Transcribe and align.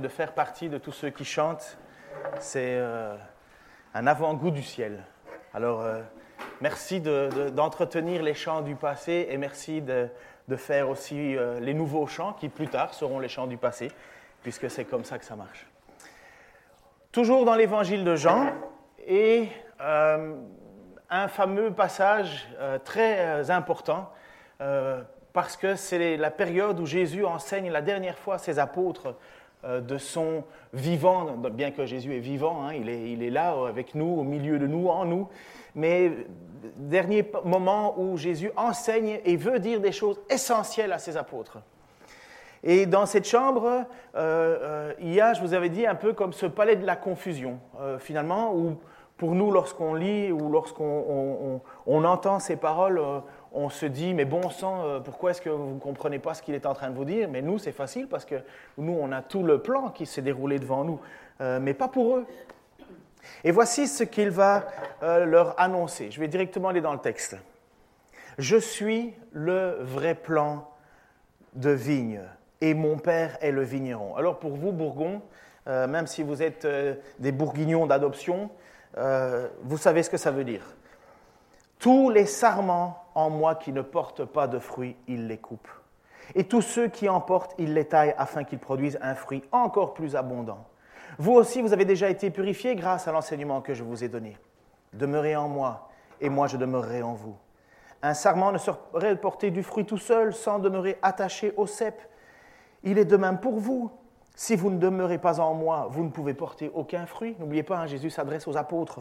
de 0.00 0.08
faire 0.08 0.32
partie 0.32 0.68
de 0.68 0.78
tous 0.78 0.92
ceux 0.92 1.10
qui 1.10 1.24
chantent, 1.24 1.78
c'est 2.40 2.76
euh, 2.76 3.16
un 3.94 4.06
avant-goût 4.06 4.50
du 4.50 4.62
ciel. 4.62 5.04
Alors, 5.54 5.82
euh, 5.82 6.00
merci 6.60 7.00
d'entretenir 7.00 8.22
les 8.22 8.34
chants 8.34 8.62
du 8.62 8.74
passé 8.74 9.28
et 9.30 9.36
merci 9.36 9.82
de, 9.82 10.08
faire 10.56 10.88
aussi 10.88 11.36
euh, 11.36 11.60
les 11.60 11.74
nouveaux 11.74 12.06
chants 12.06 12.32
qui 12.32 12.48
plus 12.48 12.68
tard 12.68 12.94
seront 12.94 13.18
les 13.18 13.28
chants 13.28 13.46
du 13.46 13.56
passé, 13.56 13.90
puisque 14.42 14.70
c'est 14.70 14.84
comme 14.84 15.04
ça 15.04 15.18
que 15.18 15.24
ça 15.24 15.36
marche. 15.36 15.66
Toujours 17.12 17.44
dans 17.44 17.54
l'évangile 17.54 18.04
de 18.04 18.16
Jean, 18.16 18.52
et 19.06 19.48
un 19.80 21.28
fameux 21.28 21.72
passage 21.72 22.46
très 22.84 23.50
important 23.50 24.12
parce 25.32 25.56
que 25.56 25.76
c'est 25.76 26.16
la 26.16 26.30
période 26.30 26.80
où 26.80 26.84
Jésus 26.84 27.24
enseigne 27.24 27.70
la 27.70 27.80
dernière 27.80 28.18
fois 28.18 28.38
ses 28.38 28.58
apôtres 28.58 29.16
de 29.64 29.98
son 29.98 30.44
vivant, 30.72 31.36
bien 31.52 31.70
que 31.70 31.84
Jésus 31.84 32.14
est 32.14 32.20
vivant, 32.20 32.62
hein, 32.62 32.74
il, 32.74 32.88
est, 33.22 33.30
là 33.30 33.56
avec 33.68 33.94
nous, 33.94 34.06
au 34.06 34.22
milieu 34.22 34.58
de 34.58 34.66
nous, 34.66 34.88
en 34.88 35.04
nous, 35.04 35.28
mais 35.74 36.12
dernier 36.76 37.30
moment 37.44 37.98
où 37.98 38.16
Jésus 38.16 38.50
enseigne 38.56 39.20
et 39.24 39.36
veut 39.36 39.58
dire 39.58 39.80
des 39.80 39.92
choses 39.92 40.20
essentielles 40.30 40.92
à 40.92 40.98
ses 40.98 41.16
apôtres. 41.16 41.58
Et 42.62 42.86
dans 42.86 43.06
cette 43.06 43.26
chambre, 43.26 43.66
euh, 43.66 43.84
euh, 44.14 44.92
il 45.00 45.12
y 45.12 45.20
a, 45.20 45.32
je 45.32 45.40
vous 45.40 45.54
avais 45.54 45.68
dit, 45.68 45.86
un 45.86 45.94
peu 45.94 46.12
comme 46.12 46.32
ce 46.32 46.46
palais 46.46 46.76
de 46.76 46.86
la 46.86 46.96
confusion, 46.96 47.58
finalement, 47.98 48.54
où 48.54 48.76
pour 49.18 49.34
nous, 49.34 49.50
lorsqu'on 49.50 49.94
lit 49.94 50.30
ou 50.30 50.48
lorsqu'on 50.48 51.60
on, 51.86 52.04
entend 52.04 52.38
ces 52.38 52.56
paroles, 52.56 53.02
on 53.52 53.70
se 53.70 53.86
dit, 53.86 54.14
mais 54.14 54.24
bon 54.24 54.50
sang, 54.50 54.84
euh, 54.84 55.00
pourquoi 55.00 55.30
est-ce 55.30 55.40
que 55.40 55.48
vous 55.48 55.74
ne 55.74 55.80
comprenez 55.80 56.18
pas 56.18 56.34
ce 56.34 56.42
qu'il 56.42 56.54
est 56.54 56.66
en 56.66 56.74
train 56.74 56.90
de 56.90 56.94
vous 56.94 57.04
dire? 57.04 57.28
Mais 57.28 57.42
nous, 57.42 57.58
c'est 57.58 57.72
facile 57.72 58.06
parce 58.06 58.24
que 58.24 58.36
nous, 58.76 58.92
on 58.92 59.10
a 59.12 59.22
tout 59.22 59.42
le 59.42 59.60
plan 59.60 59.90
qui 59.90 60.06
s'est 60.06 60.22
déroulé 60.22 60.58
devant 60.58 60.84
nous, 60.84 61.00
euh, 61.40 61.58
mais 61.60 61.74
pas 61.74 61.88
pour 61.88 62.16
eux. 62.16 62.26
Et 63.44 63.50
voici 63.50 63.86
ce 63.86 64.04
qu'il 64.04 64.30
va 64.30 64.66
euh, 65.02 65.24
leur 65.24 65.58
annoncer. 65.60 66.10
Je 66.10 66.20
vais 66.20 66.28
directement 66.28 66.68
aller 66.68 66.80
dans 66.80 66.92
le 66.92 66.98
texte. 66.98 67.36
Je 68.38 68.56
suis 68.56 69.14
le 69.32 69.78
vrai 69.80 70.14
plan 70.14 70.68
de 71.54 71.70
vigne 71.70 72.20
et 72.60 72.74
mon 72.74 72.98
père 72.98 73.36
est 73.40 73.50
le 73.50 73.62
vigneron. 73.62 74.14
Alors 74.16 74.38
pour 74.38 74.52
vous, 74.52 74.72
Bourgon, 74.72 75.22
même 75.66 76.06
si 76.06 76.22
vous 76.22 76.42
êtes 76.42 76.66
des 77.18 77.32
bourguignons 77.32 77.86
d'adoption, 77.86 78.48
vous 78.96 79.76
savez 79.76 80.04
ce 80.04 80.10
que 80.10 80.16
ça 80.16 80.30
veut 80.30 80.44
dire. 80.44 80.62
Tous 81.80 82.10
les 82.10 82.26
sarments 82.26 83.07
en 83.18 83.30
moi 83.30 83.56
qui 83.56 83.72
ne 83.72 83.82
portent 83.82 84.24
pas 84.24 84.46
de 84.46 84.60
fruits, 84.60 84.94
il 85.08 85.26
les 85.26 85.38
coupe. 85.38 85.66
Et 86.36 86.44
tous 86.44 86.62
ceux 86.62 86.86
qui 86.86 87.08
en 87.08 87.20
portent, 87.20 87.52
il 87.58 87.74
les 87.74 87.84
taille 87.84 88.14
afin 88.16 88.44
qu'ils 88.44 88.60
produisent 88.60 88.98
un 89.02 89.16
fruit 89.16 89.42
encore 89.50 89.92
plus 89.92 90.14
abondant. 90.14 90.64
Vous 91.18 91.32
aussi, 91.32 91.60
vous 91.60 91.72
avez 91.72 91.84
déjà 91.84 92.08
été 92.10 92.30
purifiés 92.30 92.76
grâce 92.76 93.08
à 93.08 93.12
l'enseignement 93.12 93.60
que 93.60 93.74
je 93.74 93.82
vous 93.82 94.04
ai 94.04 94.08
donné. 94.08 94.36
Demeurez 94.92 95.34
en 95.34 95.48
moi, 95.48 95.88
et 96.20 96.28
moi 96.28 96.46
je 96.46 96.56
demeurerai 96.56 97.02
en 97.02 97.14
vous. 97.14 97.36
Un 98.02 98.14
sarment 98.14 98.52
ne 98.52 98.58
saurait 98.58 99.16
porter 99.16 99.50
du 99.50 99.64
fruit 99.64 99.84
tout 99.84 99.98
seul 99.98 100.32
sans 100.32 100.60
demeurer 100.60 100.96
attaché 101.02 101.52
au 101.56 101.66
cep. 101.66 102.00
Il 102.84 102.98
est 102.98 103.04
de 103.04 103.16
même 103.16 103.40
pour 103.40 103.58
vous. 103.58 103.90
Si 104.36 104.54
vous 104.54 104.70
ne 104.70 104.78
demeurez 104.78 105.18
pas 105.18 105.40
en 105.40 105.54
moi, 105.54 105.88
vous 105.90 106.04
ne 106.04 106.10
pouvez 106.10 106.34
porter 106.34 106.70
aucun 106.72 107.04
fruit. 107.06 107.34
N'oubliez 107.40 107.64
pas, 107.64 107.78
hein, 107.78 107.86
Jésus 107.88 108.10
s'adresse 108.10 108.46
aux 108.46 108.56
apôtres. 108.56 109.00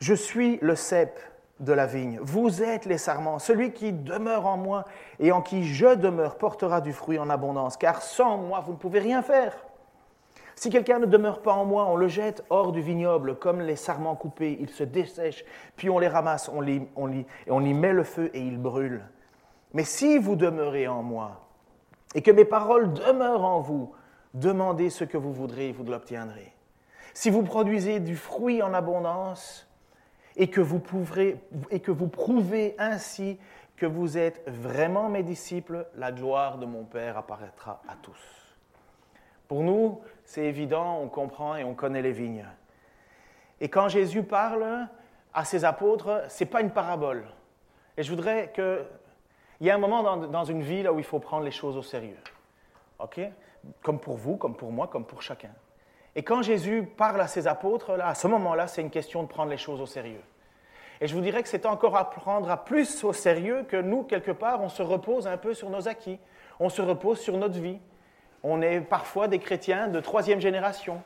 Je 0.00 0.14
suis 0.14 0.58
le 0.62 0.74
cep 0.74 1.20
de 1.64 1.72
la 1.72 1.86
vigne. 1.86 2.18
Vous 2.22 2.62
êtes 2.62 2.86
les 2.86 2.98
sarments. 2.98 3.38
Celui 3.38 3.72
qui 3.72 3.92
demeure 3.92 4.46
en 4.46 4.56
moi 4.56 4.84
et 5.18 5.32
en 5.32 5.42
qui 5.42 5.64
je 5.64 5.94
demeure 5.94 6.36
portera 6.36 6.80
du 6.80 6.92
fruit 6.92 7.18
en 7.18 7.30
abondance, 7.30 7.76
car 7.76 8.02
sans 8.02 8.36
moi, 8.38 8.60
vous 8.60 8.72
ne 8.72 8.78
pouvez 8.78 9.00
rien 9.00 9.22
faire. 9.22 9.54
Si 10.56 10.70
quelqu'un 10.70 11.00
ne 11.00 11.06
demeure 11.06 11.42
pas 11.42 11.52
en 11.52 11.64
moi, 11.64 11.86
on 11.86 11.96
le 11.96 12.06
jette 12.06 12.44
hors 12.48 12.70
du 12.70 12.80
vignoble, 12.80 13.36
comme 13.38 13.60
les 13.60 13.76
sarments 13.76 14.14
coupés, 14.14 14.56
ils 14.60 14.70
se 14.70 14.84
dessèchent, 14.84 15.44
puis 15.76 15.90
on 15.90 15.98
les 15.98 16.08
ramasse, 16.08 16.48
on, 16.48 16.64
on, 16.96 17.12
et 17.12 17.26
on 17.48 17.60
y 17.60 17.74
met 17.74 17.92
le 17.92 18.04
feu 18.04 18.30
et 18.34 18.40
ils 18.40 18.58
brûlent. 18.58 19.04
Mais 19.72 19.84
si 19.84 20.18
vous 20.18 20.36
demeurez 20.36 20.86
en 20.86 21.02
moi, 21.02 21.40
et 22.14 22.22
que 22.22 22.30
mes 22.30 22.44
paroles 22.44 22.92
demeurent 22.92 23.44
en 23.44 23.60
vous, 23.60 23.92
demandez 24.34 24.90
ce 24.90 25.02
que 25.02 25.18
vous 25.18 25.32
voudrez 25.32 25.70
et 25.70 25.72
vous 25.72 25.84
l'obtiendrez. 25.84 26.52
Si 27.12 27.30
vous 27.30 27.42
produisez 27.42 28.00
du 28.00 28.16
fruit 28.16 28.62
en 28.62 28.72
abondance, 28.72 29.68
et 30.36 30.48
que 30.48 30.60
vous, 30.60 30.82
et 31.70 31.80
que 31.80 31.90
vous 31.90 32.08
prouvez 32.08 32.74
ainsi 32.78 33.38
que 33.76 33.86
vous 33.86 34.18
êtes 34.18 34.42
vraiment 34.46 35.08
mes 35.08 35.22
disciples, 35.22 35.86
la 35.96 36.12
gloire 36.12 36.58
de 36.58 36.66
mon 36.66 36.84
Père 36.84 37.16
apparaîtra 37.18 37.82
à 37.88 37.96
tous. 37.96 38.18
Pour 39.48 39.62
nous, 39.62 40.00
c'est 40.24 40.44
évident, 40.44 41.00
on 41.00 41.08
comprend 41.08 41.56
et 41.56 41.64
on 41.64 41.74
connaît 41.74 42.02
les 42.02 42.12
vignes. 42.12 42.46
Et 43.60 43.68
quand 43.68 43.88
Jésus 43.88 44.22
parle 44.22 44.88
à 45.32 45.44
ses 45.44 45.64
apôtres, 45.64 46.24
ce 46.28 46.44
n'est 46.44 46.50
pas 46.50 46.60
une 46.60 46.70
parabole. 46.70 47.24
Et 47.96 48.02
je 48.02 48.10
voudrais 48.10 48.52
que... 48.52 48.84
Il 49.60 49.66
y 49.66 49.70
a 49.70 49.74
un 49.74 49.78
moment 49.78 50.02
dans, 50.02 50.16
dans 50.16 50.44
une 50.44 50.62
vie 50.62 50.82
là 50.82 50.92
où 50.92 50.98
il 50.98 51.04
faut 51.04 51.20
prendre 51.20 51.44
les 51.44 51.52
choses 51.52 51.76
au 51.76 51.82
sérieux. 51.82 52.18
OK? 52.98 53.20
Comme 53.82 54.00
pour 54.00 54.16
vous, 54.16 54.36
comme 54.36 54.56
pour 54.56 54.72
moi, 54.72 54.88
comme 54.88 55.04
pour 55.04 55.22
chacun. 55.22 55.50
Et 56.16 56.22
quand 56.22 56.42
Jésus 56.42 56.88
parle 56.96 57.20
à 57.20 57.26
ses 57.26 57.46
apôtres, 57.46 57.96
là, 57.96 58.08
à 58.08 58.14
ce 58.14 58.26
moment-là, 58.28 58.66
c'est 58.66 58.82
une 58.82 58.90
question 58.90 59.22
de 59.22 59.28
prendre 59.28 59.50
les 59.50 59.56
choses 59.56 59.80
au 59.80 59.86
sérieux. 59.86 60.22
Et 61.00 61.08
je 61.08 61.14
vous 61.14 61.20
dirais 61.20 61.42
que 61.42 61.48
c'est 61.48 61.66
encore 61.66 61.96
à 61.96 62.08
prendre 62.08 62.50
à 62.50 62.64
plus 62.64 63.02
au 63.02 63.12
sérieux 63.12 63.64
que 63.68 63.76
nous, 63.76 64.04
quelque 64.04 64.30
part, 64.30 64.62
on 64.62 64.68
se 64.68 64.82
repose 64.82 65.26
un 65.26 65.36
peu 65.36 65.52
sur 65.52 65.70
nos 65.70 65.88
acquis, 65.88 66.18
on 66.60 66.68
se 66.68 66.82
repose 66.82 67.18
sur 67.18 67.36
notre 67.36 67.58
vie. 67.58 67.80
On 68.42 68.62
est 68.62 68.80
parfois 68.80 69.26
des 69.26 69.38
chrétiens 69.38 69.88
de 69.88 70.00
troisième 70.00 70.40
génération. 70.40 71.02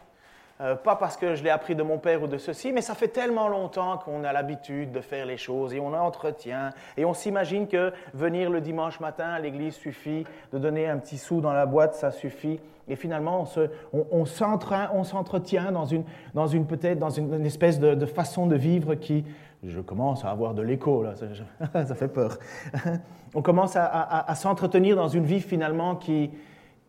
Euh, 0.60 0.74
pas 0.74 0.96
parce 0.96 1.16
que 1.16 1.36
je 1.36 1.44
l'ai 1.44 1.50
appris 1.50 1.76
de 1.76 1.84
mon 1.84 1.98
père 1.98 2.22
ou 2.22 2.26
de 2.26 2.36
ceci, 2.36 2.72
mais 2.72 2.80
ça 2.80 2.96
fait 2.96 3.08
tellement 3.08 3.46
longtemps 3.46 3.96
qu'on 3.98 4.25
a 4.25 4.32
l'habitude 4.32 4.90
de 4.90 5.00
faire 5.00 5.25
les 5.25 5.36
choses 5.36 5.72
et 5.72 5.78
on 5.78 5.94
entretient. 5.94 6.70
Et 6.96 7.04
on 7.04 7.14
s'imagine 7.14 7.69
que 7.69 7.92
venir 8.12 8.50
le 8.50 8.60
dimanche 8.60 8.98
matin 8.98 9.28
à 9.28 9.38
l'église 9.38 9.76
suffit, 9.76 10.25
de 10.52 10.58
donner 10.58 10.88
un 10.88 10.98
petit 10.98 11.16
sou 11.16 11.40
dans 11.40 11.52
la 11.52 11.64
boîte, 11.64 11.94
ça 11.94 12.10
suffit. 12.10 12.60
Et 12.88 12.97
finalement, 12.97 13.44
on, 13.93 14.25
s'entretient 14.25 15.72
dans 15.72 15.84
une, 15.84 16.04
dans 16.34 16.47
une 16.47 16.66
peut-être 16.66 16.99
dans 16.99 17.10
une, 17.10 17.44
espèce 17.44 17.78
de, 17.78 18.06
façon 18.06 18.47
de 18.47 18.56
vivre 18.56 18.94
qui, 18.94 19.25
je 19.62 19.81
commence 19.81 20.25
à 20.25 20.31
avoir 20.31 20.54
de 20.54 20.62
l'écho 20.62 21.03
là, 21.03 21.15
ça, 21.15 21.94
fait 21.94 22.09
peur. 22.09 22.38
on 23.34 23.43
commence 23.43 23.76
à, 23.76 24.34
s'entretenir 24.34 24.97
dans 24.97 25.09
une 25.09 25.25
vie 25.25 25.41
finalement 25.41 25.97
qui, 25.97 26.31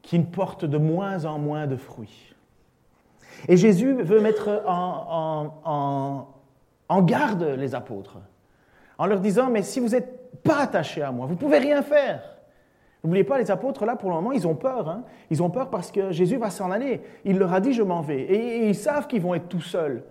qui 0.01 0.19
porte 0.19 0.65
de 0.65 0.77
moins 0.77 1.25
en 1.25 1.37
moins 1.37 1.67
de 1.67 1.75
fruits. 1.75 2.33
Et 3.47 3.57
Jésus 3.57 3.93
veut 3.93 4.21
mettre 4.21 4.63
en, 4.67 6.27
garde 7.01 7.43
les 7.43 7.75
apôtres 7.75 8.17
en 8.97 9.05
leur 9.05 9.19
disant, 9.19 9.49
mais 9.49 9.63
si 9.63 9.79
vous 9.79 9.89
n'êtes 9.89 10.41
pas 10.43 10.59
attachés 10.59 11.01
à 11.01 11.11
moi, 11.11 11.25
vous 11.25 11.35
pouvez 11.35 11.57
rien 11.57 11.81
faire. 11.81 12.38
N'oubliez 13.03 13.23
pas, 13.23 13.37
les 13.37 13.49
apôtres, 13.49 13.85
là, 13.85 13.95
pour 13.95 14.09
le 14.09 14.15
moment, 14.15 14.31
ils 14.31 14.47
ont 14.47 14.55
peur. 14.55 14.89
Hein. 14.89 15.03
Ils 15.29 15.41
ont 15.41 15.49
peur 15.49 15.69
parce 15.69 15.91
que 15.91 16.11
Jésus 16.11 16.37
va 16.37 16.49
s'en 16.49 16.69
aller. 16.69 17.01
Il 17.23 17.37
leur 17.37 17.53
a 17.53 17.61
dit, 17.61 17.73
je 17.73 17.83
m'en 17.83 18.01
vais. 18.01 18.21
Et 18.21 18.67
ils 18.67 18.75
savent 18.75 19.07
qu'ils 19.07 19.21
vont 19.21 19.33
être 19.35 19.47
tout 19.47 19.61
seuls. 19.61 20.03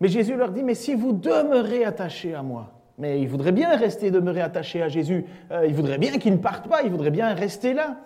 Mais 0.00 0.08
Jésus 0.08 0.36
leur 0.36 0.50
dit, 0.50 0.62
mais 0.62 0.74
si 0.74 0.94
vous 0.94 1.12
demeurez 1.12 1.84
attachés 1.84 2.34
à 2.34 2.42
moi, 2.42 2.72
mais 2.98 3.20
ils 3.20 3.28
voudraient 3.28 3.52
bien 3.52 3.76
rester 3.76 4.10
demeurés 4.10 4.40
attachés 4.40 4.82
à 4.82 4.88
Jésus. 4.88 5.24
Euh, 5.50 5.66
ils 5.66 5.74
voudraient 5.74 5.98
bien 5.98 6.18
qu'ils 6.18 6.32
ne 6.32 6.38
partent 6.38 6.68
pas, 6.68 6.82
ils 6.82 6.90
voudraient 6.90 7.10
bien 7.10 7.32
rester 7.34 7.74
là. 7.74 7.96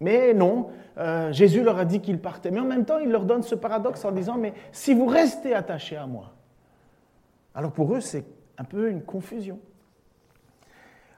Mais 0.00 0.34
non, 0.34 0.68
euh, 0.98 1.32
Jésus 1.32 1.62
leur 1.62 1.78
a 1.78 1.84
dit 1.84 2.00
qu'il 2.00 2.18
partait. 2.18 2.50
Mais 2.50 2.60
en 2.60 2.64
même 2.64 2.84
temps, 2.84 2.98
il 2.98 3.10
leur 3.10 3.24
donne 3.24 3.42
ce 3.42 3.54
paradoxe 3.54 4.04
en 4.04 4.12
disant, 4.12 4.36
mais 4.36 4.52
si 4.72 4.94
vous 4.94 5.06
restez 5.06 5.54
attachés 5.54 5.96
à 5.96 6.06
moi, 6.06 6.32
alors 7.54 7.72
pour 7.72 7.94
eux, 7.94 8.00
c'est 8.00 8.24
un 8.58 8.64
peu 8.64 8.90
une 8.90 9.02
confusion. 9.02 9.58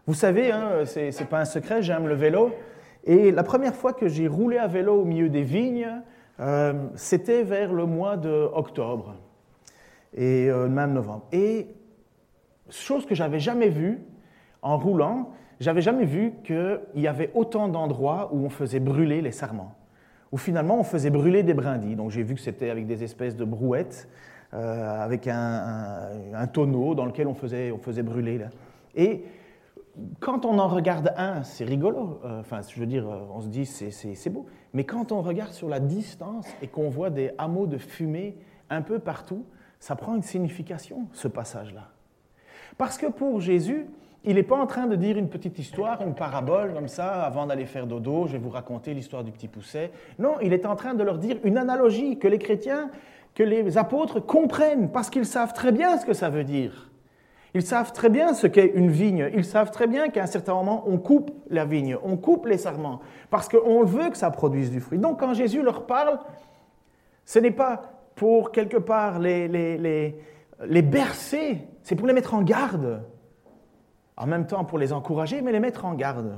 Vous 0.08 0.14
savez, 0.14 0.50
hein, 0.52 0.86
ce 0.86 1.00
n'est 1.00 1.28
pas 1.28 1.41
un 1.41 1.44
secret, 1.44 1.82
j'aime 1.82 2.08
le 2.08 2.14
vélo. 2.14 2.54
Et 3.04 3.30
la 3.30 3.42
première 3.42 3.74
fois 3.74 3.92
que 3.92 4.08
j'ai 4.08 4.26
roulé 4.26 4.56
à 4.56 4.66
vélo 4.66 5.02
au 5.02 5.04
milieu 5.04 5.28
des 5.28 5.42
vignes, 5.42 6.00
euh, 6.41 6.72
c'était 6.94 7.43
vers 7.43 7.75
le 7.75 7.84
mois 7.84 8.16
d'octobre 8.16 9.16
et 10.16 10.49
euh, 10.49 10.66
même 10.66 10.94
novembre. 10.94 11.26
Et 11.31 11.66
chose 12.70 13.05
que 13.05 13.14
j'avais 13.14 13.38
jamais 13.38 13.69
vue 13.69 14.00
en 14.62 14.78
roulant, 14.78 15.32
j'avais 15.60 15.82
jamais 15.82 16.06
vu 16.06 16.32
qu'il 16.43 16.81
y 16.94 17.06
avait 17.06 17.31
autant 17.34 17.69
d'endroits 17.69 18.31
où 18.32 18.46
on 18.46 18.49
faisait 18.49 18.81
brûler 18.81 19.20
les 19.20 19.32
sarments, 19.32 19.75
où 20.32 20.38
finalement 20.38 20.81
on 20.81 20.84
faisait 20.84 21.11
brûler 21.11 21.43
des 21.43 21.52
brindilles. 21.52 21.96
Donc 21.96 22.12
j'ai 22.12 22.22
vu 22.22 22.34
que 22.34 22.40
c'était 22.40 22.70
avec 22.70 22.87
des 22.87 23.04
espèces 23.04 23.37
de 23.37 23.44
brouettes, 23.44 24.08
euh, 24.54 25.04
avec 25.04 25.28
un, 25.28 26.46
tonneau 26.50 26.94
dans 26.94 27.04
lequel 27.04 27.26
on 27.26 27.34
faisait, 27.34 27.72
on 27.72 27.78
faisait 27.78 28.02
brûler. 28.02 28.38
Là. 28.38 28.46
Quand 30.21 30.45
on 30.45 30.59
en 30.59 30.69
regarde 30.69 31.12
un, 31.17 31.43
c'est 31.43 31.65
rigolo. 31.65 32.21
Euh, 32.25 32.41
enfin, 32.41 32.61
je 32.67 32.79
veux 32.79 32.87
dire, 32.87 33.09
euh, 33.09 33.21
on 33.35 33.41
se 33.41 33.49
dit 33.49 33.67
c'est 33.67 34.31
beau. 34.31 34.47
Mais 34.73 34.85
quand 34.85 35.12
on 35.12 35.23
regarde 35.23 35.53
sur 35.53 35.69
la 35.69 35.81
distance 35.81 36.47
et 36.62 36.69
qu'on 36.69 36.89
voit 36.89 37.11
des 37.11 37.33
hameaux 37.39 37.67
de 37.67 37.79
fumée 37.79 38.37
un 38.71 38.83
peu 38.83 38.99
partout, 38.99 39.45
ça 39.81 39.97
prend 39.97 40.15
une 40.15 40.23
signification, 40.23 41.06
ce 41.12 41.29
passage-là. 41.29 41.89
Parce 42.77 42.99
que 42.99 43.06
pour 43.06 43.41
Jésus, 43.41 43.87
il 44.25 44.35
n'est 44.35 44.43
pas 44.43 44.56
en 44.56 44.67
train 44.67 44.87
de 44.87 44.97
dire 44.97 45.17
une 45.17 45.29
petite 45.29 45.59
histoire, 45.59 46.03
une 46.03 46.15
parabole 46.15 46.75
comme 46.75 46.89
ça, 46.89 47.23
avant 47.23 47.47
d'aller 47.47 47.67
faire 47.67 47.87
dodo, 47.87 48.27
je 48.27 48.33
vais 48.33 48.39
vous 48.39 48.50
raconter 48.50 48.93
l'histoire 48.93 49.25
du 49.25 49.33
petit 49.33 49.49
pousset. 49.49 49.93
Non, 50.19 50.35
il 50.43 50.53
est 50.53 50.67
en 50.67 50.77
train 50.77 50.95
de 50.95 51.03
leur 51.03 51.19
dire 51.19 51.39
une 51.45 51.56
analogie 51.56 52.19
que 52.19 52.29
les 52.29 52.39
chrétiens, 52.39 52.91
que 53.35 53.43
les 53.43 53.79
apôtres 53.79 54.21
comprennent, 54.21 54.91
parce 54.91 55.11
qu'ils 55.11 55.27
savent 55.27 55.53
très 55.53 55.73
bien 55.73 55.97
ce 55.99 56.05
que 56.05 56.12
ça 56.12 56.31
veut 56.31 56.45
dire. 56.45 56.88
Ils 57.58 57.66
savent 57.66 57.93
très 57.93 58.08
bien 58.08 58.34
ce 58.34 58.46
qu'est 58.46 58.70
une 58.76 58.88
vigne. 58.88 59.32
Ils 59.34 59.44
savent 59.44 59.72
très 59.72 59.88
bien 59.88 60.10
qu'à 60.10 60.22
un 60.22 60.26
certain 60.26 60.55
moment, 60.55 60.84
on 60.87 60.96
coupe 60.96 61.32
la 61.50 61.64
vigne, 61.64 61.96
on 62.05 62.16
coupe 62.16 62.46
les 62.46 62.56
sarments, 62.56 63.00
parce 63.31 63.49
qu'on 63.49 63.82
veut 63.82 64.10
que 64.10 64.16
ça 64.16 64.31
produise 64.31 64.70
du 64.70 64.78
fruit. 64.78 65.00
Donc 65.00 65.19
quand 65.19 65.34
Jésus 65.34 65.60
leur 65.60 65.84
parle, 65.84 66.20
ce 67.25 67.40
n'est 67.40 67.50
pas 67.50 67.82
pour 68.14 68.52
quelque 68.52 68.76
part 68.76 69.19
les, 69.19 69.49
les, 69.49 69.76
les, 69.76 70.20
les 70.66 70.82
bercer, 70.82 71.66
c'est 71.82 71.96
pour 71.96 72.06
les 72.06 72.12
mettre 72.12 72.32
en 72.34 72.43
garde 72.43 73.02
en 74.16 74.26
même 74.28 74.46
temps 74.46 74.64
pour 74.64 74.78
les 74.78 74.93
encourager, 74.93 75.43
mais 75.43 75.50
les 75.50 75.58
mettre 75.58 75.84
en 75.84 75.94
garde. 75.94 76.37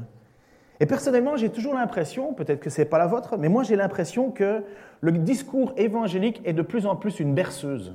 Et 0.81 0.87
personnellement, 0.87 1.37
j'ai 1.37 1.51
toujours 1.51 1.75
l'impression, 1.75 2.33
peut-être 2.33 2.61
que 2.61 2.71
ce 2.71 2.81
n'est 2.81 2.87
pas 2.87 2.99
la 2.99 3.07
vôtre, 3.07 3.37
mais 3.37 3.51
moi 3.51 3.63
j'ai 3.63 3.77
l'impression 3.77 4.31
que 4.31 4.65
le 5.03 5.13
discours 5.13 5.75
évangélique 5.77 6.41
est 6.47 6.55
de 6.55 6.63
plus 6.63 6.87
en 6.87 6.97
plus 6.97 7.21
une 7.21 7.35
berceuse. 7.35 7.95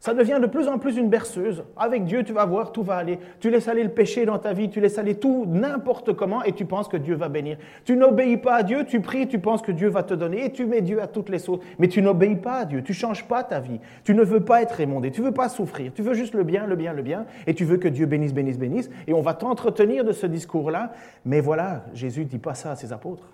Ça 0.00 0.14
devient 0.14 0.38
de 0.40 0.46
plus 0.46 0.68
en 0.68 0.78
plus 0.78 0.96
une 0.96 1.08
berceuse. 1.08 1.64
Avec 1.76 2.04
Dieu, 2.04 2.22
tu 2.22 2.32
vas 2.32 2.44
voir, 2.44 2.70
tout 2.70 2.84
va 2.84 2.96
aller. 2.96 3.18
Tu 3.40 3.50
laisses 3.50 3.66
aller 3.66 3.82
le 3.82 3.90
péché 3.90 4.26
dans 4.26 4.38
ta 4.38 4.52
vie, 4.52 4.70
tu 4.70 4.80
laisses 4.80 4.96
aller 4.96 5.16
tout 5.16 5.44
n'importe 5.48 6.12
comment 6.12 6.44
et 6.44 6.52
tu 6.52 6.66
penses 6.66 6.86
que 6.86 6.96
Dieu 6.96 7.16
va 7.16 7.28
bénir. 7.28 7.58
Tu 7.84 7.96
n'obéis 7.96 8.36
pas 8.36 8.54
à 8.54 8.62
Dieu, 8.62 8.84
tu 8.84 9.00
pries, 9.00 9.26
tu 9.26 9.40
penses 9.40 9.60
que 9.60 9.72
Dieu 9.72 9.88
va 9.88 10.04
te 10.04 10.14
donner 10.14 10.44
et 10.44 10.52
tu 10.52 10.66
mets 10.66 10.82
Dieu 10.82 11.02
à 11.02 11.08
toutes 11.08 11.28
les 11.30 11.40
sauces. 11.40 11.58
Mais 11.80 11.88
tu 11.88 12.00
n'obéis 12.00 12.36
pas 12.36 12.58
à 12.58 12.64
Dieu, 12.64 12.82
tu 12.84 12.92
changes 12.92 13.26
pas 13.26 13.42
ta 13.42 13.58
vie. 13.58 13.80
Tu 14.04 14.14
ne 14.14 14.22
veux 14.22 14.44
pas 14.44 14.62
être 14.62 14.78
émondé, 14.80 15.10
tu 15.10 15.20
veux 15.20 15.32
pas 15.32 15.48
souffrir, 15.48 15.92
tu 15.92 16.02
veux 16.02 16.14
juste 16.14 16.34
le 16.34 16.44
bien, 16.44 16.66
le 16.66 16.76
bien, 16.76 16.92
le 16.92 17.02
bien 17.02 17.26
et 17.48 17.54
tu 17.54 17.64
veux 17.64 17.78
que 17.78 17.88
Dieu 17.88 18.06
bénisse, 18.06 18.32
bénisse, 18.32 18.58
bénisse. 18.58 18.90
Et 19.08 19.14
on 19.14 19.20
va 19.20 19.34
t'entretenir 19.34 20.04
de 20.04 20.12
ce 20.12 20.26
discours-là. 20.26 20.92
Mais 21.24 21.40
voilà, 21.40 21.84
Jésus 21.92 22.24
dit 22.24 22.38
pas 22.38 22.54
ça 22.54 22.70
à 22.70 22.76
ses 22.76 22.92
apôtres. 22.92 23.26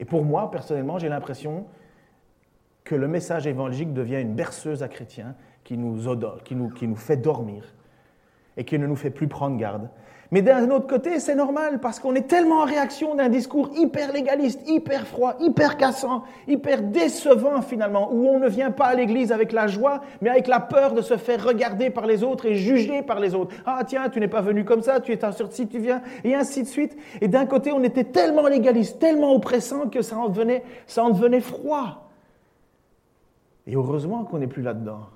Et 0.00 0.06
pour 0.06 0.24
moi, 0.24 0.50
personnellement, 0.50 0.98
j'ai 0.98 1.10
l'impression 1.10 1.66
que 2.84 2.94
le 2.94 3.08
message 3.08 3.46
évangélique 3.46 3.94
devient 3.94 4.20
une 4.20 4.34
berceuse 4.34 4.82
à 4.82 4.88
chrétiens 4.88 5.34
qui 5.64 5.78
nous, 5.78 6.06
odore, 6.06 6.42
qui 6.44 6.54
nous, 6.54 6.68
qui 6.68 6.86
nous 6.86 6.96
fait 6.96 7.16
dormir 7.16 7.64
et 8.56 8.64
qui 8.64 8.78
ne 8.78 8.86
nous 8.86 8.96
fait 8.96 9.10
plus 9.10 9.26
prendre 9.26 9.56
garde. 9.56 9.88
Mais 10.30 10.42
d'un 10.42 10.68
autre 10.70 10.86
côté, 10.86 11.20
c'est 11.20 11.34
normal 11.34 11.78
parce 11.80 12.00
qu'on 12.00 12.14
est 12.14 12.26
tellement 12.26 12.62
en 12.62 12.64
réaction 12.64 13.14
d'un 13.14 13.28
discours 13.28 13.70
hyper 13.76 14.12
légaliste, 14.12 14.60
hyper 14.68 15.06
froid, 15.06 15.34
hyper 15.38 15.76
cassant, 15.76 16.24
hyper 16.48 16.82
décevant 16.82 17.62
finalement, 17.62 18.10
où 18.12 18.26
on 18.28 18.38
ne 18.38 18.48
vient 18.48 18.70
pas 18.70 18.86
à 18.86 18.94
l'église 18.94 19.32
avec 19.32 19.52
la 19.52 19.66
joie, 19.66 20.00
mais 20.20 20.30
avec 20.30 20.46
la 20.46 20.60
peur 20.60 20.92
de 20.92 21.02
se 21.02 21.16
faire 21.16 21.44
regarder 21.44 21.88
par 21.88 22.06
les 22.06 22.22
autres 22.24 22.46
et 22.46 22.54
juger 22.54 23.02
par 23.02 23.20
les 23.20 23.34
autres. 23.34 23.54
Ah 23.64 23.82
tiens, 23.86 24.08
tu 24.08 24.18
n'es 24.18 24.28
pas 24.28 24.40
venu 24.40 24.64
comme 24.64 24.82
ça, 24.82 25.00
tu 25.00 25.12
es 25.12 25.18
si 25.50 25.68
tu 25.68 25.78
viens, 25.78 26.02
et 26.24 26.34
ainsi 26.34 26.62
de 26.62 26.68
suite. 26.68 26.96
Et 27.20 27.28
d'un 27.28 27.46
côté, 27.46 27.70
on 27.72 27.82
était 27.84 28.04
tellement 28.04 28.48
légaliste, 28.48 28.98
tellement 28.98 29.34
oppressant 29.34 29.88
que 29.88 30.02
ça 30.02 30.16
en 30.16 30.28
devenait, 30.28 30.64
ça 30.86 31.04
en 31.04 31.10
devenait 31.10 31.40
froid. 31.40 32.03
Et 33.66 33.74
heureusement 33.74 34.24
qu'on 34.24 34.38
n'est 34.38 34.46
plus 34.46 34.62
là-dedans. 34.62 35.08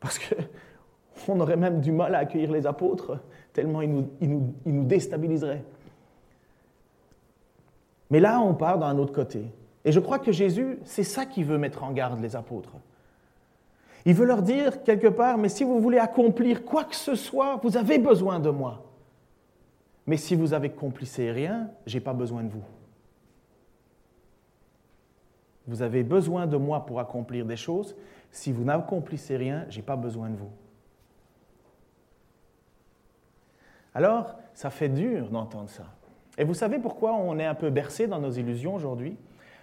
Parce 0.00 0.18
qu'on 0.18 1.40
aurait 1.40 1.56
même 1.56 1.80
du 1.80 1.92
mal 1.92 2.14
à 2.14 2.18
accueillir 2.18 2.52
les 2.52 2.66
apôtres, 2.66 3.18
tellement 3.52 3.82
ils 3.82 3.90
nous, 3.90 4.08
nous, 4.20 4.54
ils 4.64 4.74
nous 4.74 4.84
déstabiliseraient. 4.84 5.64
Mais 8.10 8.20
là, 8.20 8.40
on 8.40 8.54
part 8.54 8.78
d'un 8.78 8.98
autre 8.98 9.12
côté. 9.12 9.46
Et 9.84 9.92
je 9.92 10.00
crois 10.00 10.18
que 10.18 10.32
Jésus, 10.32 10.78
c'est 10.84 11.02
ça 11.02 11.26
qu'il 11.26 11.44
veut 11.44 11.58
mettre 11.58 11.82
en 11.82 11.92
garde 11.92 12.20
les 12.20 12.36
apôtres. 12.36 12.74
Il 14.04 14.14
veut 14.14 14.26
leur 14.26 14.42
dire 14.42 14.82
quelque 14.82 15.06
part, 15.06 15.38
mais 15.38 15.48
si 15.48 15.64
vous 15.64 15.80
voulez 15.80 15.98
accomplir 15.98 16.64
quoi 16.64 16.84
que 16.84 16.96
ce 16.96 17.14
soit, 17.14 17.60
vous 17.62 17.76
avez 17.76 17.98
besoin 17.98 18.40
de 18.40 18.50
moi. 18.50 18.84
Mais 20.06 20.16
si 20.16 20.34
vous 20.34 20.54
accomplissez 20.54 21.30
rien, 21.30 21.70
je 21.86 21.96
n'ai 21.96 22.00
pas 22.00 22.12
besoin 22.12 22.42
de 22.42 22.50
vous. 22.50 22.64
Vous 25.66 25.82
avez 25.82 26.02
besoin 26.02 26.46
de 26.46 26.56
moi 26.56 26.86
pour 26.86 27.00
accomplir 27.00 27.46
des 27.46 27.56
choses. 27.56 27.96
Si 28.30 28.52
vous 28.52 28.64
n'accomplissez 28.64 29.36
rien, 29.36 29.66
je 29.68 29.76
n'ai 29.76 29.82
pas 29.82 29.96
besoin 29.96 30.30
de 30.30 30.36
vous. 30.36 30.50
Alors, 33.94 34.34
ça 34.54 34.70
fait 34.70 34.88
dur 34.88 35.28
d'entendre 35.28 35.68
ça. 35.68 35.84
Et 36.38 36.44
vous 36.44 36.54
savez 36.54 36.78
pourquoi 36.78 37.12
on 37.12 37.38
est 37.38 37.44
un 37.44 37.54
peu 37.54 37.70
bercé 37.70 38.06
dans 38.06 38.18
nos 38.18 38.30
illusions 38.30 38.74
aujourd'hui? 38.74 39.16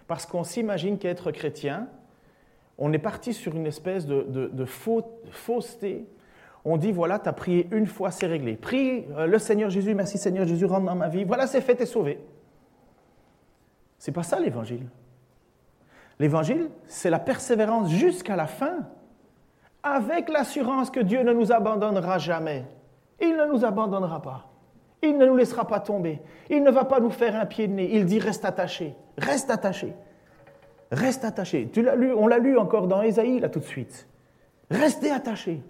Parce 0.08 0.26
qu'on 0.26 0.44
s'imagine 0.44 0.98
qu'être 0.98 1.32
chrétien, 1.32 1.88
on 2.78 2.94
est 2.94 3.00
parti 3.00 3.34
sur 3.34 3.56
une 3.56 3.66
espèce 3.66 4.06
de, 4.06 4.66
fausseté. 4.66 6.06
On 6.64 6.78
dit, 6.78 6.92
voilà, 6.92 7.20
tu 7.20 7.30
as 7.30 7.34
prié 7.34 7.68
une 7.72 7.88
fois, 7.88 8.12
c'est 8.12 8.28
réglé. 8.28 8.56
Prie 8.56 9.06
euh, 9.18 9.26
le 9.26 9.40
Seigneur 9.40 9.70
Jésus, 9.70 9.96
merci 9.96 10.18
Seigneur 10.18 10.46
Jésus, 10.46 10.66
rentre 10.66 10.86
dans 10.86 10.96
ma 10.96 11.08
vie. 11.08 11.24
Voilà, 11.24 11.48
c'est 11.48 11.62
fait, 11.62 11.76
tu 11.76 11.84
es 11.84 11.86
sauvé. 11.86 12.20
C'est 13.98 14.12
pas 14.12 14.24
ça 14.24 14.40
l'évangile. 14.40 14.86
L'évangile, 16.20 16.70
c'est 16.86 17.10
la 17.10 17.20
persévérance 17.20 17.90
jusqu'à 17.90 18.36
la 18.36 18.48
fin, 18.48 18.88
avec 19.84 20.30
l'assurance 20.30 20.92
que 20.92 21.00
Dieu 21.00 21.24
ne 21.24 21.32
nous 21.32 21.52
abandonnera 21.52 22.18
jamais. 22.18 22.66
Il 23.22 23.36
ne 23.38 23.46
nous 23.46 23.64
abandonnera 23.64 24.22
pas. 24.22 24.50
Il 25.02 25.18
ne 25.18 25.26
nous 25.26 25.38
laissera 25.38 25.66
pas 25.66 25.80
tomber. 25.80 26.22
Il 26.50 26.62
ne 26.62 26.72
va 26.72 26.84
pas 26.84 27.00
nous 27.00 27.10
faire 27.10 27.36
un 27.36 27.46
pied 27.46 27.68
de 27.68 27.74
nez. 27.74 27.90
Il 27.94 28.06
dit 28.06 28.20
reste 28.20 28.44
attaché, 28.44 28.96
reste 29.18 29.50
attaché, 29.50 29.94
reste 30.92 31.24
attaché. 31.24 31.70
Tu 31.72 31.82
l'as 31.82 31.96
lu, 31.96 32.14
on 32.14 32.28
l'a 32.28 32.38
lu 32.38 32.58
encore 32.58 32.88
dans 32.88 33.02
Ésaïe 33.02 33.40
là 33.40 33.48
tout 33.48 33.60
de 33.60 33.66
suite. 33.66 34.08
Restez 34.70 35.12
attaché. 35.12 35.64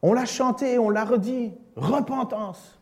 On 0.00 0.14
l'a 0.14 0.24
chanté, 0.24 0.78
on 0.78 0.88
l'a 0.88 1.04
redit. 1.04 1.54
Repentance. 1.76 2.80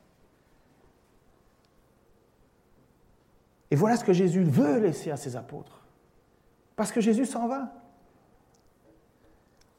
Et 3.73 3.75
voilà 3.75 3.97
ce 3.97 4.05
que 4.05 4.13
Jésus 4.13 4.43
veut 4.43 4.81
laisser 4.81 5.11
à 5.11 5.17
ses 5.17 5.35
apôtres. 5.35 5.81
Parce 6.77 6.93
que 6.93 7.01
Jésus 7.01 7.25
s'en 7.25 7.49
va. 7.49 7.73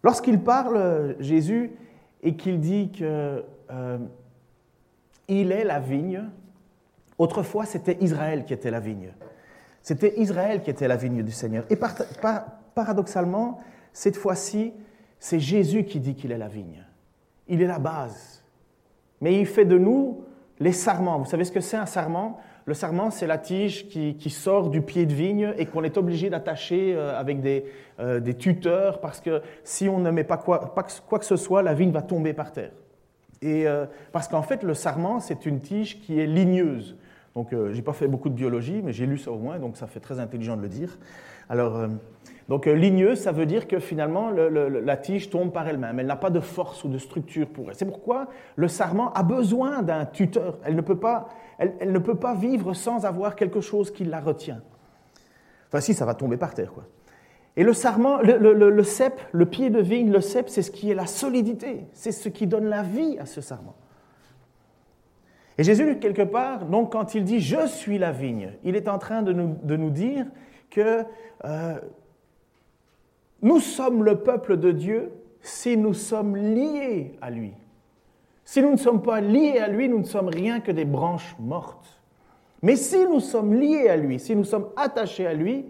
Lorsqu'il 0.02 0.40
parle, 0.40 1.16
Jésus, 1.20 1.74
et 2.24 2.36
qu'il 2.36 2.60
dit 2.60 2.90
qu'il 2.90 3.06
euh, 3.06 4.00
est 5.28 5.64
la 5.64 5.80
vigne, 5.80 6.24
autrefois 7.20 7.68
c'était 7.68 8.00
Israël 8.02 8.46
qui 8.46 8.54
était 8.54 8.72
la 8.72 8.80
vigne. 8.80 9.14
C'était 9.84 10.20
Israël 10.20 10.64
qui 10.64 10.72
était 10.72 10.88
la 10.88 10.96
vigne 10.96 11.22
du 11.22 11.32
Seigneur. 11.32 11.64
Et 11.70 11.78
paradoxalement, 12.74 13.60
cette 13.92 14.16
fois-ci, 14.16 14.74
c'est 15.20 15.40
Jésus 15.40 15.84
qui 15.84 16.00
dit 16.00 16.16
qu'il 16.16 16.32
est 16.32 16.40
la 16.40 16.48
vigne. 16.48 16.84
Il 17.48 17.62
est 17.62 17.68
la 17.68 17.78
base. 17.78 18.44
Mais 19.22 19.40
il 19.40 19.46
fait 19.46 19.66
de 19.66 19.78
nous 19.78 20.24
les 20.60 20.72
sarments. 20.72 21.20
Vous 21.20 21.30
savez 21.30 21.46
ce 21.46 21.52
que 21.52 21.62
c'est 21.62 21.78
un 21.78 21.86
sarment? 21.86 22.40
Le 22.66 22.74
sarment, 22.74 23.12
c'est 23.12 23.28
la 23.28 23.38
tige 23.38 23.88
qui, 23.88 24.30
sort 24.30 24.70
du 24.70 24.82
pied 24.82 25.06
de 25.06 25.14
vigne 25.14 25.54
et 25.58 25.66
qu'on 25.66 25.84
est 25.84 25.98
obligé 25.98 26.30
d'attacher 26.30 26.94
euh, 26.96 27.20
avec 27.20 27.40
euh, 28.00 28.20
des, 28.20 28.34
tuteurs 28.36 29.02
parce 29.02 29.20
que 29.20 29.42
si 29.64 29.90
on 29.90 30.00
ne 30.00 30.12
met 30.12 30.24
pas 30.24 30.38
quoi, 30.38 30.74
quoi, 31.08 31.20
que 31.20 31.26
ce 31.26 31.36
soit, 31.36 31.62
la 31.62 31.74
vigne 31.74 31.92
va 31.92 32.02
tomber 32.02 32.34
par 32.34 32.52
terre. 32.52 32.72
Et 33.42 33.68
euh, 33.68 33.86
parce 34.14 34.30
qu'en 34.30 34.44
fait, 34.44 34.64
le 34.64 34.74
sarment, 34.74 35.20
c'est 35.20 35.46
une 35.46 35.60
tige 35.60 36.00
qui 36.00 36.20
est 36.20 36.26
ligneuse. 36.26 36.96
Donc, 37.36 37.50
je 37.52 37.74
n'ai 37.74 37.82
pas 37.82 37.94
fait 37.94 38.08
beaucoup 38.08 38.30
de 38.30 38.36
biologie, 38.36 38.82
mais 38.84 38.94
j'ai 38.94 39.08
lu 39.08 39.18
ça 39.18 39.32
au 39.32 39.40
moins, 39.40 39.58
donc 39.58 39.76
ça 39.76 39.88
fait 39.88 40.00
très 40.00 40.20
intelligent 40.20 40.56
de 40.56 40.62
le 40.62 40.70
dire. 40.70 41.00
Alors, 41.50 41.88
donc 42.50 42.68
euh, 42.68 42.74
ligneuse, 42.74 43.20
ça 43.20 43.32
veut 43.32 43.46
dire 43.46 43.68
que 43.68 43.80
finalement 43.80 44.30
la 44.30 44.98
tige 44.98 45.30
tombe 45.30 45.52
par 45.52 45.68
elle-même. 45.68 46.00
Elle 46.00 46.08
n'a 46.08 46.16
pas 46.16 46.30
de 46.30 46.42
force 46.42 46.84
ou 46.84 46.90
de 46.90 46.98
structure 46.98 47.48
pour 47.48 47.70
elle. 47.70 47.76
C'est 47.76 47.86
pourquoi 47.86 48.28
le 48.56 48.68
sarment 48.68 49.14
a 49.14 49.24
besoin 49.24 49.82
d'un 49.82 50.06
tuteur. 50.06 50.58
Elle 50.66 50.76
ne, 50.76 50.82
peut 50.82 51.00
pas, 51.00 51.30
elle, 51.58 51.92
ne 51.92 52.00
peut 52.00 52.16
pas 52.16 52.36
vivre 52.36 52.74
sans 52.74 53.06
avoir 53.06 53.36
quelque 53.36 53.62
chose 53.62 53.92
qui 53.92 54.04
la 54.04 54.20
retient. 54.20 54.62
Enfin 55.68 55.80
si, 55.80 55.94
ça 55.94 56.06
va 56.06 56.16
tomber 56.16 56.38
par 56.38 56.54
terre. 56.54 56.74
Quoi. 56.74 56.84
Et 57.56 57.64
le 57.64 57.74
sarment, 57.74 58.20
le, 58.22 58.84
cep, 58.84 59.22
le 59.32 59.46
pied 59.46 59.70
de 59.70 59.80
vigne, 59.80 60.12
le 60.12 60.22
cep, 60.22 60.50
c'est 60.50 60.64
ce 60.64 60.72
qui 60.72 60.92
est 60.92 60.96
la 60.96 61.06
solidité. 61.06 61.86
C'est 61.94 62.12
ce 62.12 62.28
qui 62.28 62.46
donne 62.46 62.66
la 62.66 62.84
vie 62.84 63.18
à 63.20 63.26
ce 63.26 63.42
sarment. 63.42 63.76
Et 65.58 65.64
Jésus, 65.64 66.00
quelque 66.00 66.24
part, 66.24 66.66
donc 66.66 66.92
quand 66.92 67.14
il 67.14 67.24
dit 67.24 67.40
«je 67.42 67.68
suis 67.68 68.00
la 68.00 68.12
vigne», 68.12 68.54
il 68.64 68.76
est 68.76 68.90
en 68.90 68.98
train 68.98 69.22
de 69.22 69.32
nous, 69.32 69.56
de 69.64 69.78
nous 69.78 69.92
dire 69.92 70.26
que... 70.70 71.06
Euh, 71.46 71.80
nous 73.44 73.60
sommes 73.60 74.04
le 74.04 74.16
peuple 74.16 74.58
de 74.58 74.72
Dieu 74.72 75.12
si 75.42 75.78
nous 75.78 75.94
sommes 75.94 76.36
liés 76.36 77.18
à 77.22 77.30
lui. 77.30 77.54
Si 78.46 78.62
nous 78.62 78.72
ne 78.72 78.78
sommes 78.78 79.02
pas 79.02 79.22
liés 79.22 79.60
à 79.60 79.68
lui, 79.68 79.88
nous 79.90 80.00
ne 80.00 80.06
sommes 80.06 80.30
rien 80.30 80.62
que 80.62 80.72
des 80.72 80.86
branches 80.86 81.36
mortes. 81.40 82.02
Mais 82.62 82.78
si 82.78 83.06
nous 83.06 83.20
sommes 83.20 83.54
liés 83.54 83.90
à 83.90 83.98
lui, 83.98 84.20
si 84.20 84.36
nous 84.36 84.46
sommes 84.46 84.70
attachés 84.78 85.28
à 85.28 85.34
lui, 85.34 85.66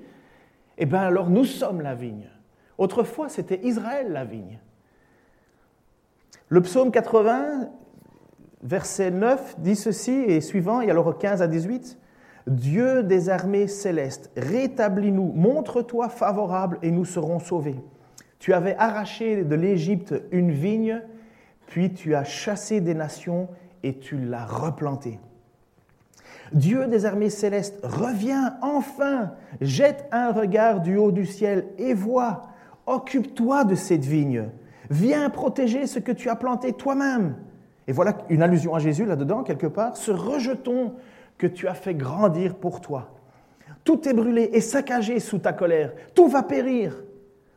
eh 0.77 0.85
bien 0.85 1.01
alors 1.01 1.29
nous 1.29 1.45
sommes 1.45 1.81
la 1.81 1.95
vigne. 1.95 2.29
Autrefois, 2.77 3.29
c'était 3.29 3.59
Israël 3.63 4.11
la 4.11 4.25
vigne. 4.25 4.59
Le 6.49 6.61
psaume 6.61 6.91
80, 6.91 7.69
verset 8.61 9.09
9, 9.09 9.59
dit 9.59 9.75
ceci 9.75 10.11
et 10.11 10.41
suivant, 10.41 10.81
et 10.81 10.89
alors 10.91 11.17
15 11.17 11.41
à 11.41 11.47
18. 11.47 11.97
Dieu 12.47 13.03
des 13.03 13.29
armées 13.29 13.67
célestes, 13.67 14.31
rétablis-nous, 14.35 15.31
montre-toi 15.33 16.09
favorable 16.09 16.77
et 16.81 16.91
nous 16.91 17.05
serons 17.05 17.39
sauvés. 17.39 17.79
Tu 18.39 18.53
avais 18.53 18.75
arraché 18.77 19.43
de 19.43 19.55
l'Égypte 19.55 20.13
une 20.31 20.51
vigne, 20.51 21.01
puis 21.67 21.93
tu 21.93 22.15
as 22.15 22.25
chassé 22.25 22.81
des 22.81 22.93
nations 22.93 23.47
et 23.83 23.97
tu 23.97 24.17
l'as 24.17 24.45
replanté. 24.45 25.19
Dieu 26.51 26.87
des 26.87 27.05
armées 27.05 27.29
célestes, 27.29 27.79
reviens 27.83 28.57
enfin, 28.61 29.31
jette 29.61 30.05
un 30.11 30.31
regard 30.31 30.81
du 30.81 30.97
haut 30.97 31.11
du 31.11 31.25
ciel 31.25 31.65
et 31.77 31.93
vois, 31.93 32.43
occupe-toi 32.85 33.63
de 33.63 33.75
cette 33.75 34.03
vigne, 34.03 34.49
viens 34.89 35.29
protéger 35.29 35.87
ce 35.87 35.99
que 35.99 36.11
tu 36.11 36.29
as 36.29 36.35
planté 36.35 36.73
toi-même. 36.73 37.35
Et 37.87 37.91
voilà 37.91 38.17
une 38.29 38.43
allusion 38.43 38.75
à 38.75 38.79
Jésus 38.79 39.05
là-dedans, 39.05 39.43
quelque 39.43 39.67
part, 39.67 39.97
ce 39.97 40.11
rejeton 40.11 40.93
que 41.37 41.47
tu 41.47 41.67
as 41.67 41.73
fait 41.73 41.93
grandir 41.93 42.55
pour 42.55 42.81
toi. 42.81 43.09
Tout 43.83 44.07
est 44.07 44.13
brûlé 44.13 44.49
et 44.53 44.61
saccagé 44.61 45.19
sous 45.19 45.39
ta 45.39 45.53
colère, 45.53 45.93
tout 46.15 46.27
va 46.27 46.43
périr. 46.43 47.03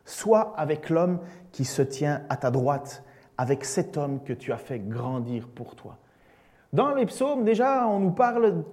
Sois 0.05 0.55
avec 0.57 0.91
l'homme 0.91 1.21
qui 1.53 1.65
se 1.65 1.83
tient 1.83 2.23
à 2.29 2.37
ta 2.37 2.51
droite, 2.51 3.05
avec 3.39 3.65
cet 3.65 3.97
homme 3.97 4.23
que 4.23 4.33
tu 4.33 4.53
as 4.53 4.57
fait 4.57 4.79
grandir 4.79 5.49
pour 5.49 5.75
toi. 5.75 5.99
Dans 6.73 6.95
les 6.95 7.07
psaumes, 7.07 7.45
déjà, 7.45 7.87
on 7.89 8.01
nous 8.01 8.11
parle, 8.11 8.65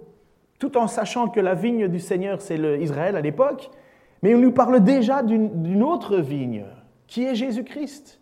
tout 0.60 0.77
en 0.77 0.88
sachant 0.88 1.27
que 1.27 1.39
la 1.39 1.55
vigne 1.55 1.88
du 1.88 2.00
Seigneur, 2.00 2.41
c'est 2.41 2.57
Israël 2.57 3.15
à 3.15 3.22
l'époque, 3.22 3.72
mais 4.22 4.36
on 4.36 4.39
nous 4.39 4.51
parle 4.51 4.83
déjà 4.83 5.22
d'une 5.22 5.83
autre 5.83 6.17
vigne, 6.17 6.65
qui 7.07 7.24
est 7.24 7.36
Jésus-Christ. 7.36 8.19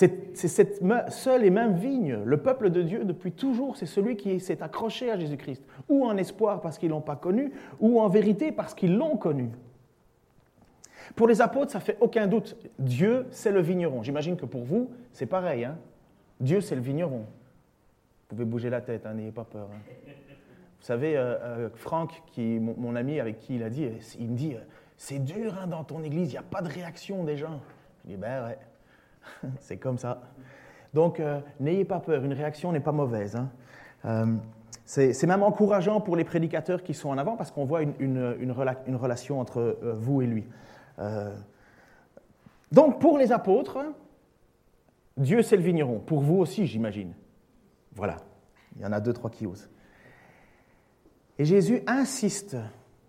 C'est 0.00 0.48
cette 0.48 0.80
seule 1.08 1.44
et 1.44 1.50
même 1.50 1.74
vigne. 1.74 2.20
Le 2.24 2.36
peuple 2.38 2.70
de 2.70 2.80
Dieu, 2.80 3.04
depuis 3.04 3.32
toujours, 3.32 3.76
c'est 3.76 3.84
celui 3.84 4.16
qui 4.16 4.40
s'est 4.40 4.62
accroché 4.62 5.10
à 5.10 5.18
Jésus-Christ, 5.18 5.62
ou 5.90 6.06
en 6.06 6.16
espoir 6.16 6.62
parce 6.62 6.78
qu'ils 6.78 6.88
ne 6.88 6.94
l'ont 6.94 7.02
pas 7.02 7.16
connu, 7.16 7.52
ou 7.80 8.00
en 8.00 8.08
vérité 8.08 8.50
parce 8.50 8.72
qu'ils 8.72 8.96
l'ont 8.96 9.18
connu. 9.18 9.50
Pour 11.16 11.28
les 11.28 11.42
apôtres, 11.42 11.72
ça 11.72 11.80
fait 11.80 11.98
aucun 12.00 12.26
doute. 12.26 12.56
Dieu, 12.78 13.26
c'est 13.30 13.52
le 13.52 13.60
vigneron. 13.60 14.02
J'imagine 14.02 14.36
que 14.36 14.46
pour 14.46 14.62
vous, 14.62 14.90
c'est 15.12 15.26
pareil. 15.26 15.64
Hein. 15.64 15.76
Dieu, 16.38 16.62
c'est 16.62 16.76
le 16.76 16.80
vigneron. 16.80 17.26
Vous 18.28 18.36
pouvez 18.36 18.44
bouger 18.46 18.70
la 18.70 18.80
tête, 18.80 19.04
hein, 19.04 19.12
n'ayez 19.12 19.32
pas 19.32 19.44
peur. 19.44 19.68
Hein. 19.70 19.80
Vous 20.80 20.86
savez, 20.86 21.14
euh, 21.14 21.36
euh, 21.42 21.68
Franck, 21.74 22.22
qui, 22.32 22.58
mon, 22.58 22.96
ami 22.96 23.20
avec 23.20 23.38
qui 23.40 23.56
il 23.56 23.62
a 23.62 23.68
dit, 23.68 23.86
il 24.18 24.30
me 24.30 24.36
dit, 24.36 24.56
c'est 24.96 25.18
dur 25.18 25.66
dans 25.68 25.84
ton 25.84 26.02
église, 26.02 26.28
il 26.28 26.32
n'y 26.32 26.38
a 26.38 26.42
pas 26.42 26.62
de 26.62 26.68
réaction 26.68 27.22
des 27.24 27.36
gens. 27.36 27.60
Je 28.04 28.12
dis, 28.12 28.16
ben 28.16 28.46
ouais. 28.46 28.58
c'est 29.60 29.76
comme 29.76 29.98
ça. 29.98 30.20
Donc, 30.94 31.20
euh, 31.20 31.40
n'ayez 31.60 31.84
pas 31.84 32.00
peur, 32.00 32.24
une 32.24 32.32
réaction 32.32 32.72
n'est 32.72 32.80
pas 32.80 32.92
mauvaise. 32.92 33.36
Hein. 33.36 33.50
Euh, 34.04 34.36
c'est 34.84 35.26
même 35.26 35.44
encourageant 35.44 36.00
pour 36.00 36.16
les 36.16 36.24
prédicateurs 36.24 36.82
qui 36.82 36.94
sont 36.94 37.10
en 37.10 37.18
avant 37.18 37.36
parce 37.36 37.52
qu'on 37.52 37.64
voit 37.64 37.82
une, 37.82 37.94
une, 38.40 38.96
relation 38.96 39.38
entre 39.38 39.60
euh, 39.60 39.94
vous 39.96 40.20
et 40.20 40.26
lui. 40.26 40.44
donc, 42.72 43.00
pour 43.00 43.16
les 43.16 43.30
apôtres, 43.30 43.78
Dieu 45.16 45.42
c'est 45.42 45.56
le 45.56 45.62
vigneron. 45.62 46.00
Pour 46.00 46.20
vous 46.20 46.38
aussi, 46.38 46.66
j'imagine. 46.66 47.14
Voilà. 47.94 48.16
Il 48.76 48.82
y 48.82 48.84
en 48.84 48.92
a 48.92 49.00
deux, 49.00 49.12
trois 49.12 49.30
qui 49.30 49.46
osent. 49.46 49.70
Et 51.38 51.44
Jésus 51.44 51.82
insiste 51.86 52.56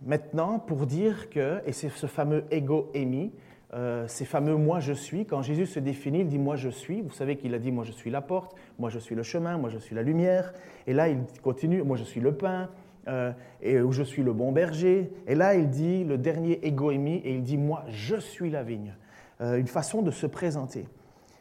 maintenant 0.03 0.60
pour 0.60 0.86
dire 0.86 1.30
que, 1.30 1.62
et 1.65 1.74
c'est 1.74 1.89
ce 1.89 2.08
fameux 2.08 2.46
ego 2.51 2.89
émis, 2.94 3.34
euh, 3.74 4.06
ces 4.08 4.25
fameux 4.25 4.56
moi 4.56 4.80
je 4.80 4.92
suis. 4.92 5.25
Quand 5.25 5.42
Jésus 5.42 5.66
se 5.66 5.80
définit, 5.80 6.22
il 6.22 6.28
dit 6.28 6.40
moi 6.40 6.56
je 6.56 6.70
suis. 6.70 7.01
Vous 7.01 7.12
savez 7.12 7.38
qu'il 7.38 7.54
a 7.54 7.60
dit 7.60 7.72
moi 7.72 7.86
je 7.86 7.92
suis 7.92 8.10
la 8.10 8.22
porte, 8.22 8.56
moi 8.78 8.90
je 8.90 9.00
suis 9.00 9.16
le 9.16 9.24
chemin, 9.24 9.58
moi 9.58 9.70
je 9.70 9.78
suis 9.78 9.96
la 9.96 10.04
lumière. 10.04 10.54
Et 10.88 10.94
là 10.94 11.08
il 11.08 11.20
continue 11.42 11.82
moi 11.84 11.96
je 11.96 12.04
suis 12.04 12.20
le 12.20 12.34
pain, 12.34 12.70
euh, 13.08 13.32
et 13.62 13.78
je 13.92 14.04
suis 14.04 14.24
le 14.24 14.34
bon 14.34 14.51
berger. 14.51 15.12
Et 15.25 15.36
là 15.36 15.56
il 15.56 15.70
dit 15.70 16.04
le 16.04 16.18
dernier 16.18 16.66
égoïmie 16.66 17.22
et 17.24 17.34
il 17.34 17.44
dit 17.44 17.58
moi 17.58 17.86
je 17.88 18.18
suis 18.18 18.50
la 18.50 18.63
vigne. 18.63 18.94
Euh, 19.40 19.56
une 19.56 19.68
façon 19.68 20.01
de 20.01 20.12
se 20.12 20.28
présenter. 20.28 20.86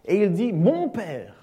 Et 0.05 0.23
il 0.23 0.33
dit 0.33 0.53
mon 0.53 0.89
père, 0.89 1.35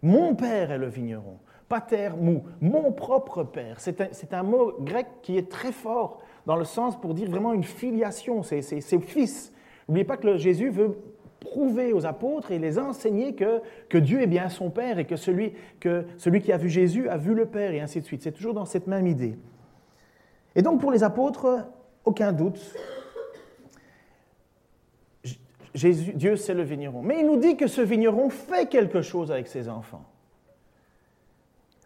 mon 0.00 0.36
père 0.36 0.70
est 0.70 0.78
le 0.78 0.88
vigneron. 0.88 1.38
Pater 1.68 2.10
mou, 2.16 2.44
mon 2.60 2.92
propre 2.92 3.42
père. 3.42 3.80
C'est 3.80 4.00
un, 4.32 4.38
un, 4.38 4.42
mot 4.44 4.74
grec 4.80 5.06
qui 5.22 5.36
est 5.36 5.50
très 5.50 5.72
fort 5.72 6.22
dans 6.46 6.56
le 6.56 6.64
sens 6.64 7.00
pour 7.00 7.14
dire 7.14 7.28
vraiment 7.28 7.52
une 7.52 7.64
filiation, 7.64 8.44
c'est 8.44 8.60
fils. 9.00 9.53
N'oubliez 9.88 10.04
pas 10.04 10.16
que 10.16 10.36
Jésus 10.36 10.70
veut 10.70 10.96
prouver 11.40 11.92
aux 11.92 12.06
apôtres 12.06 12.50
et 12.50 12.58
les 12.58 12.78
enseigner 12.78 13.34
que, 13.34 13.98
Dieu 13.98 14.22
est 14.22 14.26
bien 14.26 14.48
son 14.48 14.70
Père 14.70 14.98
et 14.98 15.04
que 15.04 15.16
celui, 15.16 15.52
que 15.78 16.04
celui 16.16 16.40
qui 16.40 16.52
a 16.52 16.56
vu 16.56 16.68
Jésus 16.68 17.08
a 17.08 17.16
vu 17.16 17.34
le 17.34 17.46
Père 17.46 17.72
et 17.72 17.80
ainsi 17.80 18.00
de 18.00 18.06
suite. 18.06 18.22
C'est 18.22 18.32
toujours 18.32 18.54
dans 18.54 18.64
cette 18.64 18.86
même 18.86 19.06
idée. 19.06 19.36
Et 20.56 20.62
donc 20.62 20.80
pour 20.80 20.90
les 20.90 21.02
apôtres, 21.02 21.66
aucun 22.04 22.32
doute, 22.32 22.60
Jésus, 25.74 26.12
Dieu 26.12 26.36
c'est 26.36 26.54
le 26.54 26.62
vigneron. 26.62 27.02
Mais 27.02 27.20
il 27.20 27.26
nous 27.26 27.36
dit 27.36 27.56
que 27.56 27.66
ce 27.66 27.80
vigneron 27.80 28.30
fait 28.30 28.68
quelque 28.68 29.02
chose 29.02 29.30
avec 29.30 29.48
ses 29.48 29.68
enfants. 29.68 30.04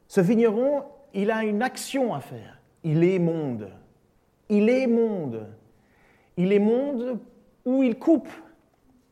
Ce 0.07 0.21
vigneron, 0.21 0.85
il 1.14 1.31
a 1.31 1.45
une 1.45 1.62
action 1.62 2.14
à 2.14 2.21
faire. 2.21 2.61
Il 2.85 3.02
est 3.05 3.19
monde. 3.19 3.71
Il 4.49 4.69
est 4.71 4.87
monde. 4.87 5.47
Il 6.37 6.52
est 6.52 6.59
monde 6.59 7.19
où 7.64 7.82
il 7.82 7.98
coupe. 7.98 8.28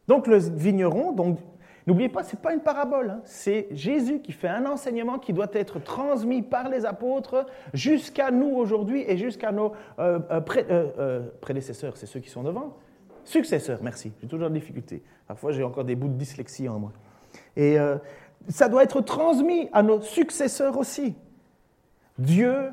Donc 0.09 0.27
le 0.27 0.39
vigneron, 0.39 1.13
donc 1.13 1.39
n'oubliez 1.87 2.09
pas, 2.09 2.23
ce 2.23 2.35
n'est 2.35 2.43
pas 2.43 2.53
une 2.53 2.61
parabole, 2.61 3.11
hein. 3.11 3.21
c'est 3.25 3.69
Jésus 3.71 4.21
qui 4.21 4.33
fait 4.33 4.49
un 4.49 4.67
enseignement 4.67 5.19
qui 5.19 5.33
doit 5.33 5.51
être 5.53 5.79
transmis 5.79 6.43
par 6.43 6.69
les 6.69 6.85
apôtres 6.85 7.47
jusqu'à 7.75 8.31
nous 8.31 8.49
aujourd'hui 8.49 9.05
et 9.07 9.17
jusqu'à 9.17 9.53
nos 9.53 9.73
euh, 9.99 10.21
euh, 10.31 10.41
euh, 10.71 11.23
prédécesseurs, 11.41 11.97
c'est 11.97 12.07
ceux 12.07 12.21
qui 12.21 12.31
sont 12.31 12.43
devant. 12.43 12.77
Successeurs, 13.25 13.81
merci, 13.83 14.13
j'ai 14.21 14.29
toujours 14.29 14.49
des 14.51 14.61
difficultés. 14.61 15.03
Parfois 15.27 15.53
j'ai 15.53 15.65
encore 15.65 15.85
des 15.85 15.97
bouts 15.97 16.09
de 16.09 16.15
dyslexie 16.15 16.69
en 16.69 16.79
moi. 16.79 16.93
Et 17.57 17.77
ça 18.49 18.69
doit 18.69 18.85
être 18.85 19.01
transmis 19.01 19.69
à 19.73 19.83
nos 19.83 20.01
successeurs 20.01 20.79
aussi. 20.79 21.17
Dieu 22.19 22.71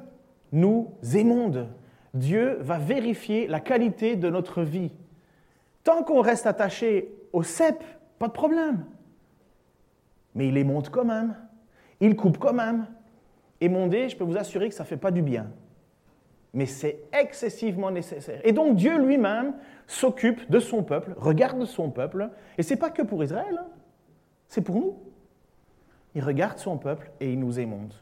nous 0.51 0.93
émonde. 1.15 1.67
Dieu 2.13 2.57
va 2.61 2.77
vérifier 2.77 3.47
la 3.47 3.59
qualité 3.59 4.15
de 4.15 4.29
notre 4.29 4.61
vie. 4.61 4.91
Tant 5.83 6.03
qu'on 6.03 6.21
reste 6.21 6.47
attaché 6.47 7.13
au 7.33 7.43
cep, 7.43 7.83
pas 8.17 8.27
de 8.27 8.33
problème. 8.33 8.85
Mais 10.35 10.47
il 10.47 10.57
émonde 10.57 10.89
quand 10.89 11.03
même. 11.03 11.35
Il 11.99 12.15
coupe 12.15 12.37
quand 12.37 12.53
même. 12.53 12.87
Émonder, 13.59 14.09
je 14.09 14.17
peux 14.17 14.23
vous 14.23 14.37
assurer 14.37 14.69
que 14.69 14.75
ça 14.75 14.83
ne 14.83 14.87
fait 14.87 14.97
pas 14.97 15.11
du 15.11 15.21
bien. 15.21 15.51
Mais 16.53 16.65
c'est 16.65 17.03
excessivement 17.11 17.91
nécessaire. 17.91 18.39
Et 18.43 18.51
donc 18.51 18.75
Dieu 18.75 18.97
lui-même 18.97 19.55
s'occupe 19.87 20.49
de 20.49 20.59
son 20.59 20.83
peuple, 20.83 21.13
regarde 21.17 21.65
son 21.65 21.89
peuple. 21.89 22.29
Et 22.57 22.63
ce 22.63 22.73
n'est 22.73 22.79
pas 22.79 22.91
que 22.91 23.01
pour 23.01 23.23
Israël, 23.23 23.57
hein. 23.59 23.67
c'est 24.47 24.61
pour 24.61 24.75
nous. 24.75 24.97
Il 26.15 26.23
regarde 26.23 26.59
son 26.59 26.77
peuple 26.77 27.11
et 27.19 27.31
il 27.33 27.39
nous 27.39 27.59
émonde. 27.59 27.93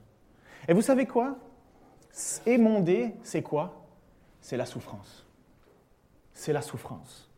Et 0.67 0.73
vous 0.73 0.81
savez 0.81 1.05
quoi? 1.05 1.37
Émonder, 2.45 3.15
c'est 3.23 3.41
quoi? 3.41 3.85
C'est 4.41 4.57
la 4.57 4.65
souffrance. 4.65 5.25
C'est 6.33 6.53
la 6.53 6.61
souffrance 6.61 7.30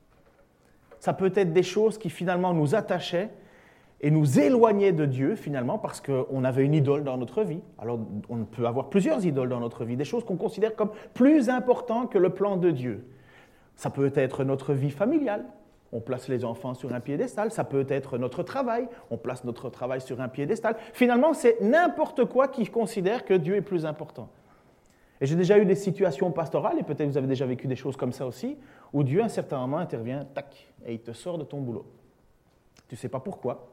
ça 1.03 1.11
peut 1.11 1.33
être 1.35 1.51
des 1.51 1.63
choses 1.63 1.97
qui 1.97 2.09
finalement 2.09 2.53
nous 2.53 2.75
attachaient 2.75 3.29
et 3.99 4.09
nous 4.09 4.39
éloignaient 4.39 4.93
de 4.93 5.03
Dieu 5.03 5.35
finalement 5.35 5.77
parce 5.77 5.99
qu'on 5.99 6.45
avait 6.45 6.63
une 6.63 6.73
idole 6.73 7.03
dans 7.03 7.17
notre 7.17 7.43
vie. 7.43 7.59
Alors 7.77 7.99
on 8.29 8.45
peut 8.45 8.65
avoir 8.65 8.87
plusieurs 8.89 9.25
idoles 9.25 9.49
dans 9.49 9.59
notre 9.59 9.83
vie, 9.83 9.97
des 9.97 10.05
choses 10.05 10.23
qu'on 10.23 10.37
considère 10.37 10.77
comme 10.77 10.91
plus 11.13 11.49
importantes 11.49 12.09
que 12.09 12.17
le 12.17 12.29
plan 12.29 12.55
de 12.55 12.71
Dieu. 12.71 13.05
Ça 13.75 13.89
peut 13.89 14.13
être 14.15 14.45
notre 14.45 14.71
vie 14.71 14.91
familiale, 14.91 15.43
on 15.91 15.99
place 15.99 16.29
les 16.29 16.45
enfants 16.45 16.73
sur 16.73 16.93
un 16.93 17.01
piédestal, 17.01 17.51
ça 17.51 17.65
peut 17.65 17.85
être 17.89 18.17
notre 18.17 18.41
travail, 18.41 18.87
on 19.11 19.17
place 19.17 19.43
notre 19.43 19.69
travail 19.69 19.99
sur 19.99 20.21
un 20.21 20.29
piédestal. 20.29 20.77
Finalement, 20.93 21.33
c'est 21.33 21.59
n'importe 21.59 22.23
quoi 22.23 22.47
qui 22.47 22.65
considère 22.67 23.25
que 23.25 23.33
Dieu 23.33 23.57
est 23.57 23.61
plus 23.61 23.85
important. 23.85 24.29
Et 25.21 25.25
j'ai 25.25 25.35
déjà 25.35 25.57
eu 25.57 25.65
des 25.65 25.75
situations 25.75 26.31
pastorales, 26.31 26.79
et 26.79 26.83
peut-être 26.83 27.07
vous 27.07 27.17
avez 27.17 27.27
déjà 27.27 27.45
vécu 27.45 27.67
des 27.67 27.75
choses 27.75 27.95
comme 27.95 28.11
ça 28.11 28.25
aussi, 28.25 28.57
où 28.91 29.03
Dieu, 29.03 29.21
à 29.21 29.25
un 29.25 29.29
certain 29.29 29.59
moment, 29.59 29.77
intervient, 29.77 30.25
tac, 30.25 30.73
et 30.85 30.93
il 30.93 30.99
te 30.99 31.13
sort 31.13 31.37
de 31.37 31.43
ton 31.43 31.61
boulot. 31.61 31.85
Tu 32.87 32.95
ne 32.95 32.97
sais 32.97 33.09
pas 33.09 33.19
pourquoi, 33.19 33.69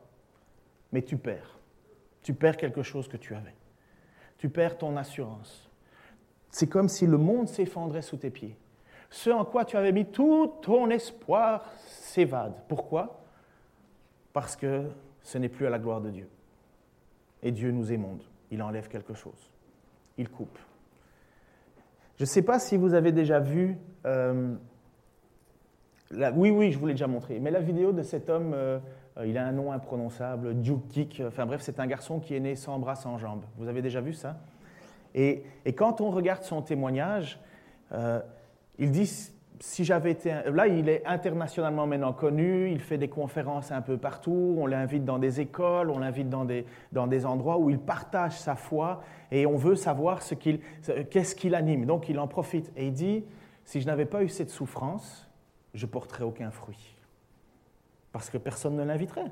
mais 0.92 1.02
tu 1.02 1.16
perds. 1.16 1.59
Tu 2.23 2.35
perds 2.35 2.56
quelque 2.56 2.82
chose 2.82 3.09
que 3.09 3.16
tu 3.16 3.35
avais. 3.35 3.54
Tu 4.38 4.49
perds 4.49 4.78
ton 4.78 4.97
assurance. 4.97 5.68
C'est 6.50 6.68
comme 6.68 6.88
si 6.88 7.06
le 7.06 7.18
monde 7.18 7.49
s'effondrait 7.49 8.02
sous 8.02 8.16
tes 8.16 8.30
pieds. 8.30 8.56
Ce 9.11 9.30
en 9.30 9.44
quoi 9.44 9.64
tu 9.64 9.76
avais 9.76 9.92
mis 9.92 10.06
tout 10.06 10.52
ton 10.62 10.88
espoir 10.90 11.64
s'évade. 11.78 12.54
Pourquoi? 12.68 13.20
Parce 14.32 14.56
que 14.56 14.88
ce 15.23 15.38
n'est 15.38 15.49
plus 15.49 15.66
à 15.66 15.70
la 15.70 15.78
gloire 15.78 16.00
de 16.00 16.11
Dieu. 16.11 16.28
Et 17.42 17.50
Dieu 17.50 17.70
nous 17.73 17.92
émonde. 17.92 18.23
Il 18.50 18.62
enlève 18.62 18.88
quelque 18.88 19.14
chose. 19.14 19.50
Il 20.16 20.28
coupe. 20.28 20.59
Je 22.20 22.24
ne 22.26 22.28
sais 22.28 22.42
pas 22.42 22.58
si 22.58 22.76
vous 22.76 22.92
avez 22.92 23.12
déjà 23.12 23.40
vu 23.40 23.78
euh, 24.04 24.54
oui, 26.34 26.50
oui, 26.50 26.70
je 26.70 26.78
vous 26.78 26.84
l'ai 26.84 26.92
déjà 26.92 27.06
montré. 27.06 27.40
Mais 27.40 27.50
la 27.50 27.60
vidéo 27.60 27.92
de 27.92 28.02
cet 28.02 28.28
homme, 28.28 28.52
euh, 28.52 28.78
il 29.24 29.38
a 29.38 29.46
un 29.46 29.52
nom 29.52 29.72
imprononçable, 29.72 30.52
Duke 30.60 31.22
Enfin 31.26 31.46
bref, 31.46 31.62
c'est 31.62 31.80
un 31.80 31.86
garçon 31.86 32.20
qui 32.20 32.34
est 32.34 32.40
né 32.40 32.56
sans 32.56 32.78
bras, 32.78 32.94
sans 32.94 33.16
jambes. 33.16 33.44
Vous 33.56 33.68
avez 33.68 33.80
déjà 33.80 34.02
vu 34.02 34.12
ça? 34.12 34.36
Et, 35.14 35.44
quand 35.74 36.02
on 36.02 36.10
regarde 36.10 36.42
son 36.42 36.60
témoignage, 36.60 37.40
euh, 37.92 38.20
il 38.78 38.90
dit 38.90 39.10
si 39.60 39.84
j'avais 39.84 40.12
été... 40.12 40.34
Là, 40.52 40.66
il 40.66 40.88
est 40.88 41.04
internationalement 41.06 41.86
maintenant 41.86 42.14
connu, 42.14 42.70
il 42.70 42.80
fait 42.80 42.96
des 42.96 43.08
conférences 43.08 43.70
un 43.70 43.82
peu 43.82 43.98
partout, 43.98 44.56
on 44.58 44.66
l'invite 44.66 45.04
dans 45.04 45.18
des 45.18 45.40
écoles, 45.40 45.90
on 45.90 45.98
l'invite 45.98 46.30
dans 46.30 46.46
des, 46.46 46.64
dans 46.92 47.06
des 47.06 47.26
endroits 47.26 47.58
où 47.58 47.68
il 47.68 47.78
partage 47.78 48.38
sa 48.38 48.56
foi 48.56 49.02
et 49.30 49.44
on 49.44 49.56
veut 49.56 49.76
savoir 49.76 50.22
ce 50.22 50.34
qu'il, 50.34 50.60
qu'est-ce 51.10 51.34
qu'il 51.34 51.54
anime. 51.54 51.84
Donc 51.84 52.08
il 52.08 52.18
en 52.18 52.26
profite 52.26 52.72
et 52.74 52.86
il 52.86 52.92
dit, 52.92 53.24
si 53.66 53.82
je 53.82 53.86
n'avais 53.86 54.06
pas 54.06 54.22
eu 54.22 54.30
cette 54.30 54.48
souffrance, 54.48 55.28
je 55.74 55.84
porterais 55.84 56.24
aucun 56.24 56.50
fruit. 56.50 56.96
Parce 58.12 58.30
que 58.30 58.38
personne 58.38 58.76
ne 58.76 58.82
l'inviterait. 58.82 59.30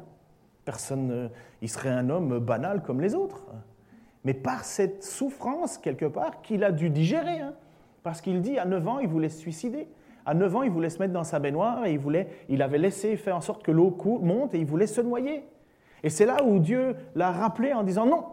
Personne, 0.66 1.30
il 1.62 1.70
serait 1.70 1.88
un 1.88 2.10
homme 2.10 2.38
banal 2.38 2.82
comme 2.82 3.00
les 3.00 3.14
autres. 3.14 3.46
Mais 4.24 4.34
par 4.34 4.64
cette 4.64 5.02
souffrance, 5.02 5.78
quelque 5.78 6.04
part, 6.04 6.42
qu'il 6.42 6.64
a 6.64 6.70
dû 6.70 6.90
digérer. 6.90 7.40
Hein. 7.40 7.54
parce 8.02 8.20
qu'il 8.20 8.42
dit, 8.42 8.58
à 8.58 8.66
9 8.66 8.88
ans, 8.88 8.98
il 8.98 9.08
voulait 9.08 9.30
se 9.30 9.38
suicider. 9.38 9.88
À 10.28 10.34
9 10.34 10.56
ans, 10.56 10.62
il 10.62 10.70
voulait 10.70 10.90
se 10.90 10.98
mettre 10.98 11.14
dans 11.14 11.24
sa 11.24 11.38
baignoire 11.38 11.86
et 11.86 11.94
il, 11.94 11.98
voulait, 11.98 12.28
il 12.50 12.60
avait 12.60 12.76
laissé 12.76 13.16
faire 13.16 13.34
en 13.34 13.40
sorte 13.40 13.62
que 13.62 13.70
l'eau 13.70 13.96
monte 14.20 14.54
et 14.54 14.58
il 14.58 14.66
voulait 14.66 14.86
se 14.86 15.00
noyer. 15.00 15.42
Et 16.02 16.10
c'est 16.10 16.26
là 16.26 16.44
où 16.44 16.58
Dieu 16.58 16.96
l'a 17.14 17.32
rappelé 17.32 17.72
en 17.72 17.82
disant 17.82 18.04
non. 18.04 18.26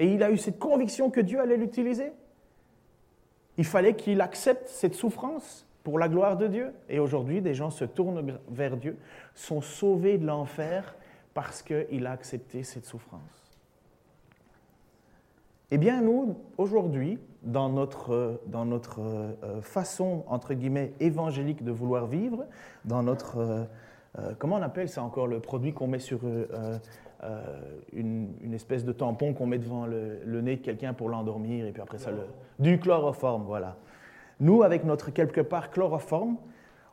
Et 0.00 0.12
il 0.12 0.24
a 0.24 0.32
eu 0.32 0.36
cette 0.36 0.58
conviction 0.58 1.08
que 1.08 1.20
Dieu 1.20 1.38
allait 1.38 1.56
l'utiliser. 1.56 2.10
Il 3.58 3.64
fallait 3.64 3.94
qu'il 3.94 4.20
accepte 4.20 4.66
cette 4.66 4.94
souffrance 4.94 5.68
pour 5.84 6.00
la 6.00 6.08
gloire 6.08 6.36
de 6.36 6.48
Dieu. 6.48 6.72
Et 6.88 6.98
aujourd'hui, 6.98 7.40
des 7.40 7.54
gens 7.54 7.70
se 7.70 7.84
tournent 7.84 8.36
vers 8.48 8.76
Dieu, 8.76 8.96
sont 9.36 9.60
sauvés 9.60 10.18
de 10.18 10.26
l'enfer 10.26 10.96
parce 11.32 11.62
qu'il 11.62 12.08
a 12.08 12.10
accepté 12.10 12.64
cette 12.64 12.86
souffrance. 12.86 13.39
Eh 15.72 15.78
bien, 15.78 16.02
nous, 16.02 16.36
aujourd'hui, 16.58 17.18
dans 17.42 17.68
notre, 17.68 18.40
dans 18.46 18.64
notre 18.64 19.00
euh, 19.00 19.60
façon, 19.62 20.24
entre 20.26 20.54
guillemets, 20.54 20.92
évangélique 20.98 21.62
de 21.62 21.70
vouloir 21.70 22.06
vivre, 22.06 22.46
dans 22.84 23.02
notre... 23.02 23.38
Euh, 23.38 23.64
euh, 24.18 24.32
comment 24.36 24.56
on 24.56 24.62
appelle 24.62 24.88
ça 24.88 25.02
encore, 25.04 25.28
le 25.28 25.38
produit 25.38 25.72
qu'on 25.72 25.86
met 25.86 26.00
sur 26.00 26.18
une, 27.92 28.34
une, 28.42 28.54
espèce 28.54 28.84
de 28.84 28.90
tampon 28.90 29.32
qu'on 29.32 29.46
met 29.46 29.58
devant 29.58 29.86
le, 29.86 30.40
nez 30.40 30.56
de 30.56 30.62
quelqu'un 30.62 30.92
pour 30.92 31.08
l'endormir, 31.08 31.64
et 31.64 31.70
puis 31.70 31.80
après 31.80 31.98
ça, 31.98 32.10
le, 32.10 32.26
du 32.58 32.80
chloroforme, 32.80 33.44
voilà. 33.44 33.76
Nous, 34.40 34.64
avec 34.64 34.84
notre 34.84 35.10
quelque 35.12 35.40
part 35.40 35.70
chloroforme, 35.70 36.38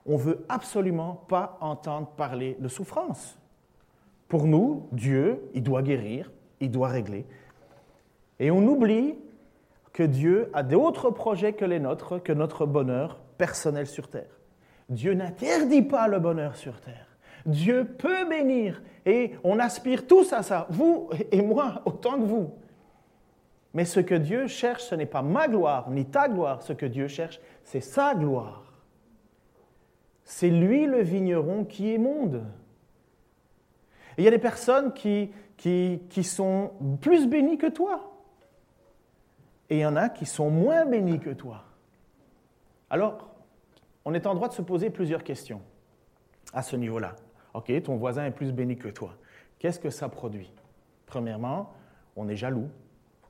on 0.05 0.15
veut 0.15 0.45
absolument 0.47 1.23
pas 1.27 1.57
entendre 1.59 2.07
parler 2.09 2.55
de 2.59 2.67
souffrance. 2.67 3.39
Pour 4.27 4.45
nous, 4.45 4.87
Dieu, 4.91 5.41
il 5.55 5.63
doit 5.63 5.81
guérir, 5.81 6.31
il 6.59 6.69
doit 6.69 6.89
régler. 6.89 7.25
Et 8.39 8.51
on 8.51 8.65
oublie 8.67 9.15
que 9.93 10.03
Dieu 10.03 10.49
a 10.53 10.63
d'autres 10.63 11.09
projets 11.09 11.53
que 11.53 11.65
les 11.65 11.79
nôtres, 11.79 12.21
que 12.21 12.33
notre 12.33 12.65
bonheur 12.65 13.19
personnel 13.37 13.87
sur 13.87 14.09
terre. 14.09 14.39
Dieu 14.89 15.13
n'interdit 15.13 15.81
pas 15.81 16.07
le 16.07 16.19
bonheur 16.19 16.55
sur 16.55 16.79
terre. 16.79 17.07
Dieu 17.45 17.85
peut 17.97 18.27
bénir 18.29 18.81
et 19.05 19.33
on 19.43 19.57
aspire 19.57 20.05
tous 20.05 20.33
à 20.33 20.43
ça, 20.43 20.67
vous 20.69 21.09
et 21.31 21.41
moi 21.41 21.81
autant 21.85 22.19
que 22.19 22.25
vous. 22.25 22.53
Mais 23.73 23.85
ce 23.85 23.99
que 23.99 24.15
Dieu 24.15 24.47
cherche, 24.47 24.83
ce 24.83 24.95
n'est 24.95 25.05
pas 25.05 25.21
ma 25.21 25.47
gloire 25.47 25.89
ni 25.89 26.05
ta 26.05 26.27
gloire. 26.27 26.61
Ce 26.61 26.73
que 26.73 26.85
Dieu 26.85 27.07
cherche, 27.07 27.39
c'est 27.63 27.81
sa 27.81 28.15
gloire. 28.15 28.63
C'est 30.23 30.49
lui 30.49 30.85
le 30.85 31.01
vigneron 31.01 31.63
qui 31.63 31.93
est 31.93 31.97
monde. 31.97 32.43
Il 34.17 34.23
y 34.23 34.27
a 34.27 34.31
des 34.31 34.39
personnes 34.39 34.93
qui 34.93 35.31
sont 36.23 36.71
plus 37.01 37.27
bénies 37.27 37.57
que 37.57 37.67
toi 37.67 38.16
et 39.69 39.77
il 39.77 39.79
y 39.79 39.85
en 39.85 39.95
a 39.95 40.09
qui 40.09 40.25
sont 40.25 40.49
moins 40.49 40.85
bénis 40.85 41.19
que 41.19 41.31
toi. 41.31 41.63
Alors, 42.89 43.29
on 44.05 44.13
est 44.13 44.25
en 44.25 44.35
droit 44.35 44.47
de 44.47 44.53
se 44.53 44.61
poser 44.61 44.89
plusieurs 44.89 45.23
questions 45.23 45.61
à 46.53 46.61
ce 46.61 46.75
niveau-là. 46.75 47.15
OK, 47.53 47.71
ton 47.83 47.97
voisin 47.97 48.25
est 48.25 48.31
plus 48.31 48.53
béni 48.53 48.77
que 48.77 48.87
toi. 48.87 49.15
Qu'est-ce 49.59 49.79
que 49.79 49.89
ça 49.89 50.07
produit? 50.09 50.53
Premièrement, 51.05 51.73
on 52.15 52.29
est 52.29 52.35
jaloux. 52.35 52.69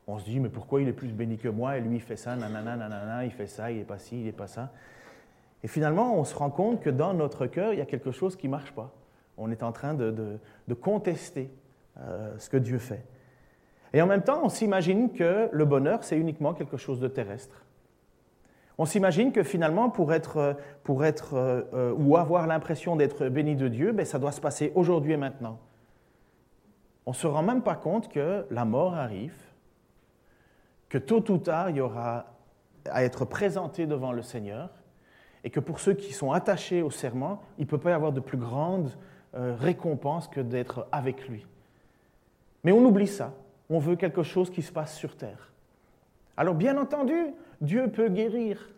On 0.05 0.19
se 0.19 0.25
dit, 0.25 0.39
mais 0.39 0.49
pourquoi 0.49 0.81
il 0.81 0.87
est 0.87 0.93
plus 0.93 1.11
béni 1.11 1.37
que 1.37 1.47
moi? 1.47 1.77
Et 1.77 1.81
lui 1.81 1.95
il 1.95 2.01
fait 2.01 2.15
ça, 2.15 2.35
nanana, 2.35 2.75
nanana, 2.75 3.25
il 3.25 3.31
fait 3.31 3.47
ça, 3.47 3.71
il 3.71 3.77
n'est 3.77 3.83
pas 3.83 3.97
ci, 3.97 4.19
il 4.19 4.25
n'est 4.25 4.31
pas 4.31 4.47
ça. 4.47 4.71
Et 5.63 5.67
finalement, 5.67 6.17
on 6.17 6.23
se 6.23 6.35
rend 6.35 6.49
compte 6.49 6.81
que 6.81 6.89
dans 6.89 7.13
notre 7.13 7.47
cœur, 7.47 7.73
il 7.73 7.79
y 7.79 7.81
a 7.81 7.85
quelque 7.85 8.11
chose 8.11 8.35
qui 8.35 8.47
ne 8.47 8.51
marche 8.51 8.71
pas. 8.71 8.93
On 9.37 9.51
est 9.51 9.63
en 9.63 9.71
train 9.71 9.93
de, 9.93 10.39
contester 10.81 11.51
euh, 11.99 12.37
ce 12.37 12.49
que 12.49 12.57
Dieu 12.57 12.77
fait. 12.77 13.03
Et 13.97 14.01
en 14.03 14.05
même 14.05 14.21
temps, 14.21 14.41
on 14.43 14.49
s'imagine 14.49 15.11
que 15.11 15.49
le 15.51 15.65
bonheur, 15.65 16.03
c'est 16.03 16.19
uniquement 16.19 16.53
quelque 16.53 16.77
chose 16.77 16.99
de 16.99 17.07
terrestre. 17.07 17.65
On 18.77 18.85
s'imagine 18.85 19.31
que 19.31 19.41
finalement, 19.41 19.89
pour 19.89 20.13
être, 20.13 20.55
pour 20.83 21.03
être 21.03 21.33
euh, 21.33 21.63
euh, 21.73 21.93
ou 21.97 22.15
avoir 22.15 22.45
l'impression 22.45 22.95
d'être 22.95 23.27
béni 23.27 23.55
de 23.55 23.67
Dieu, 23.67 23.93
ben, 23.93 24.05
ça 24.05 24.19
doit 24.19 24.31
se 24.31 24.39
passer 24.39 24.71
aujourd'hui 24.75 25.13
et 25.13 25.17
maintenant. 25.17 25.57
On 27.07 27.09
ne 27.09 27.15
se 27.15 27.25
rend 27.25 27.41
même 27.41 27.63
pas 27.63 27.73
compte 27.73 28.07
que 28.07 28.45
la 28.51 28.65
mort 28.65 28.93
arrive, 28.93 29.33
que 30.89 30.99
tôt 30.99 31.31
ou 31.31 31.39
tard, 31.39 31.71
il 31.71 31.77
y 31.77 31.81
aura 31.81 32.27
à 32.91 33.03
être 33.03 33.25
présenté 33.25 33.87
devant 33.87 34.11
le 34.11 34.21
Seigneur, 34.21 34.69
et 35.43 35.49
que 35.49 35.59
pour 35.59 35.79
ceux 35.79 35.95
qui 35.95 36.13
sont 36.13 36.33
attachés 36.33 36.83
au 36.83 36.91
serment, 36.91 37.41
il 37.57 37.63
ne 37.63 37.67
peut 37.67 37.79
pas 37.79 37.89
y 37.89 37.93
avoir 37.93 38.11
de 38.11 38.19
plus 38.19 38.37
grande 38.37 38.91
euh, 39.33 39.55
récompense 39.59 40.27
que 40.27 40.41
d'être 40.41 40.87
avec 40.91 41.27
lui. 41.27 41.47
Mais 42.63 42.71
on 42.71 42.85
oublie 42.85 43.07
ça 43.07 43.33
on 43.69 43.79
veut 43.79 43.95
quelque 43.95 44.23
chose 44.23 44.49
qui 44.49 44.61
se 44.61 44.71
passe 44.71 44.95
sur 44.95 45.15
terre. 45.15 45.51
Alors 46.35 46.55
bien 46.55 46.77
entendu, 46.77 47.17
Dieu 47.61 47.89
peut 47.89 48.09
guérir. 48.09 48.69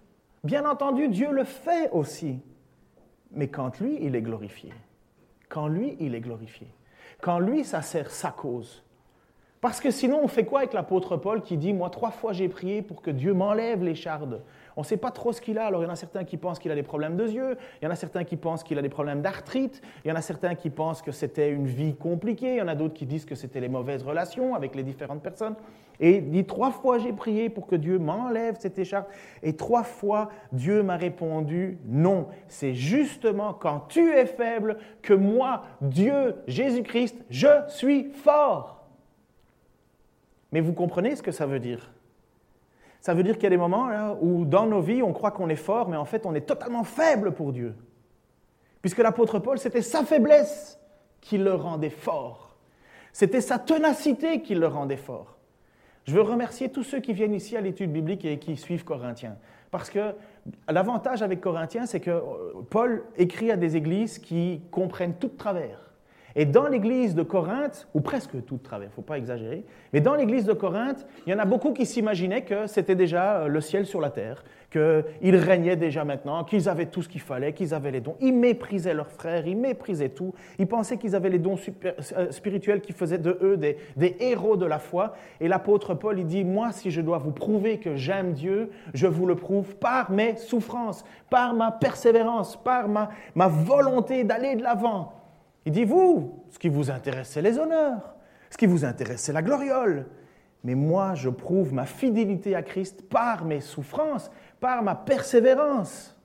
Bien 0.43 0.69
entendu, 0.69 1.09
Dieu 1.09 1.31
le 1.31 1.43
fait 1.43 1.89
aussi. 1.91 2.39
Mais 3.31 3.47
quand 3.47 3.79
lui, 3.79 3.97
il 4.01 4.15
est 4.15 4.21
glorifié. 4.21 4.73
Quand 5.49 5.67
lui, 5.67 5.97
il 5.99 6.15
est 6.15 6.21
glorifié. 6.21 6.67
Quand 7.21 7.39
lui, 7.39 7.63
ça 7.63 7.81
sert 7.81 8.09
sa 8.11 8.31
cause. 8.31 8.83
Parce 9.61 9.81
que 9.81 9.91
sinon, 9.91 10.21
on 10.23 10.27
fait 10.27 10.45
quoi 10.45 10.59
avec 10.59 10.73
l'apôtre 10.73 11.17
Paul 11.17 11.41
qui 11.41 11.57
dit, 11.57 11.73
moi, 11.73 11.89
trois 11.89 12.11
fois 12.11 12.31
j'ai 12.31 12.47
prié 12.47 12.81
pour 12.81 13.01
que 13.01 13.11
Dieu 13.11 13.33
m'enlève 13.33 13.83
les 13.83 13.95
chardes 13.95 14.41
on 14.79 14.83
ne 14.83 14.85
sait 14.85 14.95
pas 14.95 15.11
trop 15.11 15.33
ce 15.33 15.41
qu'il 15.41 15.57
a. 15.57 15.65
Alors 15.65 15.81
il 15.81 15.87
y 15.87 15.89
en 15.89 15.91
a 15.91 15.97
certains 15.97 16.23
qui 16.23 16.37
pensent 16.37 16.57
qu'il 16.57 16.71
a 16.71 16.75
des 16.75 16.83
problèmes 16.83 17.17
de 17.17 17.27
yeux, 17.27 17.57
il 17.81 17.85
y 17.85 17.87
en 17.89 17.91
a 17.91 17.97
certains 17.97 18.23
qui 18.23 18.37
pensent 18.37 18.63
qu'il 18.63 18.79
a 18.79 18.81
des 18.81 18.87
problèmes 18.87 19.21
d'arthrite, 19.21 19.81
il 20.05 20.07
y 20.07 20.11
en 20.11 20.15
a 20.15 20.21
certains 20.21 20.55
qui 20.55 20.69
pensent 20.69 21.01
que 21.01 21.11
c'était 21.11 21.49
une 21.49 21.67
vie 21.67 21.95
compliquée, 21.95 22.53
il 22.53 22.57
y 22.59 22.61
en 22.61 22.69
a 22.69 22.75
d'autres 22.75 22.93
qui 22.93 23.05
disent 23.05 23.25
que 23.25 23.35
c'était 23.35 23.59
les 23.59 23.67
mauvaises 23.67 24.03
relations 24.03 24.55
avec 24.55 24.75
les 24.75 24.83
différentes 24.83 25.21
personnes. 25.21 25.55
Et 25.99 26.19
il 26.19 26.31
dit 26.31 26.45
trois 26.45 26.71
fois 26.71 26.97
j'ai 26.97 27.11
prié 27.11 27.49
pour 27.49 27.67
que 27.67 27.75
Dieu 27.75 27.99
m'enlève 27.99 28.55
cette 28.57 28.79
écharpe, 28.79 29.11
et 29.43 29.51
trois 29.57 29.83
fois 29.83 30.29
Dieu 30.53 30.81
m'a 30.81 30.95
répondu 30.95 31.77
non. 31.85 32.27
C'est 32.47 32.73
justement 32.73 33.53
quand 33.53 33.81
tu 33.89 34.13
es 34.13 34.25
faible 34.25 34.77
que 35.01 35.13
moi, 35.13 35.63
Dieu, 35.81 36.35
Jésus-Christ, 36.47 37.17
je 37.29 37.49
suis 37.67 38.13
fort. 38.13 38.85
Mais 40.53 40.61
vous 40.61 40.71
comprenez 40.71 41.17
ce 41.17 41.21
que 41.21 41.31
ça 41.31 41.45
veut 41.45 41.59
dire? 41.59 41.91
Ça 43.01 43.13
veut 43.13 43.23
dire 43.23 43.35
qu'il 43.35 43.43
y 43.43 43.47
a 43.47 43.51
des 43.51 43.57
moments 43.57 44.17
où 44.21 44.45
dans 44.45 44.65
nos 44.65 44.81
vies, 44.81 45.01
on 45.01 45.13
croit 45.13 45.31
qu'on 45.31 45.49
est 45.49 45.55
fort, 45.55 45.87
mais 45.87 45.97
en 45.97 46.05
fait, 46.05 46.25
on 46.25 46.35
est 46.35 46.41
totalement 46.41 46.83
faible 46.83 47.31
pour 47.31 47.53
Dieu. 47.53 47.75
Puisque 48.81 48.99
l'apôtre 48.99 49.39
Paul, 49.39 49.57
c'était 49.57 49.81
sa 49.81 50.03
faiblesse 50.03 50.79
qui 51.21 51.37
le 51.37 51.53
rendait 51.53 51.89
fort. 51.89 52.55
C'était 53.13 53.41
sa 53.41 53.57
ténacité 53.59 54.41
qui 54.41 54.55
le 54.55 54.67
rendait 54.67 54.97
fort. 54.97 55.37
Je 56.05 56.13
veux 56.13 56.21
remercier 56.21 56.69
tous 56.69 56.83
ceux 56.83 56.99
qui 56.99 57.13
viennent 57.13 57.33
ici 57.33 57.55
à 57.55 57.61
l'étude 57.61 57.91
biblique 57.91 58.25
et 58.25 58.39
qui 58.39 58.55
suivent 58.57 58.83
Corinthiens. 58.83 59.37
Parce 59.71 59.89
que 59.89 60.15
l'avantage 60.67 61.21
avec 61.21 61.41
Corinthiens, 61.41 61.85
c'est 61.85 61.99
que 61.99 62.09
euh, 62.09 62.61
Paul 62.69 63.03
écrit 63.17 63.51
à 63.51 63.57
des 63.57 63.75
églises 63.75 64.17
qui 64.17 64.61
comprennent 64.71 65.15
tout 65.15 65.27
de 65.27 65.37
travers. 65.37 65.88
Et 66.35 66.45
dans 66.45 66.67
l'église 66.67 67.15
de 67.15 67.23
Corinthe, 67.23 67.87
ou 67.93 68.01
presque 68.01 68.43
tout 68.45 68.57
de 68.57 68.63
travers, 68.63 68.87
il 68.87 68.91
ne 68.91 68.95
faut 68.95 69.01
pas 69.01 69.17
exagérer, 69.17 69.63
mais 69.93 70.01
dans 70.01 70.15
l'église 70.15 70.45
de 70.45 70.53
Corinthe, 70.53 71.07
il 71.25 71.31
y 71.31 71.35
en 71.35 71.39
a 71.39 71.45
beaucoup 71.45 71.73
qui 71.73 71.85
s'imaginaient 71.85 72.43
que 72.43 72.67
c'était 72.67 72.95
déjà 72.95 73.37
euh, 73.37 73.47
le 73.47 73.61
ciel 73.61 73.85
sur 73.85 73.99
la 73.99 74.09
terre, 74.09 74.43
qu'ils 74.71 75.35
régnaient 75.35 75.75
déjà 75.75 76.03
maintenant, 76.05 76.43
qu'ils 76.43 76.69
avaient 76.69 76.85
tout 76.85 77.01
ce 77.01 77.09
qu'il 77.09 77.21
fallait, 77.21 77.53
qu'ils 77.53 77.73
avaient 77.73 77.89
les 77.89 78.01
dons. 78.01 78.15
Ils 78.21 78.33
méprisaient 78.33 78.93
leurs 78.93 79.09
frères, 79.09 79.47
ils 79.47 79.57
méprisaient 79.57 80.09
tout. 80.09 80.33
Ils 80.59 80.67
pensaient 80.67 80.97
qu'ils 80.97 81.15
avaient 81.15 81.29
les 81.29 81.39
dons 81.39 81.55
euh, 81.85 82.31
spirituels 82.31 82.81
qui 82.81 82.93
faisaient 82.93 83.17
de 83.17 83.37
eux 83.41 83.57
des, 83.57 83.77
héros 84.19 84.57
de 84.57 84.67
la 84.67 84.77
foi. 84.77 85.15
Et 85.41 85.47
l'apôtre 85.47 85.95
Paul, 85.95 86.19
il 86.19 86.27
dit, 86.27 86.43
moi, 86.43 86.71
si 86.71 86.91
je 86.91 87.01
dois 87.01 87.17
vous 87.17 87.31
prouver 87.31 87.79
que 87.79 87.95
j'aime 87.95 88.33
Dieu, 88.33 88.69
je 88.93 89.07
vous 89.07 89.25
le 89.25 89.35
prouve 89.35 89.75
par 89.75 90.11
mes 90.11 90.35
souffrances, 90.35 91.03
par 91.31 91.55
ma 91.55 91.71
persévérance, 91.71 92.55
par 92.55 92.87
ma 92.87 93.47
volonté 93.47 94.23
d'aller 94.23 94.55
de 94.55 94.61
l'avant. 94.61 95.18
Il 95.69 95.71
dit, 95.71 95.85
vous, 95.85 96.43
ce 96.49 96.57
qui 96.57 96.67
vous 96.67 96.89
intéresse, 96.89 97.29
c'est 97.29 97.43
les 97.43 97.59
honneurs. 97.59 98.15
Ce 98.49 98.57
qui 98.57 98.65
vous 98.65 98.85
intéresse, 98.85 99.21
c'est 99.21 99.33
la 99.33 99.43
gloriole. 99.43 100.07
Mais 100.63 100.73
moi, 100.73 101.13
je 101.13 101.29
prouve 101.29 101.75
ma 101.75 101.85
fidélité 101.85 102.55
à 102.55 102.63
Christ 102.63 103.07
par 103.07 103.45
mes 103.45 103.61
souffrances, 103.61 104.31
par 104.59 104.81
ma 104.81 104.95
persévérance. 104.95 106.17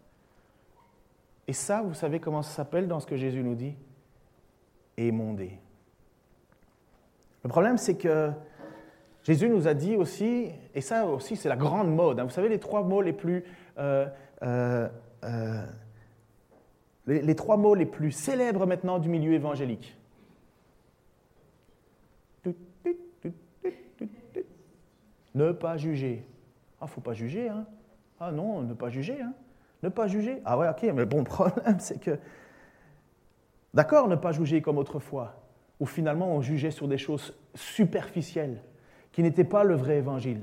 Et 1.47 1.53
ça, 1.53 1.83
vous 1.83 1.93
savez 1.93 2.21
comment 2.21 2.41
ça 2.41 2.53
s'appelle 2.53 2.89
dans 2.89 3.01
ce 3.01 3.07
que 3.07 3.19
Jésus 3.19 3.43
nous 3.43 3.55
dit? 3.55 3.75
Émondé. 4.97 5.59
Le 7.43 7.51
problème, 7.51 7.77
c'est 7.77 7.97
que 7.99 8.31
Jésus 9.25 9.51
nous 9.51 9.69
a 9.69 9.75
dit 9.75 9.95
aussi, 9.95 10.49
et 10.75 10.81
ça 10.81 11.05
aussi 11.05 11.37
c'est 11.37 11.51
la 11.51 11.57
grande 11.57 11.95
mode, 11.95 12.19
hein. 12.19 12.25
vous 12.25 12.31
savez 12.31 12.49
les 12.49 12.61
trois 12.61 12.83
mots 12.83 13.03
les 13.03 13.13
plus 13.13 13.45
euh, 13.77 14.07
euh, 14.43 14.89
euh, 15.23 15.67
les, 17.07 17.35
trois 17.35 17.57
mots 17.57 17.75
les 17.75 17.87
plus 17.87 18.13
célèbres 18.13 18.67
maintenant 18.67 18.99
du 18.99 19.09
milieu 19.09 19.33
évangélique. 19.33 19.97
Ne 25.35 25.53
pas 25.53 25.77
juger. 25.77 26.25
Ah, 26.81 26.87
faut 26.87 27.01
pas 27.01 27.13
juger, 27.13 27.49
hein 27.49 27.67
Ah 28.21 28.31
non, 28.31 28.63
ne 28.63 28.75
pas 28.75 28.89
juger, 28.89 29.21
hein 29.21 29.35
Ne 29.83 29.89
pas 29.89 30.07
juger. 30.07 30.41
Ah 30.45 30.57
ouais, 30.57 30.69
ok, 30.69 30.83
mais 30.95 31.05
bon, 31.05 31.19
le 31.19 31.25
problème, 31.25 31.79
c'est 31.81 32.01
que... 32.01 32.19
D'accord, 33.75 34.07
ne 34.07 34.15
pas 34.15 34.31
juger 34.31 34.63
comme 34.63 34.79
autrefois, 34.79 35.43
où 35.81 35.87
finalement 35.87 36.29
on 36.29 36.41
jugeait 36.41 36.71
sur 36.71 36.87
des 36.87 36.99
choses 36.99 37.37
superficielles, 37.55 38.63
qui 39.11 39.23
n'étaient 39.23 39.45
pas 39.45 39.65
le 39.65 39.75
vrai 39.75 39.97
évangile 39.97 40.43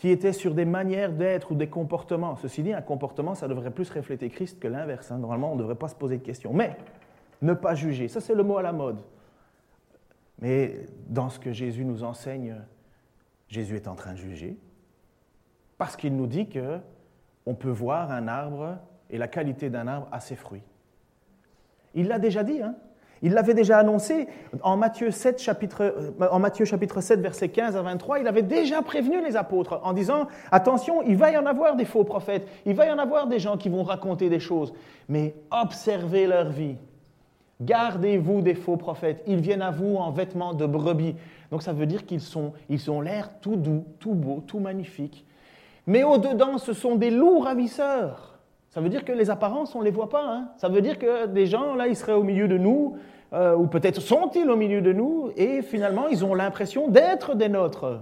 qui 0.00 0.08
étaient 0.08 0.32
sur 0.32 0.54
des 0.54 0.64
manières 0.64 1.12
d'être 1.12 1.52
ou 1.52 1.54
des 1.54 1.68
comportements. 1.68 2.34
Ceci 2.36 2.62
dit, 2.62 2.72
un 2.72 2.80
comportement, 2.80 3.34
ça 3.34 3.48
devrait 3.48 3.70
plus 3.70 3.90
refléter 3.90 4.30
Christ 4.30 4.58
que 4.58 4.66
l'inverse. 4.66 5.12
Hein. 5.12 5.18
Normalement, 5.18 5.52
on 5.52 5.56
ne 5.56 5.60
devrait 5.60 5.74
pas 5.74 5.88
se 5.88 5.94
poser 5.94 6.16
de 6.16 6.22
questions. 6.22 6.54
Mais 6.54 6.74
ne 7.42 7.52
pas 7.52 7.74
juger, 7.74 8.08
ça 8.08 8.18
c'est 8.18 8.34
le 8.34 8.42
mot 8.42 8.56
à 8.56 8.62
la 8.62 8.72
mode. 8.72 9.02
Mais 10.38 10.86
dans 11.06 11.28
ce 11.28 11.38
que 11.38 11.52
Jésus 11.52 11.84
nous 11.84 12.02
enseigne, 12.02 12.56
Jésus 13.48 13.76
est 13.76 13.88
en 13.88 13.94
train 13.94 14.12
de 14.12 14.18
juger, 14.18 14.56
parce 15.76 15.96
qu'il 15.96 16.16
nous 16.16 16.26
dit 16.26 16.48
que 16.48 16.78
on 17.44 17.54
peut 17.54 17.68
voir 17.68 18.10
un 18.10 18.26
arbre 18.26 18.78
et 19.10 19.18
la 19.18 19.28
qualité 19.28 19.68
d'un 19.68 19.86
arbre 19.86 20.08
à 20.12 20.20
ses 20.20 20.36
fruits. 20.36 20.62
Il 21.92 22.08
l'a 22.08 22.18
déjà 22.18 22.42
dit, 22.42 22.62
hein 22.62 22.74
il 23.22 23.32
l'avait 23.32 23.54
déjà 23.54 23.78
annoncé 23.78 24.28
en 24.62 24.76
Matthieu, 24.76 25.10
7, 25.10 25.40
chapitre, 25.40 25.82
euh, 25.82 26.28
en 26.30 26.38
Matthieu 26.38 26.64
chapitre 26.64 27.00
7, 27.00 27.20
versets 27.20 27.48
15 27.48 27.76
à 27.76 27.82
23. 27.82 28.20
Il 28.20 28.26
avait 28.26 28.42
déjà 28.42 28.82
prévenu 28.82 29.22
les 29.22 29.36
apôtres 29.36 29.80
en 29.82 29.92
disant, 29.92 30.26
attention, 30.50 31.02
il 31.02 31.16
va 31.16 31.30
y 31.30 31.36
en 31.36 31.46
avoir 31.46 31.76
des 31.76 31.84
faux 31.84 32.04
prophètes, 32.04 32.48
il 32.64 32.74
va 32.74 32.86
y 32.86 32.90
en 32.90 32.98
avoir 32.98 33.26
des 33.26 33.38
gens 33.38 33.56
qui 33.56 33.68
vont 33.68 33.82
raconter 33.82 34.28
des 34.28 34.40
choses, 34.40 34.72
mais 35.08 35.34
observez 35.50 36.26
leur 36.26 36.48
vie. 36.50 36.76
Gardez-vous 37.60 38.40
des 38.40 38.54
faux 38.54 38.78
prophètes. 38.78 39.22
Ils 39.26 39.40
viennent 39.40 39.60
à 39.60 39.70
vous 39.70 39.96
en 39.96 40.10
vêtements 40.10 40.54
de 40.54 40.64
brebis. 40.64 41.14
Donc 41.50 41.62
ça 41.62 41.74
veut 41.74 41.84
dire 41.84 42.06
qu'ils 42.06 42.22
sont, 42.22 42.54
ils 42.70 42.90
ont 42.90 43.02
l'air 43.02 43.38
tout 43.40 43.56
doux, 43.56 43.84
tout 43.98 44.14
beau, 44.14 44.42
tout 44.46 44.60
magnifique. 44.60 45.26
Mais 45.86 46.02
au-dedans, 46.02 46.56
ce 46.56 46.72
sont 46.72 46.94
des 46.94 47.10
loups 47.10 47.40
ravisseurs. 47.40 48.29
Ça 48.70 48.80
veut 48.80 48.88
dire 48.88 49.04
que 49.04 49.12
les 49.12 49.30
apparences, 49.30 49.74
on 49.74 49.80
ne 49.80 49.84
les 49.84 49.90
voit 49.90 50.08
pas. 50.08 50.24
Hein. 50.24 50.48
Ça 50.56 50.68
veut 50.68 50.80
dire 50.80 50.98
que 50.98 51.26
des 51.26 51.46
gens, 51.46 51.74
là, 51.74 51.88
ils 51.88 51.96
seraient 51.96 52.12
au 52.12 52.22
milieu 52.22 52.46
de 52.46 52.56
nous, 52.56 52.96
euh, 53.32 53.56
ou 53.56 53.66
peut-être 53.66 54.00
sont-ils 54.00 54.48
au 54.48 54.56
milieu 54.56 54.80
de 54.80 54.92
nous, 54.92 55.30
et 55.36 55.62
finalement, 55.62 56.06
ils 56.08 56.24
ont 56.24 56.34
l'impression 56.34 56.88
d'être 56.88 57.34
des 57.34 57.48
nôtres, 57.48 58.00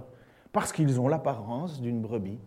parce 0.51 0.71
qu'ils 0.71 1.01
ont 1.01 1.07
l'apparence 1.07 1.81
d'une 1.81 2.01
brebis. 2.01 2.39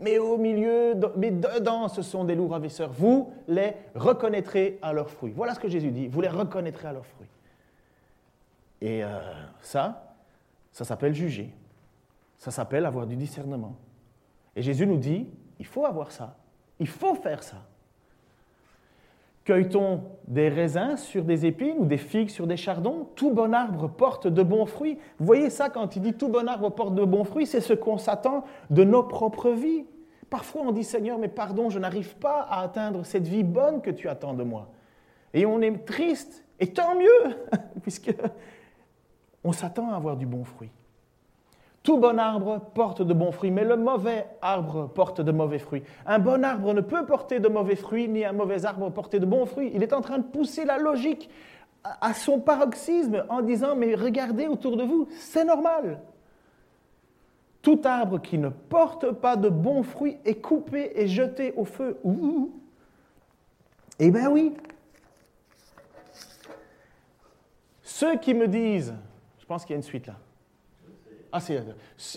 Mais 0.00 0.18
au 0.18 0.36
milieu, 0.36 0.94
mais 1.16 1.30
dedans, 1.30 1.88
ce 1.88 2.02
sont 2.02 2.24
des 2.24 2.34
loups 2.34 2.48
ravisseurs. 2.48 2.90
Vous 2.92 3.32
les 3.48 3.74
reconnaîtrez 3.94 4.78
à 4.82 4.92
leurs 4.92 5.08
fruits. 5.08 5.32
Voilà 5.34 5.54
ce 5.54 5.60
que 5.60 5.68
Jésus 5.68 5.90
dit. 5.90 6.08
Vous 6.08 6.20
les 6.20 6.28
reconnaîtrez 6.28 6.88
à 6.88 6.92
leurs 6.92 7.06
fruits. 7.06 7.28
Et 8.80 9.04
euh, 9.04 9.08
ça, 9.62 10.16
ça 10.72 10.84
s'appelle 10.84 11.14
juger. 11.14 11.54
Ça 12.38 12.50
s'appelle 12.50 12.84
avoir 12.84 13.06
du 13.06 13.16
discernement. 13.16 13.76
Et 14.56 14.62
Jésus 14.62 14.86
nous 14.86 14.98
dit, 14.98 15.28
il 15.60 15.66
faut 15.66 15.86
avoir 15.86 16.10
ça. 16.10 16.36
Il 16.80 16.88
faut 16.88 17.14
faire 17.14 17.42
ça. 17.42 17.56
Cueille-t-on 19.44 20.00
des 20.26 20.48
raisins 20.48 20.96
sur 20.96 21.22
des 21.22 21.44
épines 21.44 21.76
ou 21.78 21.84
des 21.84 21.98
figues 21.98 22.30
sur 22.30 22.46
des 22.46 22.56
chardons? 22.56 23.08
Tout 23.14 23.30
bon 23.30 23.52
arbre 23.52 23.88
porte 23.88 24.26
de 24.26 24.42
bons 24.42 24.64
fruits. 24.64 24.98
Vous 25.18 25.26
voyez 25.26 25.50
ça 25.50 25.68
quand 25.68 25.96
il 25.96 26.02
dit 26.02 26.14
tout 26.14 26.28
bon 26.28 26.48
arbre 26.48 26.70
porte 26.70 26.94
de 26.94 27.04
bons 27.04 27.24
fruits, 27.24 27.46
c'est 27.46 27.60
ce 27.60 27.74
qu'on 27.74 27.98
s'attend 27.98 28.44
de 28.70 28.84
nos 28.84 29.02
propres 29.02 29.50
vies. 29.50 29.84
Parfois 30.30 30.62
on 30.62 30.72
dit 30.72 30.82
Seigneur, 30.82 31.18
mais 31.18 31.28
pardon, 31.28 31.68
je 31.68 31.78
n'arrive 31.78 32.16
pas 32.16 32.40
à 32.40 32.62
atteindre 32.62 33.04
cette 33.04 33.26
vie 33.26 33.44
bonne 33.44 33.82
que 33.82 33.90
tu 33.90 34.08
attends 34.08 34.32
de 34.32 34.44
moi. 34.44 34.70
Et 35.34 35.44
on 35.44 35.60
est 35.60 35.84
triste, 35.84 36.44
et 36.58 36.68
tant 36.68 36.94
mieux, 36.94 37.36
puisque 37.82 38.14
on 39.44 39.52
s'attend 39.52 39.90
à 39.92 39.96
avoir 39.96 40.16
du 40.16 40.24
bon 40.24 40.42
fruit. 40.42 40.70
Tout 41.84 41.98
bon 41.98 42.18
arbre 42.18 42.60
porte 42.72 43.02
de 43.02 43.12
bons 43.12 43.30
fruits, 43.30 43.50
mais 43.50 43.62
le 43.62 43.76
mauvais 43.76 44.26
arbre 44.40 44.88
porte 44.88 45.20
de 45.20 45.30
mauvais 45.30 45.58
fruits. 45.58 45.82
Un 46.06 46.18
bon 46.18 46.42
arbre 46.42 46.72
ne 46.72 46.80
peut 46.80 47.04
porter 47.04 47.40
de 47.40 47.48
mauvais 47.48 47.76
fruits, 47.76 48.08
ni 48.08 48.24
un 48.24 48.32
mauvais 48.32 48.64
arbre 48.64 48.88
porter 48.88 49.20
de 49.20 49.26
bons 49.26 49.44
fruits. 49.44 49.70
Il 49.74 49.82
est 49.82 49.92
en 49.92 50.00
train 50.00 50.16
de 50.16 50.24
pousser 50.24 50.64
la 50.64 50.78
logique 50.78 51.28
à 52.00 52.14
son 52.14 52.40
paroxysme 52.40 53.26
en 53.28 53.42
disant, 53.42 53.76
mais 53.76 53.94
regardez 53.94 54.46
autour 54.46 54.78
de 54.78 54.82
vous, 54.82 55.08
c'est 55.18 55.44
normal. 55.44 56.00
Tout 57.60 57.82
arbre 57.84 58.18
qui 58.18 58.38
ne 58.38 58.48
porte 58.48 59.10
pas 59.12 59.36
de 59.36 59.50
bons 59.50 59.82
fruits 59.82 60.16
est 60.24 60.40
coupé 60.40 60.90
et 60.94 61.06
jeté 61.06 61.52
au 61.54 61.66
feu. 61.66 62.00
Eh 63.98 64.10
bien 64.10 64.30
oui. 64.30 64.54
Ceux 67.82 68.16
qui 68.16 68.32
me 68.32 68.48
disent, 68.48 68.94
je 69.38 69.44
pense 69.44 69.66
qu'il 69.66 69.74
y 69.74 69.74
a 69.74 69.76
une 69.76 69.82
suite 69.82 70.06
là. 70.06 70.14
Ah, 71.36 71.40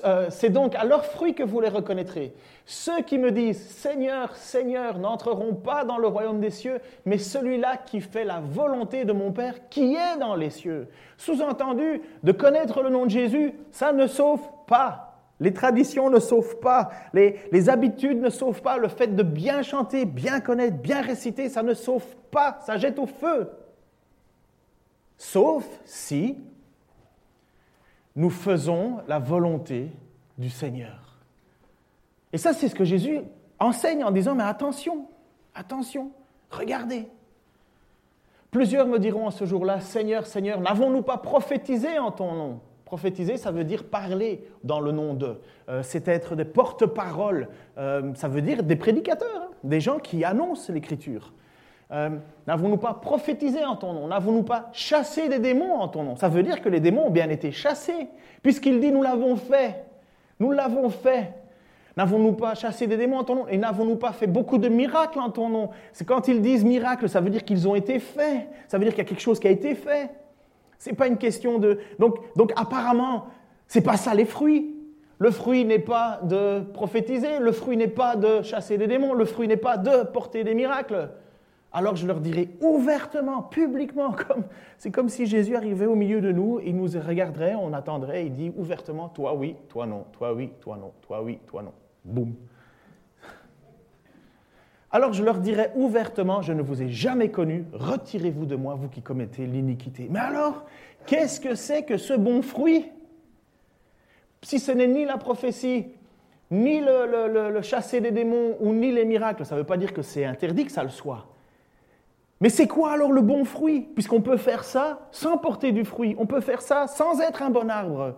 euh, 0.06 0.28
c'est 0.30 0.52
donc 0.52 0.76
à 0.76 0.86
leurs 0.86 1.04
fruits 1.04 1.34
que 1.34 1.42
vous 1.42 1.60
les 1.60 1.70
reconnaîtrez. 1.70 2.36
Ceux 2.68 3.02
qui 3.02 3.18
me 3.18 3.32
disent 3.32 3.68
Seigneur, 3.68 4.36
Seigneur 4.36 5.00
n'entreront 5.00 5.56
pas 5.56 5.86
dans 5.86 5.98
le 5.98 6.06
royaume 6.06 6.40
des 6.40 6.52
cieux, 6.52 6.80
mais 7.04 7.18
celui-là 7.18 7.78
qui 7.78 8.00
fait 8.00 8.26
la 8.26 8.42
volonté 8.42 9.06
de 9.06 9.14
mon 9.14 9.32
Père 9.32 9.70
qui 9.70 9.96
est 9.96 10.20
dans 10.20 10.36
les 10.36 10.52
cieux. 10.52 10.88
Sous-entendu, 11.18 12.04
de 12.22 12.32
connaître 12.32 12.84
le 12.84 12.92
nom 12.92 13.06
de 13.06 13.10
Jésus, 13.10 13.56
ça 13.72 13.92
ne 13.92 14.06
sauve 14.06 14.48
pas. 14.68 15.16
Les 15.40 15.52
traditions 15.52 16.12
ne 16.12 16.20
sauvent 16.20 16.60
pas, 16.60 16.92
les, 17.12 17.40
les 17.52 17.70
habitudes 17.70 18.22
ne 18.22 18.30
sauvent 18.30 18.62
pas, 18.62 18.78
le 18.78 18.88
fait 18.88 19.16
de 19.16 19.24
bien 19.24 19.64
chanter, 19.64 20.06
bien 20.06 20.42
connaître, 20.42 20.78
bien 20.78 21.02
réciter, 21.02 21.50
ça 21.50 21.64
ne 21.64 21.74
sauve 21.74 22.06
pas, 22.30 22.60
ça 22.68 22.78
jette 22.78 23.00
au 23.00 23.08
feu. 23.08 23.50
Sauf 25.18 25.66
si 25.86 26.38
nous 28.18 28.32
faisons 28.32 28.98
la 29.08 29.20
volonté 29.20 29.92
du 30.40 30.50
Seigneur. 30.50 31.20
Et 32.34 32.38
ça, 32.38 32.52
c'est 32.52 32.68
ce 32.68 32.76
que 32.76 32.84
Jésus 32.84 33.20
enseigne 33.60 34.04
en 34.04 34.12
disant, 34.12 34.34
mais 34.34 34.44
attention, 34.44 35.06
attention, 35.54 36.12
regardez. 36.50 37.08
Plusieurs 38.50 38.88
me 38.88 38.98
diront 38.98 39.28
à 39.28 39.32
ce 39.32 39.46
jour-là, 39.46 39.80
Seigneur, 39.82 40.26
Seigneur, 40.26 40.60
n'avons-nous 40.60 41.04
pas 41.04 41.18
prophétisé 41.18 42.00
en 42.00 42.12
ton 42.12 42.34
nom? 42.34 42.60
Prophétiser, 42.86 43.38
ça 43.38 43.52
veut 43.52 43.66
dire 43.66 43.84
parler 43.84 44.44
dans 44.64 44.80
le 44.80 44.92
nom 44.92 45.14
de. 45.14 45.40
Euh, 45.70 45.84
c'est 45.84 46.08
être 46.08 46.36
des 46.36 46.46
porte-paroles. 46.46 47.50
Euh, 47.78 48.14
ça 48.16 48.30
veut 48.30 48.42
dire 48.42 48.64
des 48.64 48.78
prédicateurs, 48.78 49.42
hein, 49.44 49.50
des 49.64 49.82
gens 49.82 50.00
qui 50.00 50.24
annoncent 50.24 50.74
l'Écriture. 50.74 51.34
Euh, 51.92 52.10
n'avons-nous 52.46 52.78
pas 52.78 52.94
prophétisé 52.94 53.64
en 53.64 53.78
ton 53.78 53.94
nom 53.94 54.08
N'avons-nous 54.08 54.44
pas 54.44 54.70
chassé 54.74 55.30
des 55.30 55.40
démons 55.40 55.76
en 55.76 55.88
ton 55.88 56.04
nom 56.04 56.16
Ça 56.18 56.28
veut 56.28 56.44
dire 56.44 56.62
que 56.62 56.68
les 56.68 56.82
démons 56.82 57.08
ont 57.08 57.12
bien 57.12 57.30
été 57.30 57.52
chassés, 57.52 58.10
puisqu'il 58.44 58.80
dit 58.80 58.92
nous 58.92 59.04
l'avons 59.04 59.38
fait. 59.38 59.86
Nous 60.40 60.52
l'avons 60.52 60.90
fait. 60.90 61.34
N'avons-nous 61.96 62.34
pas 62.34 62.54
chassé 62.56 62.86
des 62.88 62.98
démons 62.98 63.20
en 63.20 63.24
ton 63.24 63.36
nom 63.36 63.48
Et 63.48 63.58
n'avons-nous 63.58 63.96
pas 63.96 64.12
fait 64.12 64.28
beaucoup 64.28 64.58
de 64.58 64.70
miracles 64.70 65.20
en 65.20 65.30
ton 65.30 65.50
nom 65.50 65.70
C'est 65.94 66.06
quand 66.06 66.28
ils 66.28 66.42
disent 66.42 66.64
miracles, 66.64 67.10
ça 67.10 67.22
veut 67.22 67.30
dire 67.30 67.44
qu'ils 67.44 67.68
ont 67.68 67.74
été 67.74 68.00
faits. 68.00 68.48
Ça 68.68 68.78
veut 68.78 68.84
dire 68.84 68.94
qu'il 68.94 69.04
y 69.04 69.08
a 69.08 69.10
quelque 69.10 69.22
chose 69.22 69.40
qui 69.40 69.48
a 69.48 69.52
été 69.52 69.74
fait. 69.74 70.12
C'est 70.78 70.94
pas 70.94 71.08
une 71.08 71.18
question 71.18 71.58
de. 71.58 71.80
Donc, 71.98 72.18
donc 72.36 72.52
apparemment, 72.56 73.28
c'est 73.68 73.82
pas 73.82 73.98
ça 73.98 74.14
les 74.14 74.26
fruits. 74.26 74.76
Le 75.20 75.32
fruit 75.32 75.66
n'est 75.66 75.80
pas 75.80 76.20
de 76.22 76.60
prophétiser, 76.74 77.40
le 77.40 77.52
fruit 77.52 77.76
n'est 77.76 77.88
pas 77.88 78.16
de 78.16 78.44
chasser 78.44 78.78
des 78.78 78.86
démons, 78.86 79.14
le 79.14 79.26
fruit 79.26 79.48
n'est 79.48 79.58
pas 79.58 79.78
de 79.78 80.04
porter 80.04 80.44
des 80.44 80.54
miracles 80.54 81.10
alors 81.78 81.96
je 81.96 82.08
leur 82.08 82.22
dirais 82.22 82.50
ouvertement, 82.60 83.44
publiquement, 83.44 84.12
comme, 84.28 84.46
c'est 84.80 84.90
comme 84.90 85.10
si 85.10 85.28
Jésus 85.28 85.56
arrivait 85.56 85.86
au 85.86 85.94
milieu 85.94 86.22
de 86.22 86.32
nous, 86.32 86.60
il 86.60 86.76
nous 86.76 86.90
regarderait, 87.00 87.54
on 87.54 87.72
attendrait, 87.72 88.26
il 88.26 88.34
dit 88.34 88.52
ouvertement, 88.58 89.10
toi 89.10 89.36
oui, 89.36 89.56
toi 89.70 89.86
non, 89.86 90.06
toi 90.12 90.34
oui, 90.34 90.50
toi 90.60 90.76
non, 90.76 90.92
toi 91.04 91.22
oui, 91.22 91.38
toi 91.46 91.62
non. 91.62 91.74
Boum. 92.04 92.34
Alors 94.90 95.14
je 95.14 95.24
leur 95.24 95.38
dirais 95.38 95.72
ouvertement, 95.76 96.42
je 96.42 96.52
ne 96.52 96.64
vous 96.64 96.82
ai 96.82 96.90
jamais 96.90 97.30
connu, 97.30 97.66
retirez-vous 97.74 98.48
de 98.48 98.56
moi, 98.56 98.74
vous 98.74 98.90
qui 98.90 99.04
commettez 99.04 99.46
l'iniquité. 99.46 100.08
Mais 100.10 100.20
alors, 100.20 100.66
qu'est-ce 101.06 101.40
que 101.40 101.54
c'est 101.54 101.84
que 101.84 101.98
ce 101.98 102.16
bon 102.16 102.42
fruit? 102.42 102.90
Si 104.42 104.58
ce 104.58 104.72
n'est 104.72 104.88
ni 104.88 105.06
la 105.06 105.18
prophétie, 105.18 105.86
ni 106.50 106.80
le, 106.80 107.52
le 107.52 107.62
chasser 107.62 108.02
des 108.02 108.12
démons, 108.12 108.56
ou 108.62 108.74
ni 108.74 108.92
les 108.92 109.06
miracles, 109.06 109.46
ça 109.46 109.54
ne 109.54 109.60
veut 109.60 109.66
pas 109.68 109.78
dire 109.78 109.94
que 109.94 110.02
c'est 110.02 110.26
interdit 110.26 110.66
que 110.66 110.72
ça 110.72 110.82
le 110.82 110.90
soit. 110.90 111.28
Mais 112.40 112.50
c'est 112.50 112.68
quoi 112.68 112.92
alors 112.92 113.12
le 113.12 113.22
bon 113.22 113.46
fruit? 113.46 113.82
Puisqu'on 113.82 114.22
peut 114.22 114.38
faire 114.38 114.64
ça 114.64 115.08
sans 115.12 115.38
porter 115.38 115.72
du 115.72 115.86
fruit, 115.86 116.16
on 116.20 116.26
peut 116.26 116.42
faire 116.42 116.62
ça 116.62 116.88
sans 116.88 117.20
être 117.20 117.42
un 117.42 117.50
bon 117.50 117.70
arbre. 117.70 118.16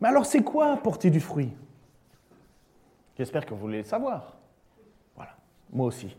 Mais 0.00 0.08
alors 0.08 0.26
c'est 0.26 0.42
quoi 0.42 0.76
porter 0.76 1.10
du 1.10 1.20
fruit? 1.20 1.52
J'espère 3.16 3.46
que 3.46 3.54
vous 3.54 3.60
voulez 3.60 3.78
le 3.78 3.84
savoir. 3.84 4.36
Voilà, 5.14 5.32
moi 5.72 5.86
aussi. 5.86 6.16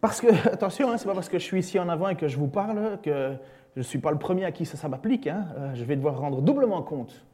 Parce 0.00 0.20
que, 0.20 0.28
attention, 0.52 0.90
hein, 0.90 0.96
ce 0.96 1.04
n'est 1.04 1.10
pas 1.10 1.14
parce 1.14 1.28
que 1.28 1.38
je 1.38 1.44
suis 1.44 1.60
ici 1.60 1.78
en 1.78 1.88
avant 1.88 2.08
et 2.08 2.16
que 2.16 2.26
je 2.26 2.36
vous 2.36 2.48
parle 2.48 2.98
que 3.02 3.34
je 3.74 3.80
ne 3.80 3.84
suis 3.84 3.98
pas 3.98 4.10
le 4.10 4.18
premier 4.18 4.44
à 4.44 4.52
qui 4.52 4.66
ça, 4.66 4.76
ça 4.76 4.88
m'applique. 4.88 5.26
Hein. 5.26 5.46
Euh, 5.56 5.74
je 5.74 5.84
vais 5.84 5.94
devoir 5.94 6.18
rendre 6.18 6.42
doublement 6.42 6.82
compte. 6.82 7.24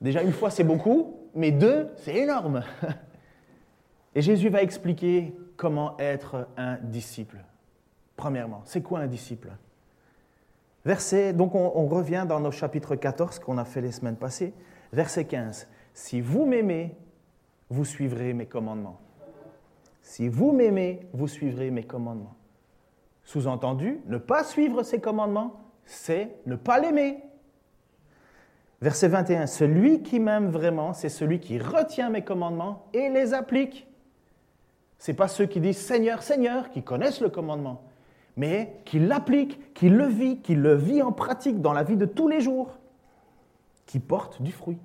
Déjà, 0.00 0.22
une 0.22 0.32
fois, 0.32 0.50
c'est 0.50 0.64
beaucoup, 0.64 1.16
mais 1.34 1.50
deux, 1.50 1.88
c'est 1.96 2.16
énorme. 2.16 2.62
Et 4.14 4.22
Jésus 4.22 4.48
va 4.48 4.62
expliquer 4.62 5.34
comment 5.56 5.96
être 5.98 6.48
un 6.56 6.76
disciple. 6.76 7.38
Premièrement, 8.16 8.62
c'est 8.64 8.82
quoi 8.82 9.00
un 9.00 9.06
disciple? 9.06 9.50
Verset, 10.84 11.32
donc 11.32 11.54
on, 11.54 11.72
on, 11.74 11.86
revient 11.86 12.26
dans 12.28 12.40
nos 12.40 12.50
chapitres 12.50 12.94
14 12.94 13.38
qu'on 13.38 13.58
a 13.58 13.64
fait 13.64 13.80
les 13.80 13.92
semaines 13.92 14.16
passées. 14.16 14.52
Verset 14.92 15.24
15. 15.24 15.66
Si 15.94 16.20
vous 16.20 16.44
m'aimez, 16.44 16.94
vous 17.70 17.84
suivrez 17.84 18.34
mes 18.34 18.46
commandements. 18.46 19.00
Si 20.02 20.28
vous 20.28 20.52
m'aimez, 20.52 21.00
vous 21.12 21.26
suivrez 21.26 21.70
mes 21.70 21.84
commandements. 21.84 22.36
Sous-entendu, 23.24 24.00
ne 24.06 24.18
pas 24.18 24.44
suivre 24.44 24.82
ses 24.82 25.00
commandements, 25.00 25.60
c'est 25.86 26.36
ne 26.46 26.56
pas 26.56 26.78
l'aimer. 26.78 27.22
Verset 28.82 29.08
21, 29.08 29.46
celui 29.46 30.02
qui 30.02 30.20
m'aime 30.20 30.50
vraiment, 30.50 30.92
c'est 30.92 31.08
celui 31.08 31.40
qui 31.40 31.58
retient 31.58 32.10
mes 32.10 32.22
commandements 32.22 32.86
et 32.92 33.08
les 33.08 33.32
applique. 33.32 33.88
Ce 35.04 35.10
n'est 35.10 35.16
pas 35.18 35.28
ceux 35.28 35.44
qui 35.44 35.60
disent 35.60 35.76
Seigneur, 35.76 36.22
Seigneur, 36.22 36.70
qui 36.70 36.82
connaissent 36.82 37.20
le 37.20 37.28
commandement, 37.28 37.82
mais 38.38 38.80
qui 38.86 38.98
l'appliquent, 38.98 39.74
qui 39.74 39.90
le 39.90 40.06
vit, 40.06 40.38
qui 40.38 40.54
le 40.54 40.74
vit 40.74 41.02
en 41.02 41.12
pratique 41.12 41.60
dans 41.60 41.74
la 41.74 41.82
vie 41.82 41.98
de 41.98 42.06
tous 42.06 42.26
les 42.26 42.40
jours, 42.40 42.78
qui 43.84 43.98
porte 43.98 44.40
du 44.40 44.50
fruit. 44.50 44.78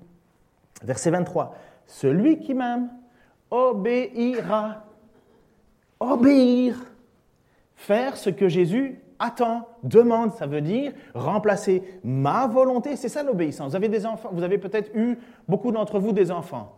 Verset 0.82 1.10
23, 1.10 1.54
celui 1.86 2.38
qui 2.38 2.52
m'aime 2.52 2.90
obéira. 3.50 4.84
Obéir. 5.98 6.76
Faire 7.74 8.18
ce 8.18 8.28
que 8.28 8.46
Jésus 8.46 9.00
attend, 9.18 9.68
demande, 9.84 10.34
ça 10.34 10.46
veut 10.46 10.60
dire 10.60 10.92
remplacer 11.14 11.82
ma 12.04 12.46
volonté. 12.46 12.96
C'est 12.96 13.08
ça 13.08 13.22
l'obéissance. 13.22 13.70
Vous 13.70 13.76
avez 13.76 13.88
des 13.88 14.04
enfants, 14.04 14.28
vous 14.34 14.42
avez 14.42 14.58
peut-être 14.58 14.94
eu, 14.94 15.16
beaucoup 15.48 15.72
d'entre 15.72 15.98
vous, 15.98 16.12
des 16.12 16.30
enfants. 16.30 16.76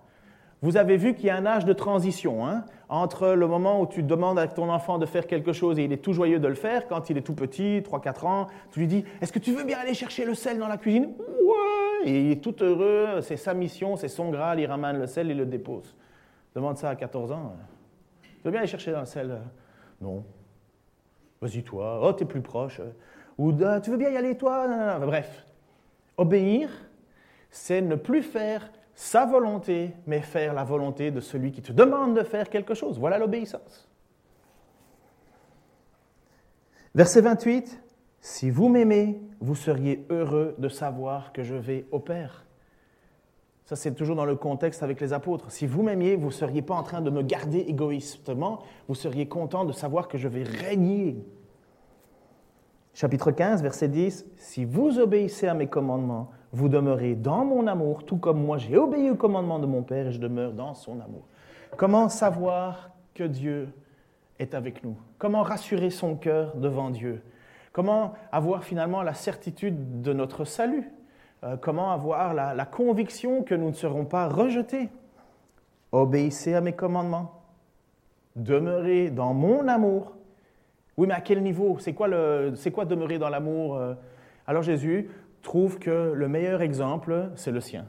Vous 0.62 0.77
avez 0.77 0.96
vu 0.96 1.14
qu'il 1.14 1.27
y 1.27 1.31
a 1.31 1.37
un 1.37 1.44
âge 1.44 1.64
de 1.64 1.72
transition 1.72 2.46
hein, 2.46 2.64
entre 2.88 3.31
le 3.31 3.48
moment 3.48 3.81
où 3.81 3.87
tu 3.87 4.05
demandes 4.05 4.38
à 4.38 4.46
ton 4.46 4.70
enfant 4.70 4.98
de 4.98 5.07
faire 5.07 5.27
quelque 5.27 5.53
chose 5.53 5.81
et 5.81 5.85
il 5.85 5.92
est 5.92 5.96
tout 5.96 6.12
joyeux 6.12 6.38
de 6.38 6.46
le 6.46 6.55
faire, 6.55 6.87
quand 6.87 7.11
il 7.11 7.18
est 7.18 7.22
tout 7.22 7.35
petit, 7.35 7.81
3-4 7.81 8.27
ans, 8.27 8.46
tu 8.70 8.79
lui 8.79 8.87
dis 8.87 9.05
Est-ce 9.20 9.33
que 9.33 9.40
tu 9.40 9.53
veux 9.53 9.64
bien 9.64 9.79
aller 9.79 9.94
chercher 9.94 10.25
le 10.25 10.35
sel 10.35 10.59
dans 10.59 10.68
la 10.68 10.77
cuisine? 10.77 11.14
Ouais 11.18 12.09
Et 12.09 12.27
il 12.27 12.31
est 12.31 12.40
tout 12.40 12.55
heureux, 12.62 13.20
c'est 13.22 13.37
sa 13.37 13.55
mission, 13.55 13.96
c'est 13.96 14.07
son 14.07 14.31
Graal, 14.31 14.61
il 14.61 14.66
ramène 14.66 14.98
le 14.98 15.09
sel 15.09 15.33
et 15.33 15.35
le 15.35 15.46
dépose. 15.46 15.96
Demande 16.55 16.77
ça 16.77 16.90
à 16.90 16.94
14 16.94 17.33
ans. 17.33 17.57
Tu 18.22 18.29
veux 18.44 18.53
bien 18.53 18.61
aller 18.61 18.68
chercher 18.68 18.92
le 18.92 19.05
sel 19.05 19.40
Non. 20.01 20.25
Vas-y, 21.40 21.64
toi. 21.64 21.98
Oh, 22.05 22.12
t'es 22.12 22.25
plus 22.25 22.40
proche. 22.40 22.81
Ou 23.37 23.53
tu 23.53 23.90
veux 23.90 23.96
bien 23.96 24.11
y 24.11 24.16
aller, 24.16 24.37
toi? 24.37 24.98
Bref. 25.01 25.44
Obéir, 26.16 26.68
c'est 27.51 27.81
ne 27.81 27.96
plus 27.96 28.22
faire 28.22 28.70
sa 28.94 29.26
volonté, 29.26 29.94
mais 30.07 30.20
faire 30.20 30.55
la 30.55 30.64
volonté 30.64 31.11
de 31.11 31.20
celui 31.20 31.52
qui 31.52 31.62
te 31.62 31.72
demande 31.72 32.16
de 32.16 32.22
faire 32.22 32.48
quelque 32.48 32.74
chose. 32.74 32.98
Voilà 32.98 33.18
l'obéissance. 33.18 33.88
Verset 36.94 37.22
28. 37.22 37.81
Si 38.20 38.50
vous 38.50 38.68
m'aimez, 38.68 39.20
vous 39.40 39.57
seriez 39.57 40.07
heureux 40.11 40.55
de 40.59 40.68
savoir 40.68 41.33
que 41.33 41.42
je 41.42 41.55
vais 41.55 41.87
au 41.90 41.98
Père. 41.98 42.46
Ça, 43.64 43.76
c'est 43.76 43.94
toujours 43.94 44.16
dans 44.16 44.24
le 44.24 44.37
contexte 44.37 44.83
avec 44.83 45.00
les 45.00 45.12
apôtres. 45.12 45.50
Si 45.50 45.66
vous 45.66 45.83
m'aimiez, 45.83 46.14
vous 46.14 46.26
ne 46.26 46.33
seriez 46.33 46.62
pas 46.62 46.74
en 46.74 46.83
train 46.83 47.00
de 47.00 47.11
me 47.11 47.22
garder 47.22 47.61
égoïstement, 47.61 48.62
vous 48.87 48.94
seriez 48.94 49.26
content 49.26 49.64
de 49.64 49.72
savoir 49.72 50.09
que 50.09 50.18
je 50.18 50.28
vais 50.28 50.42
régner. 50.42 51.16
Chapitre 52.94 53.31
15, 53.31 53.62
verset 53.62 53.88
10, 53.88 54.26
Si 54.37 54.64
vous 54.64 54.98
obéissez 54.98 55.48
à 55.48 55.55
mes 55.55 55.68
commandements, 55.68 56.31
vous 56.52 56.68
demeurez 56.68 57.14
dans 57.14 57.44
mon 57.44 57.66
amour, 57.66 58.04
tout 58.04 58.18
comme 58.18 58.44
moi 58.44 58.58
j'ai 58.58 58.76
obéi 58.76 59.10
au 59.10 59.16
commandement 59.16 59.58
de 59.58 59.66
mon 59.66 59.82
Père 59.82 60.08
et 60.08 60.12
je 60.12 60.20
demeure 60.20 60.52
dans 60.52 60.74
son 60.74 61.00
amour. 61.00 61.26
Comment 61.76 62.08
savoir 62.10 62.90
que 63.14 63.24
Dieu 63.24 63.68
est 64.38 64.54
avec 64.54 64.84
nous? 64.84 64.96
Comment 65.18 65.42
rassurer 65.42 65.90
son 65.90 66.14
cœur 66.16 66.54
devant 66.56 66.90
Dieu? 66.90 67.22
Comment 67.72 68.12
avoir 68.30 68.64
finalement 68.64 69.02
la 69.02 69.14
certitude 69.14 70.02
de 70.02 70.12
notre 70.12 70.44
salut? 70.44 70.90
Euh, 71.42 71.56
comment 71.56 71.90
avoir 71.90 72.34
la, 72.34 72.66
conviction 72.66 73.42
que 73.42 73.54
nous 73.54 73.68
ne 73.68 73.74
serons 73.74 74.04
pas 74.04 74.28
rejetés? 74.28 74.90
Obéissez 75.90 76.54
à 76.54 76.60
mes 76.60 76.74
commandements. 76.74 77.40
Demeurez 78.36 79.10
dans 79.10 79.32
mon 79.32 79.66
amour. 79.68 80.12
Oui, 80.98 81.06
mais 81.06 81.14
à 81.14 81.22
quel 81.22 81.42
niveau? 81.42 81.78
C'est 81.80 81.94
quoi, 81.94 82.08
quoi 82.74 82.84
demeurer 82.84 83.18
dans 83.18 83.30
l'amour 83.30 83.76
euh? 83.76 83.94
Alors 84.46 84.62
Jésus 84.62 85.08
trouve 85.42 85.78
que 85.78 86.12
le 86.14 86.28
meilleur 86.28 86.62
exemple, 86.62 87.31
c'est 87.35 87.50
le 87.50 87.61
sien. 87.61 87.87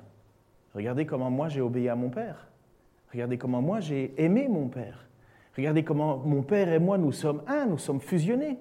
Regardez 0.74 1.06
comment 1.06 1.30
moi 1.30 1.50
j'ai 1.50 1.62
obéi 1.62 1.88
à 1.90 1.96
mon 1.96 2.10
Père. 2.10 2.50
Regardez 3.12 3.38
comment 3.38 3.62
moi 3.62 3.80
j'ai 3.80 4.14
aimé 4.18 4.48
mon 4.50 4.68
Père. 4.68 5.08
Regardez 5.56 5.84
comment 5.84 6.18
mon 6.18 6.42
Père 6.42 6.70
et 6.70 6.80
moi, 6.80 6.98
nous 6.98 7.12
sommes 7.12 7.44
un, 7.48 7.68
nous 7.68 7.78
sommes 7.78 8.02
fusionnés. 8.02 8.58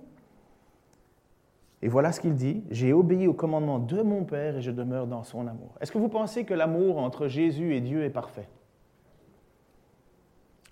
Et 1.80 1.88
voilà 1.88 2.12
ce 2.12 2.20
qu'il 2.20 2.34
dit, 2.34 2.62
j'ai 2.70 2.92
obéi 2.92 3.26
au 3.26 3.32
commandement 3.32 3.78
de 3.78 4.02
mon 4.02 4.24
Père 4.24 4.58
et 4.58 4.62
je 4.62 4.70
demeure 4.70 5.06
dans 5.06 5.24
son 5.24 5.48
amour. 5.48 5.74
Est-ce 5.80 5.90
que 5.90 5.98
vous 5.98 6.08
pensez 6.08 6.44
que 6.44 6.54
l'amour 6.54 6.98
entre 6.98 7.26
Jésus 7.26 7.74
et 7.74 7.80
Dieu 7.80 8.04
est 8.04 8.10
parfait? 8.10 8.48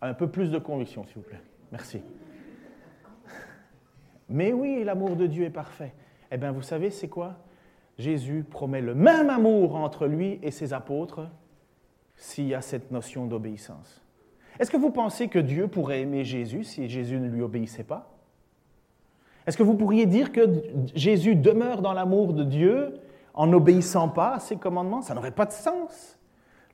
Un 0.02 0.14
peu 0.14 0.28
plus 0.28 0.50
de 0.50 0.58
conviction, 0.58 1.04
s'il 1.04 1.16
vous 1.16 1.22
plaît. 1.22 1.40
Merci. 1.72 2.00
Mais 4.28 4.52
oui, 4.52 4.84
l'amour 4.84 5.16
de 5.16 5.26
Dieu 5.26 5.44
est 5.44 5.50
parfait. 5.50 5.92
Eh 6.30 6.36
bien, 6.36 6.52
vous 6.52 6.62
savez, 6.62 6.90
c'est 6.90 7.08
quoi? 7.08 7.38
Jésus 7.98 8.44
promet 8.48 8.80
le 8.80 8.94
même 8.94 9.30
amour 9.30 9.76
entre 9.76 10.06
lui 10.06 10.38
et 10.42 10.50
ses 10.50 10.72
apôtres 10.72 11.28
s'il 12.16 12.46
y 12.46 12.54
a 12.54 12.60
cette 12.60 12.90
notion 12.90 13.26
d'obéissance. 13.26 14.02
Est-ce 14.58 14.70
que 14.70 14.76
vous 14.76 14.90
pensez 14.90 15.28
que 15.28 15.38
Dieu 15.38 15.68
pourrait 15.68 16.00
aimer 16.02 16.24
Jésus 16.24 16.64
si 16.64 16.88
Jésus 16.88 17.18
ne 17.18 17.28
lui 17.28 17.42
obéissait 17.42 17.84
pas? 17.84 18.10
Est-ce 19.46 19.56
que 19.56 19.62
vous 19.62 19.74
pourriez 19.74 20.06
dire 20.06 20.32
que 20.32 20.62
Jésus 20.94 21.34
demeure 21.34 21.80
dans 21.80 21.94
l'amour 21.94 22.34
de 22.34 22.44
Dieu 22.44 22.94
en 23.34 23.46
n'obéissant 23.46 24.08
pas 24.08 24.34
à 24.34 24.38
ses 24.38 24.56
commandements? 24.56 25.02
Ça 25.02 25.14
n'aurait 25.14 25.30
pas 25.30 25.46
de 25.46 25.52
sens. 25.52 26.18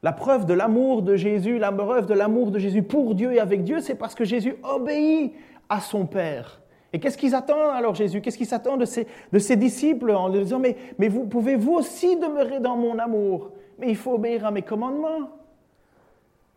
La 0.03 0.13
preuve 0.13 0.47
de 0.47 0.55
l'amour 0.55 1.03
de 1.03 1.17
Jésus, 1.17 1.59
la 1.59 1.73
preuve 1.73 2.07
de 2.07 2.15
l'amour 2.15 2.51
de 2.51 2.59
Jésus 2.59 2.83
pour 2.83 3.15
Dieu 3.15 3.33
et 3.33 3.41
avec 3.41 3.65
Dieu, 3.65 3.81
c'est 3.81 3.95
parce 3.95 4.15
que 4.15 4.25
Jésus 4.25 4.57
obéit 4.63 5.35
à 5.69 5.81
son 5.81 6.07
Père. 6.07 6.61
Et 6.93 7.01
qu'est-ce 7.01 7.19
qu'ils 7.19 7.35
attendent 7.35 7.75
alors 7.75 7.95
Jésus? 7.95 8.21
Qu'est-ce 8.21 8.39
qu'ils 8.39 8.55
attendent 8.55 8.81
de 8.81 9.39
ses, 9.39 9.57
disciples 9.57 10.11
en 10.13 10.29
leur 10.29 10.43
disant, 10.43 10.61
mais, 10.61 11.09
vous 11.09 11.27
pouvez 11.27 11.57
vous 11.57 11.75
aussi 11.75 12.17
demeurer 12.17 12.61
dans 12.61 12.77
mon 12.77 12.99
amour, 12.99 13.51
mais 13.79 13.89
il 13.89 13.97
faut 13.97 14.15
obéir 14.15 14.47
à 14.47 14.51
mes 14.51 14.63
commandements. 14.63 15.31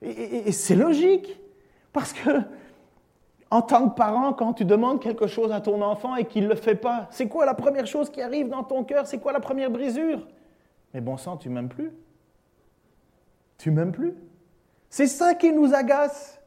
et, 0.01 0.47
et 0.47 0.51
c'est 0.51 0.75
logique, 0.75 1.39
parce 1.91 2.13
que 2.13 2.29
en 3.51 3.61
tant 3.61 3.89
que 3.89 3.95
parent, 3.95 4.33
quand 4.33 4.53
tu 4.53 4.65
demandes 4.65 5.01
quelque 5.01 5.27
chose 5.27 5.51
à 5.51 5.59
ton 5.59 5.81
enfant 5.81 6.15
et 6.15 6.25
qu'il 6.25 6.43
ne 6.43 6.49
le 6.49 6.55
fait 6.55 6.75
pas, 6.75 7.07
c'est 7.09 7.27
quoi 7.27 7.45
la 7.45 7.55
première 7.55 7.87
chose 7.87 8.09
qui 8.09 8.21
arrive 8.21 8.49
dans 8.49 8.63
ton 8.63 8.83
cœur? 8.83 9.07
C'est 9.07 9.17
quoi 9.17 9.31
la 9.31 9.39
première 9.39 9.71
brisure? 9.71 10.27
Mais 10.93 11.01
bon 11.01 11.17
sang, 11.17 11.37
tu 11.37 11.49
m'aimes 11.49 11.69
plus. 11.69 11.91
Tu 13.57 13.71
m'aimes 13.71 13.91
plus. 13.91 14.13
C'est 14.89 15.07
ça 15.07 15.33
qui 15.33 15.51
nous 15.51 15.73
agace. 15.73 16.38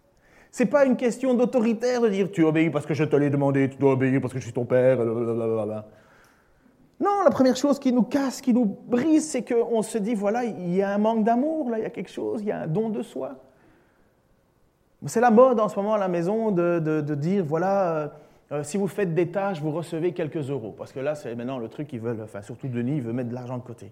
C'est 0.52 0.66
pas 0.66 0.84
une 0.84 0.96
question 0.96 1.32
d'autoritaire 1.32 2.02
de 2.02 2.10
dire 2.10 2.30
tu 2.30 2.44
obéis 2.44 2.68
parce 2.68 2.84
que 2.84 2.92
je 2.92 3.04
te 3.04 3.16
l'ai 3.16 3.30
demandé, 3.30 3.70
tu 3.70 3.78
dois 3.78 3.92
obéir 3.92 4.20
parce 4.20 4.34
que 4.34 4.38
je 4.38 4.44
suis 4.44 4.52
ton 4.52 4.66
père. 4.66 4.98
Non, 7.02 7.22
la 7.24 7.30
première 7.30 7.56
chose 7.56 7.78
qui 7.78 7.90
nous 7.90 8.02
casse, 8.02 8.42
qui 8.42 8.52
nous 8.52 8.66
brise, 8.66 9.30
c'est 9.30 9.42
qu'on 9.42 9.80
se 9.80 9.96
dit 9.96 10.14
voilà, 10.14 10.44
il 10.44 10.74
y 10.74 10.82
a 10.82 10.90
un 10.90 10.98
manque 10.98 11.24
d'amour, 11.24 11.70
là, 11.70 11.78
il 11.78 11.82
y 11.82 11.86
a 11.86 11.90
quelque 11.90 12.10
chose, 12.10 12.42
il 12.42 12.48
y 12.48 12.52
a 12.52 12.60
un 12.60 12.66
don 12.66 12.90
de 12.90 13.00
soi. 13.00 13.38
C'est 15.06 15.22
la 15.22 15.30
mode 15.30 15.58
en 15.58 15.70
ce 15.70 15.76
moment 15.76 15.94
à 15.94 15.98
la 15.98 16.08
maison 16.08 16.50
de, 16.50 17.00
dire, 17.14 17.44
voilà, 17.46 17.92
euh, 17.94 18.08
euh, 18.52 18.62
si 18.62 18.76
vous 18.76 18.88
faites 18.88 19.14
des 19.14 19.28
tâches, 19.28 19.62
vous 19.62 19.72
recevez 19.72 20.12
quelques 20.12 20.50
euros. 20.50 20.74
Parce 20.76 20.92
que 20.92 21.00
là, 21.00 21.14
c'est 21.14 21.34
maintenant 21.34 21.58
le 21.58 21.68
truc 21.68 21.88
qu'ils 21.88 22.00
veulent, 22.00 22.20
enfin 22.22 22.42
surtout 22.42 22.68
Denis, 22.68 22.96
il 22.96 23.02
veut 23.02 23.14
mettre 23.14 23.30
de 23.30 23.34
l'argent 23.34 23.56
de 23.56 23.62
côté. 23.62 23.90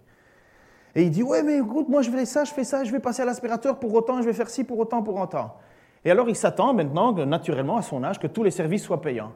Et 0.95 1.05
il 1.05 1.11
dit, 1.11 1.23
ouais, 1.23 1.43
mais 1.43 1.57
écoute, 1.57 1.89
moi 1.89 2.03
je 2.03 2.11
fais 2.11 2.27
ça, 2.27 2.45
je 2.45 2.53
fais 2.53 2.65
ça, 2.65 2.85
je 2.85 2.93
vais 2.93 3.01
passer 3.01 3.23
à 3.23 3.25
l'aspirateur 3.25 3.79
pour 3.79 3.95
autant, 3.95 4.21
je 4.21 4.27
vais 4.27 4.35
faire 4.35 4.51
ci 4.51 4.63
pour 4.63 4.79
autant, 4.79 5.03
pour 5.03 5.19
autant. 5.19 5.57
Et 6.05 6.11
alors 6.11 6.29
il 6.29 6.37
s'attend 6.37 6.73
maintenant, 6.75 7.13
naturellement, 7.13 7.77
à 7.77 7.83
son 7.83 8.03
âge, 8.05 8.19
que 8.19 8.27
tous 8.27 8.43
les 8.43 8.51
services 8.51 8.85
soient 8.85 9.01
payants. 9.01 9.33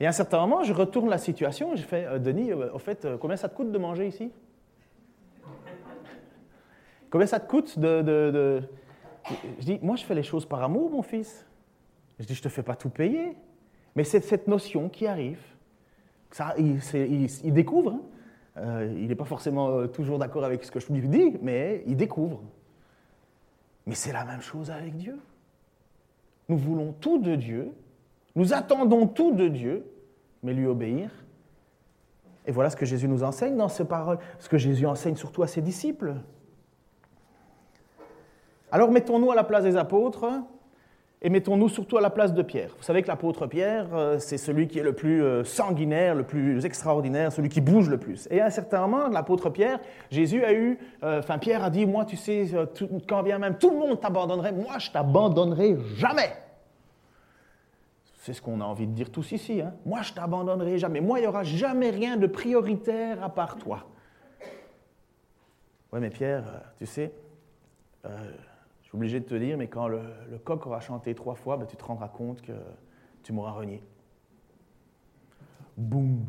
Et 0.00 0.06
à 0.06 0.10
un 0.10 0.12
certain 0.12 0.40
moment, 0.40 0.62
je 0.62 0.72
retourne 0.72 1.08
la 1.08 1.18
situation 1.18 1.72
et 1.74 1.76
je 1.76 1.82
fais, 1.82 2.06
euh, 2.06 2.18
Denis, 2.18 2.52
au 2.52 2.78
fait, 2.78 3.06
combien 3.20 3.36
ça 3.36 3.48
te 3.48 3.56
coûte 3.56 3.72
de 3.72 3.78
manger 3.78 4.06
ici? 4.06 4.30
Combien 7.10 7.26
ça 7.26 7.40
te 7.40 7.48
coûte 7.48 7.78
de 7.78 8.62
je 9.58 9.64
dis, 9.64 9.78
moi 9.82 9.96
je 9.96 10.04
fais 10.04 10.14
les 10.14 10.22
choses 10.22 10.46
par 10.46 10.62
amour, 10.62 10.90
mon 10.90 11.02
fils. 11.02 11.46
Je 12.18 12.24
dis, 12.24 12.34
je 12.34 12.40
ne 12.40 12.44
te 12.44 12.48
fais 12.48 12.62
pas 12.62 12.76
tout 12.76 12.90
payer. 12.90 13.36
Mais 13.94 14.04
c'est 14.04 14.20
cette 14.20 14.46
notion 14.46 14.88
qui 14.88 15.06
arrive. 15.06 15.40
Ça, 16.30 16.54
il, 16.58 17.52
découvre. 17.52 17.92
Hein. 17.92 18.00
Euh, 18.58 18.94
il 18.96 19.08
n'est 19.08 19.14
pas 19.14 19.24
forcément 19.24 19.68
euh, 19.68 19.86
toujours 19.86 20.18
d'accord 20.18 20.44
avec 20.44 20.64
ce 20.64 20.70
que 20.70 20.80
je 20.80 20.92
lui 20.92 21.08
dis, 21.08 21.36
mais 21.40 21.82
il 21.86 21.96
découvre. 21.96 22.42
Mais 23.86 23.94
c'est 23.94 24.12
la 24.12 24.24
même 24.24 24.40
chose 24.40 24.70
avec 24.70 24.96
Dieu. 24.96 25.18
Nous 26.48 26.56
voulons 26.56 26.92
tout 26.92 27.18
de 27.18 27.34
Dieu, 27.34 27.72
nous 28.34 28.52
attendons 28.52 29.06
tout 29.06 29.32
de 29.32 29.48
Dieu, 29.48 29.84
mais 30.42 30.52
lui 30.52 30.66
obéir. 30.66 31.10
Et 32.46 32.52
voilà 32.52 32.70
ce 32.70 32.76
que 32.76 32.86
Jésus 32.86 33.08
nous 33.08 33.24
enseigne 33.24 33.56
dans 33.56 33.68
ces 33.68 33.84
paroles, 33.84 34.18
ce 34.38 34.48
que 34.48 34.58
Jésus 34.58 34.86
enseigne 34.86 35.16
surtout 35.16 35.42
à 35.42 35.48
ses 35.48 35.62
disciples. 35.62 36.14
Alors 38.70 38.90
mettons-nous 38.90 39.30
à 39.30 39.34
la 39.34 39.44
place 39.44 39.64
des 39.64 39.76
apôtres 39.76 40.26
Et 41.22 41.30
mettons-nous 41.30 41.70
surtout 41.70 41.96
à 41.96 42.02
la 42.02 42.10
place 42.10 42.34
de 42.34 42.42
Pierre. 42.42 42.70
Vous 42.76 42.82
savez 42.82 43.02
que 43.02 43.08
l'apôtre 43.08 43.46
Pierre, 43.46 43.88
euh, 43.94 44.18
c'est 44.18 44.36
celui 44.36 44.68
qui 44.68 44.78
est 44.78 44.82
le 44.82 44.92
plus 44.92 45.22
euh, 45.22 45.44
sanguinaire, 45.44 46.14
le 46.14 46.24
plus 46.24 46.64
extraordinaire, 46.66 47.32
celui 47.32 47.48
qui 47.48 47.62
bouge 47.62 47.88
le 47.88 47.98
plus. 47.98 48.28
Et 48.30 48.40
à 48.40 48.46
un 48.46 48.50
certain 48.50 48.86
moment, 48.86 49.08
l'apôtre 49.08 49.48
Pierre, 49.48 49.80
Jésus 50.10 50.44
a 50.44 50.52
eu, 50.52 50.78
euh, 51.02 51.20
enfin 51.20 51.38
Pierre 51.38 51.64
a 51.64 51.70
dit, 51.70 51.86
moi 51.86 52.04
tu 52.04 52.16
sais, 52.16 52.46
quand 53.08 53.22
bien 53.22 53.38
même 53.38 53.56
tout 53.56 53.70
le 53.70 53.78
monde 53.78 53.98
t'abandonnerait, 53.98 54.52
moi 54.52 54.78
je 54.78 54.90
t'abandonnerai 54.90 55.78
jamais. 55.96 56.36
C'est 58.18 58.34
ce 58.34 58.42
qu'on 58.42 58.60
a 58.60 58.64
envie 58.64 58.86
de 58.86 58.92
dire 58.92 59.10
tous 59.10 59.32
ici. 59.32 59.62
Hein. 59.62 59.72
Moi 59.86 60.02
je 60.02 60.12
t'abandonnerai 60.12 60.76
jamais. 60.76 61.00
Moi 61.00 61.18
il 61.18 61.22
n'y 61.22 61.28
aura 61.28 61.44
jamais 61.44 61.90
rien 61.90 62.18
de 62.18 62.26
prioritaire 62.26 63.24
à 63.24 63.30
part 63.30 63.56
toi. 63.56 63.86
Ouais 65.92 66.00
mais 66.00 66.10
Pierre, 66.10 66.44
tu 66.76 66.84
sais, 66.84 67.10
je 68.86 68.90
suis 68.90 68.98
obligé 68.98 69.18
de 69.18 69.24
te 69.24 69.34
dire, 69.34 69.58
mais 69.58 69.66
quand 69.66 69.88
le, 69.88 70.00
coq 70.44 70.64
aura 70.64 70.78
chanté 70.78 71.12
trois 71.16 71.34
fois, 71.34 71.56
ben, 71.56 71.66
tu 71.66 71.76
te 71.76 71.84
rendras 71.84 72.06
compte 72.06 72.40
que 72.40 72.52
tu 73.24 73.32
m'auras 73.32 73.50
renié. 73.50 73.82
Boum. 75.76 76.24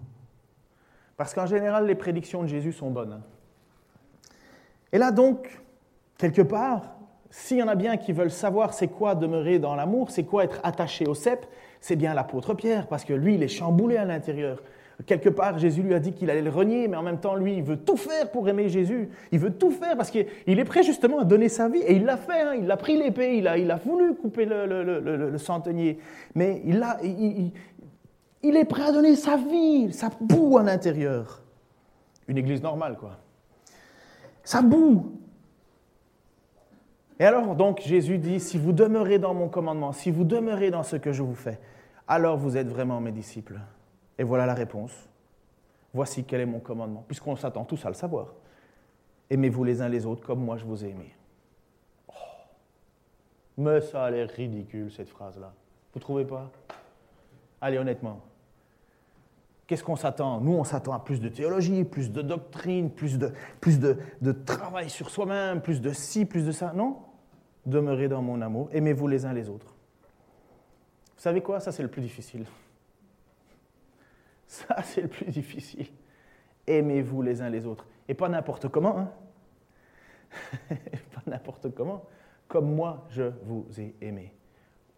Parce 1.17 1.35
qu'en 1.35 1.45
général, 1.45 1.85
les 1.85 1.93
prédictions 1.93 2.41
de 2.41 2.47
Jésus 2.47 2.73
sont 2.73 2.89
bonnes. 2.89 3.13
Hein. 3.13 3.21
Et 4.91 4.97
là 4.97 5.11
donc, 5.11 5.61
quelque 6.17 6.41
part, 6.41 6.95
s'il 7.29 7.57
y 7.57 7.63
en 7.63 7.67
a 7.67 7.75
bien 7.75 7.95
qui 7.95 8.11
veulent 8.11 8.31
savoir 8.31 8.73
c'est 8.73 8.87
quoi 8.87 9.13
demeurer 9.13 9.59
dans 9.59 9.75
l'amour, 9.75 10.09
c'est 10.09 10.23
quoi 10.23 10.43
être 10.43 10.59
attaché 10.63 11.05
au 11.05 11.13
cep, 11.13 11.45
c'est 11.79 11.95
bien 11.95 12.15
l'apôtre 12.15 12.55
Pierre, 12.55 12.87
parce 12.87 13.05
que 13.05 13.13
lui, 13.13 13.35
il 13.35 13.43
est 13.43 13.47
chamboulé 13.49 13.97
à 13.97 14.05
l'intérieur. 14.05 14.63
Quelque 15.05 15.29
part, 15.29 15.59
Jésus 15.59 15.83
lui 15.83 15.93
a 15.93 15.99
dit 15.99 16.13
qu'il 16.13 16.29
allait 16.31 16.41
le 16.41 16.49
renier, 16.49 16.87
mais 16.87 16.97
en 16.97 17.03
même 17.03 17.19
temps, 17.19 17.35
lui, 17.35 17.55
il 17.55 17.63
veut 17.63 17.77
tout 17.77 17.97
faire 17.97 18.31
pour 18.31 18.49
aimer 18.49 18.67
Jésus. 18.67 19.09
Il 19.31 19.37
veut 19.37 19.53
tout 19.53 19.69
faire 19.69 19.95
parce 19.95 20.09
qu'il 20.09 20.25
est 20.47 20.65
prêt 20.65 20.81
justement 20.81 21.19
à 21.19 21.23
donner 21.23 21.49
sa 21.49 21.69
vie. 21.69 21.79
Et 21.79 21.93
il 21.93 22.03
l'a 22.03 22.17
fait, 22.17 22.41
hein. 22.41 22.55
il 22.55 22.69
a 22.71 22.77
pris 22.77 22.97
l'épée, 22.97 23.37
il 23.37 23.47
a, 23.47 23.75
voulu 23.75 24.15
couper 24.15 24.45
le, 24.45 25.37
centenier. 25.37 25.99
Mais 26.33 26.63
il, 26.65 26.83
il 28.41 28.55
est 28.55 28.65
prêt 28.65 28.87
à 28.87 28.91
donner 28.91 29.15
sa 29.15 29.37
vie, 29.37 29.93
sa 29.93 30.09
boue 30.19 30.57
à 30.57 30.63
l'intérieur. 30.63 31.43
Une 32.27 32.39
église 32.39 32.63
normale, 32.63 32.97
quoi. 32.97 33.17
Sa 34.43 34.63
boue. 34.63 35.11
Et 37.19 37.23
alors, 37.23 37.55
donc, 37.55 37.81
Jésus 37.81 38.17
dit, 38.17 38.39
si 38.39 38.57
vous 38.57 38.73
demeurez 38.73 39.19
dans 39.19 39.35
mon 39.35 39.47
commandement, 39.47 39.91
si 39.91 40.09
vous 40.09 40.23
demeurez 40.23 40.71
dans 40.71 40.83
ce 40.83 40.95
que 40.95 41.11
je 41.11 41.21
vous 41.21 41.35
fais, 41.35 41.59
alors 42.07 42.37
vous 42.37 42.57
êtes 42.57 42.67
vraiment 42.67 42.99
mes 42.99 43.11
disciples. 43.11 43.59
Et 44.17 44.23
voilà 44.23 44.45
la 44.45 44.53
réponse. 44.53 44.91
Voici 45.93 46.23
quel 46.23 46.41
est 46.41 46.45
mon 46.45 46.59
commandement, 46.59 47.03
puisqu'on 47.07 47.35
s'attend 47.35 47.65
tous 47.65 47.85
à 47.85 47.89
le 47.89 47.95
savoir. 47.95 48.33
Aimez-vous 49.29 49.63
les 49.63 49.81
uns 49.81 49.89
les 49.89 50.05
autres 50.05 50.25
comme 50.25 50.43
moi 50.43 50.57
je 50.57 50.65
vous 50.65 50.83
ai 50.85 50.89
aimé. 50.89 51.13
Oh. 52.07 52.13
Mais 53.57 53.81
ça 53.81 54.05
a 54.05 54.11
l'air 54.11 54.29
ridicule 54.29 54.91
cette 54.91 55.09
phrase-là. 55.09 55.53
Vous 55.93 55.99
trouvez 55.99 56.25
pas? 56.25 56.49
Allez, 57.61 57.77
honnêtement. 57.77 58.21
Qu'est-ce 59.65 59.83
qu'on 59.83 59.95
s'attend? 59.95 60.39
Nous, 60.39 60.53
on 60.53 60.63
s'attend 60.63 60.93
à 60.93 60.99
plus 60.99 61.19
de 61.19 61.27
théologie, 61.27 61.83
plus 61.83 62.11
de 62.11 62.21
doctrine, 62.21 62.89
plus 62.89 63.17
de, 63.17 63.33
plus 63.59 63.79
de, 63.79 63.97
de 64.21 64.31
travail 64.31 64.89
sur 64.89 65.09
soi-même, 65.09 65.61
plus 65.61 65.81
de 65.81 65.91
ci, 65.91 66.25
plus 66.25 66.45
de 66.45 66.51
ça. 66.51 66.71
Non 66.73 66.99
Demeurez 67.65 68.07
dans 68.07 68.21
mon 68.21 68.41
amour, 68.41 68.69
aimez-vous 68.71 69.07
les 69.09 69.25
uns 69.25 69.33
les 69.33 69.49
autres. 69.49 69.75
Vous 71.17 71.21
savez 71.21 71.41
quoi? 71.41 71.59
Ça, 71.59 71.73
c'est 71.73 71.83
le 71.83 71.89
plus 71.89 72.01
difficile. 72.01 72.45
Ça, 74.47 74.77
c'est 74.83 75.01
le 75.01 75.07
plus 75.07 75.25
difficile. 75.25 75.87
Aimez-vous 76.65 77.21
les 77.21 77.41
uns 77.41 77.49
les 77.49 77.65
autres. 77.65 77.85
Et 78.07 78.13
pas 78.13 78.29
n'importe 78.29 78.69
comment, 78.69 78.97
hein 78.97 79.11
Pas 80.69 81.21
n'importe 81.27 81.73
comment. 81.73 82.05
Comme 82.47 82.73
moi, 82.73 83.05
je 83.09 83.31
vous 83.43 83.65
ai 83.77 83.95
aimé. 84.01 84.33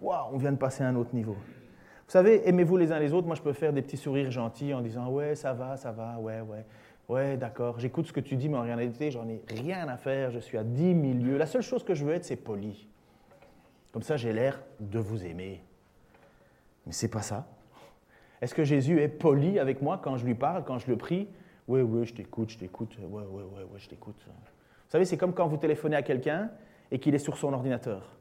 Waouh, 0.01 0.33
on 0.33 0.37
vient 0.37 0.51
de 0.51 0.57
passer 0.57 0.83
à 0.83 0.87
un 0.87 0.95
autre 0.95 1.13
niveau. 1.13 1.33
Vous 1.33 2.13
savez, 2.13 2.47
aimez-vous 2.47 2.77
les 2.77 2.91
uns 2.91 2.99
les 2.99 3.13
autres? 3.13 3.27
Moi, 3.27 3.35
je 3.35 3.41
peux 3.41 3.53
faire 3.53 3.73
des 3.73 3.81
petits 3.81 3.97
sourires 3.97 4.31
gentils 4.31 4.73
en 4.73 4.81
disant 4.81 5.09
Ouais, 5.09 5.35
ça 5.35 5.53
va, 5.53 5.77
ça 5.77 5.91
va, 5.91 6.17
ouais, 6.19 6.41
ouais. 6.41 6.65
Ouais, 7.07 7.37
d'accord, 7.37 7.79
j'écoute 7.79 8.05
ce 8.05 8.13
que 8.13 8.19
tu 8.19 8.35
dis, 8.35 8.49
mais 8.49 8.57
en 8.57 8.61
réalité, 8.61 9.09
j'en 9.09 9.27
ai 9.27 9.41
rien 9.47 9.87
à 9.87 9.97
faire. 9.97 10.29
Je 10.29 10.37
suis 10.37 10.59
à 10.59 10.63
dix 10.63 10.93
milieux. 10.93 11.37
La 11.37 11.47
seule 11.47 11.63
chose 11.63 11.83
que 11.83 11.95
je 11.95 12.05
veux 12.05 12.13
être, 12.13 12.23
c'est 12.23 12.35
poli. 12.35 12.87
Comme 13.91 14.03
ça, 14.03 14.15
j'ai 14.15 14.31
l'air 14.31 14.61
de 14.79 14.99
vous 14.99 15.25
aimer. 15.25 15.63
Mais 16.85 16.91
c'est 16.91 17.07
pas 17.07 17.23
ça. 17.23 17.47
Est-ce 18.41 18.55
que 18.55 18.63
Jésus 18.63 19.01
est 19.01 19.07
poli 19.07 19.59
avec 19.59 19.81
moi 19.81 19.99
quand 20.01 20.17
je 20.17 20.25
lui 20.25 20.35
parle, 20.35 20.63
quand 20.63 20.79
je 20.79 20.87
le 20.89 20.97
prie? 20.97 21.27
Oui, 21.67 21.81
oui, 21.81 22.05
je 22.05 22.13
t'écoute, 22.13 22.49
je 22.51 22.57
t'écoute, 22.57 22.97
oui, 22.99 23.23
oui, 23.29 23.43
oui, 23.55 23.61
oui, 23.71 23.79
je 23.79 23.89
t'écoute. 23.89 24.15
Vous 24.25 24.91
savez, 24.91 25.05
c'est 25.05 25.17
comme 25.17 25.33
quand 25.33 25.47
vous 25.47 25.57
téléphonez 25.57 25.95
à 25.95 26.01
quelqu'un 26.01 26.49
et 26.91 26.99
qu'il 26.99 27.13
est 27.13 27.19
sur 27.19 27.37
son 27.37 27.53
ordinateur. 27.53 28.17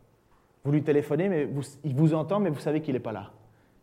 Vous 0.64 0.72
lui 0.72 0.82
téléphonez, 0.82 1.28
mais 1.28 1.48
il 1.84 1.94
vous 1.94 2.14
entend, 2.14 2.40
mais 2.40 2.50
vous 2.50 2.58
savez 2.60 2.82
qu'il 2.82 2.94
n'est 2.94 3.00
pas 3.00 3.12
là. 3.12 3.30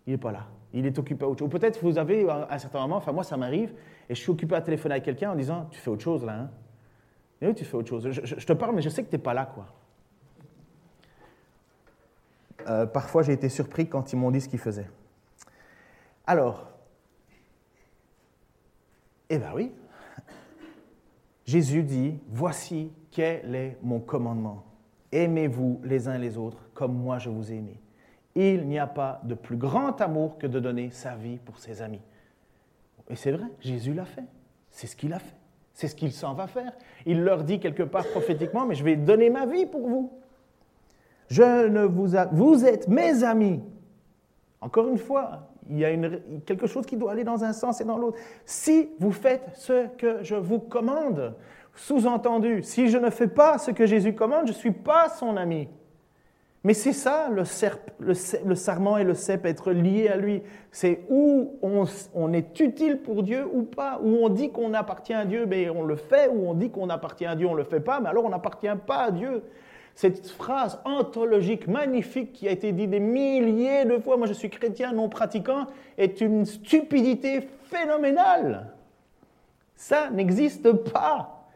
Il 0.06 0.12
n'est 0.12 0.19
pas 0.19 0.32
là. 0.32 0.45
Il 0.74 0.86
est 0.86 1.00
occupé 1.00 1.24
à 1.26 1.28
autre 1.30 1.39
chose. 1.39 1.48
Ou 1.48 1.50
peut-être 1.50 1.82
vous 1.82 1.98
avez, 1.98 2.30
à 2.30 2.48
un 2.52 2.58
certain 2.60 2.82
moment, 2.82 2.98
enfin 2.98 3.12
moi 3.12 3.24
ça 3.24 3.38
m'arrive, 3.38 3.74
et 4.10 4.13
je 4.13 4.19
suis 4.19 4.30
occupé 4.30 4.56
à 4.56 4.62
téléphoner 4.62 4.95
à 4.95 5.00
quelqu'un 5.00 5.32
en 5.32 5.36
disant 5.36 5.67
Tu 5.71 5.80
fais 5.80 5.89
autre 5.89 6.04
chose 6.04 6.24
là, 6.24 6.34
hein? 6.34 6.50
Oui, 7.41 7.54
tu 7.54 7.65
fais 7.65 7.76
autre 7.76 7.89
chose. 7.89 8.10
Je, 8.12 8.45
te 8.45 8.54
parle, 8.54 8.76
mais 8.76 8.82
je 8.82 8.89
sais 8.89 9.04
que 9.04 9.10
tu 9.10 9.15
n'es 9.15 9.21
pas 9.21 9.34
là, 9.34 9.45
quoi. 9.45 9.67
Euh, 12.67 12.86
parfois, 12.86 13.24
j'ai 13.24 13.34
été 13.34 13.50
surpris 13.50 13.88
quand 13.88 14.13
ils 14.13 14.15
m'ont 14.15 14.32
dit 14.32 14.41
ce 14.41 14.50
qu'ils 14.50 14.60
faisaient. 14.60 14.88
Alors, 16.28 16.66
eh 19.30 19.38
bien 19.38 19.54
oui, 19.54 19.72
Jésus 21.46 21.84
dit, 21.84 22.20
voici 22.28 22.92
quel 23.12 23.54
est 23.54 23.78
mon 23.84 24.00
commandement. 24.00 24.66
Aimez-vous 25.12 25.82
les 25.84 26.08
uns 26.08 26.18
les 26.18 26.38
autres 26.38 26.70
comme 26.74 26.94
moi 26.94 27.20
je 27.20 27.30
vous 27.30 27.52
ai 27.52 27.58
aimé. 27.58 27.80
Il 28.34 28.68
n'y 28.68 28.80
a 28.80 28.88
pas 28.88 29.22
de 29.24 29.36
plus 29.36 29.56
grand 29.56 30.02
amour 30.02 30.38
que 30.38 30.48
de 30.48 30.60
donner 30.60 30.90
sa 30.92 31.16
vie 31.16 31.38
pour 31.38 31.60
ses 31.60 31.82
amis. 31.82 32.02
Et 33.10 33.16
c'est 33.16 33.32
vrai, 33.32 33.46
Jésus 33.62 33.94
l'a 33.94 34.06
fait. 34.06 34.26
C'est 34.72 34.88
ce 34.88 34.96
qu'il 34.96 35.14
a 35.14 35.20
fait. 35.20 35.36
C'est 35.74 35.88
ce 35.88 35.96
qu'il 35.96 36.12
s'en 36.12 36.34
va 36.34 36.48
faire. 36.48 36.74
Il 37.06 37.24
leur 37.24 37.44
dit 37.44 37.60
quelque 37.60 37.84
part 37.84 38.08
prophétiquement, 38.08 38.66
mais 38.66 38.76
je 38.76 38.84
vais 38.84 38.96
donner 38.96 39.30
ma 39.30 39.46
vie 39.46 39.66
pour 39.66 39.88
vous. 39.88 40.12
Je 41.30 41.68
ne 41.68 41.84
vous, 41.84 42.16
vous 42.32 42.66
êtes 42.66 42.88
mes 42.88 43.24
amis. 43.24 43.62
Encore 44.60 44.90
une 44.90 44.98
fois, 44.98 45.50
il 45.69 45.80
y 45.80 45.86
a 45.86 45.89
quelque 46.45 46.67
chose 46.67 46.86
qui 46.86 46.97
doit 46.97 47.12
aller 47.12 47.23
dans 47.23 47.43
un 47.43 47.54
sens 47.54 47.82
et 47.82 47.86
dans 47.86 47.97
l'autre. 47.97 48.17
Si 48.45 48.89
vous 48.99 49.12
faites 49.12 49.49
ce 49.56 49.88
que 49.97 50.23
je 50.23 50.36
vous 50.36 50.60
commande, 50.60 51.36
sous-entendu, 51.75 52.63
si 52.63 52.89
je 52.89 52.97
ne 52.97 53.10
fais 53.10 53.28
pas 53.28 53.58
ce 53.58 53.71
que 53.71 53.86
Jésus 53.86 54.13
commande, 54.13 54.47
je 54.47 54.51
ne 54.51 54.58
suis 54.58 54.71
pas 54.71 55.10
son 55.10 55.38
ami. 55.38 55.67
Mais 56.63 56.73
c'est 56.73 56.93
ça 56.93 57.30
le, 57.30 57.43
le, 57.99 58.56
sarment 58.56 58.97
et 58.97 59.04
le 59.04 59.13
cep, 59.13 59.45
être 59.45 59.71
lié 59.71 60.08
à 60.08 60.17
lui. 60.17 60.41
C'est 60.71 61.01
où 61.10 61.60
on, 61.62 61.86
on, 62.15 62.34
est 62.34 62.60
utile 62.60 62.97
pour 63.04 63.21
Dieu 63.21 63.47
ou 63.54 63.62
pas. 63.62 63.99
Où 64.01 64.17
on 64.23 64.30
dit 64.30 64.49
qu'on 64.49 64.73
appartient 64.73 65.13
à 65.13 65.25
Dieu, 65.25 65.45
mais 65.45 65.69
on 65.69 65.84
le 65.84 65.95
fait. 65.95 66.28
Où 66.28 66.49
on 66.49 66.56
dit 66.56 66.71
qu'on 66.71 66.89
appartient 66.89 67.28
à 67.28 67.36
Dieu, 67.36 67.45
on 67.45 67.51
ne 67.51 67.58
le 67.58 67.65
fait 67.65 67.82
pas. 67.82 67.99
Mais 67.99 68.10
alors 68.10 68.25
on 68.25 68.30
n'appartient 68.30 68.67
pas 68.88 69.04
à 69.04 69.12
Dieu. 69.12 69.43
Cette 69.95 70.27
phrase 70.27 70.77
anthologique 70.84 71.69
magnifique 71.69 72.34
qui 72.34 72.49
a 72.49 72.51
été 72.51 72.73
dite 72.73 72.89
des 72.89 72.99
milliers 72.99 73.86
de 73.86 73.97
fois, 73.97 74.17
moi 74.17 74.27
je 74.27 74.34
suis 74.34 74.49
chrétien 74.49 74.91
non 74.91 75.08
pratiquant, 75.08 75.67
est 75.97 76.19
une 76.19 76.45
stupidité 76.45 77.47
phénoménale. 77.63 78.73
Ça 79.77 80.10
n'existe 80.10 80.71
pas. 80.73 81.47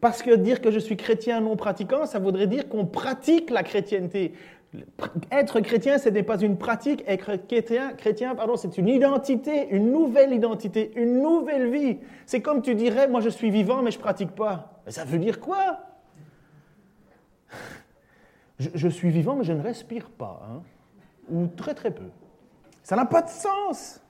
Parce 0.00 0.22
que 0.22 0.34
dire 0.36 0.60
que 0.60 0.70
je 0.70 0.78
suis 0.78 0.96
chrétien 0.96 1.40
non 1.40 1.56
pratiquant, 1.56 2.06
ça 2.06 2.20
voudrait 2.20 2.46
dire 2.46 2.68
qu'on 2.68 2.86
pratique 2.86 3.50
la 3.50 3.64
chrétienté. 3.64 4.32
Être 5.32 5.58
chrétien, 5.58 5.98
ce 5.98 6.08
n'est 6.08 6.22
pas 6.22 6.38
une 6.38 6.56
pratique. 6.56 7.02
Être 7.08 7.34
chrétien, 7.48 7.94
chrétien 7.94 8.36
pardon, 8.36 8.56
c'est 8.56 8.78
une 8.78 8.86
identité, 8.86 9.66
une 9.70 9.90
nouvelle 9.90 10.32
identité, 10.32 10.92
une 10.94 11.20
nouvelle 11.20 11.68
vie. 11.68 11.98
C'est 12.26 12.40
comme 12.40 12.62
tu 12.62 12.76
dirais, 12.76 13.08
moi 13.08 13.20
je 13.20 13.28
suis 13.28 13.50
vivant, 13.50 13.82
mais 13.82 13.90
je 13.90 13.98
ne 13.98 14.02
pratique 14.02 14.30
pas. 14.30 14.80
ça 14.86 15.04
veut 15.04 15.18
dire 15.18 15.40
quoi? 15.40 15.89
Je, 18.58 18.88
suis 18.88 19.10
vivant, 19.10 19.36
mais 19.36 19.44
je 19.44 19.52
ne 19.52 19.62
respire 19.62 20.10
pas, 20.10 20.42
hein. 20.50 20.62
ou 21.30 21.46
très 21.46 21.74
très 21.74 21.90
peu. 21.90 22.10
Ça 22.82 22.96
n'a 22.96 23.06
pas 23.06 23.22
de 23.22 23.28
sens. 23.28 24.00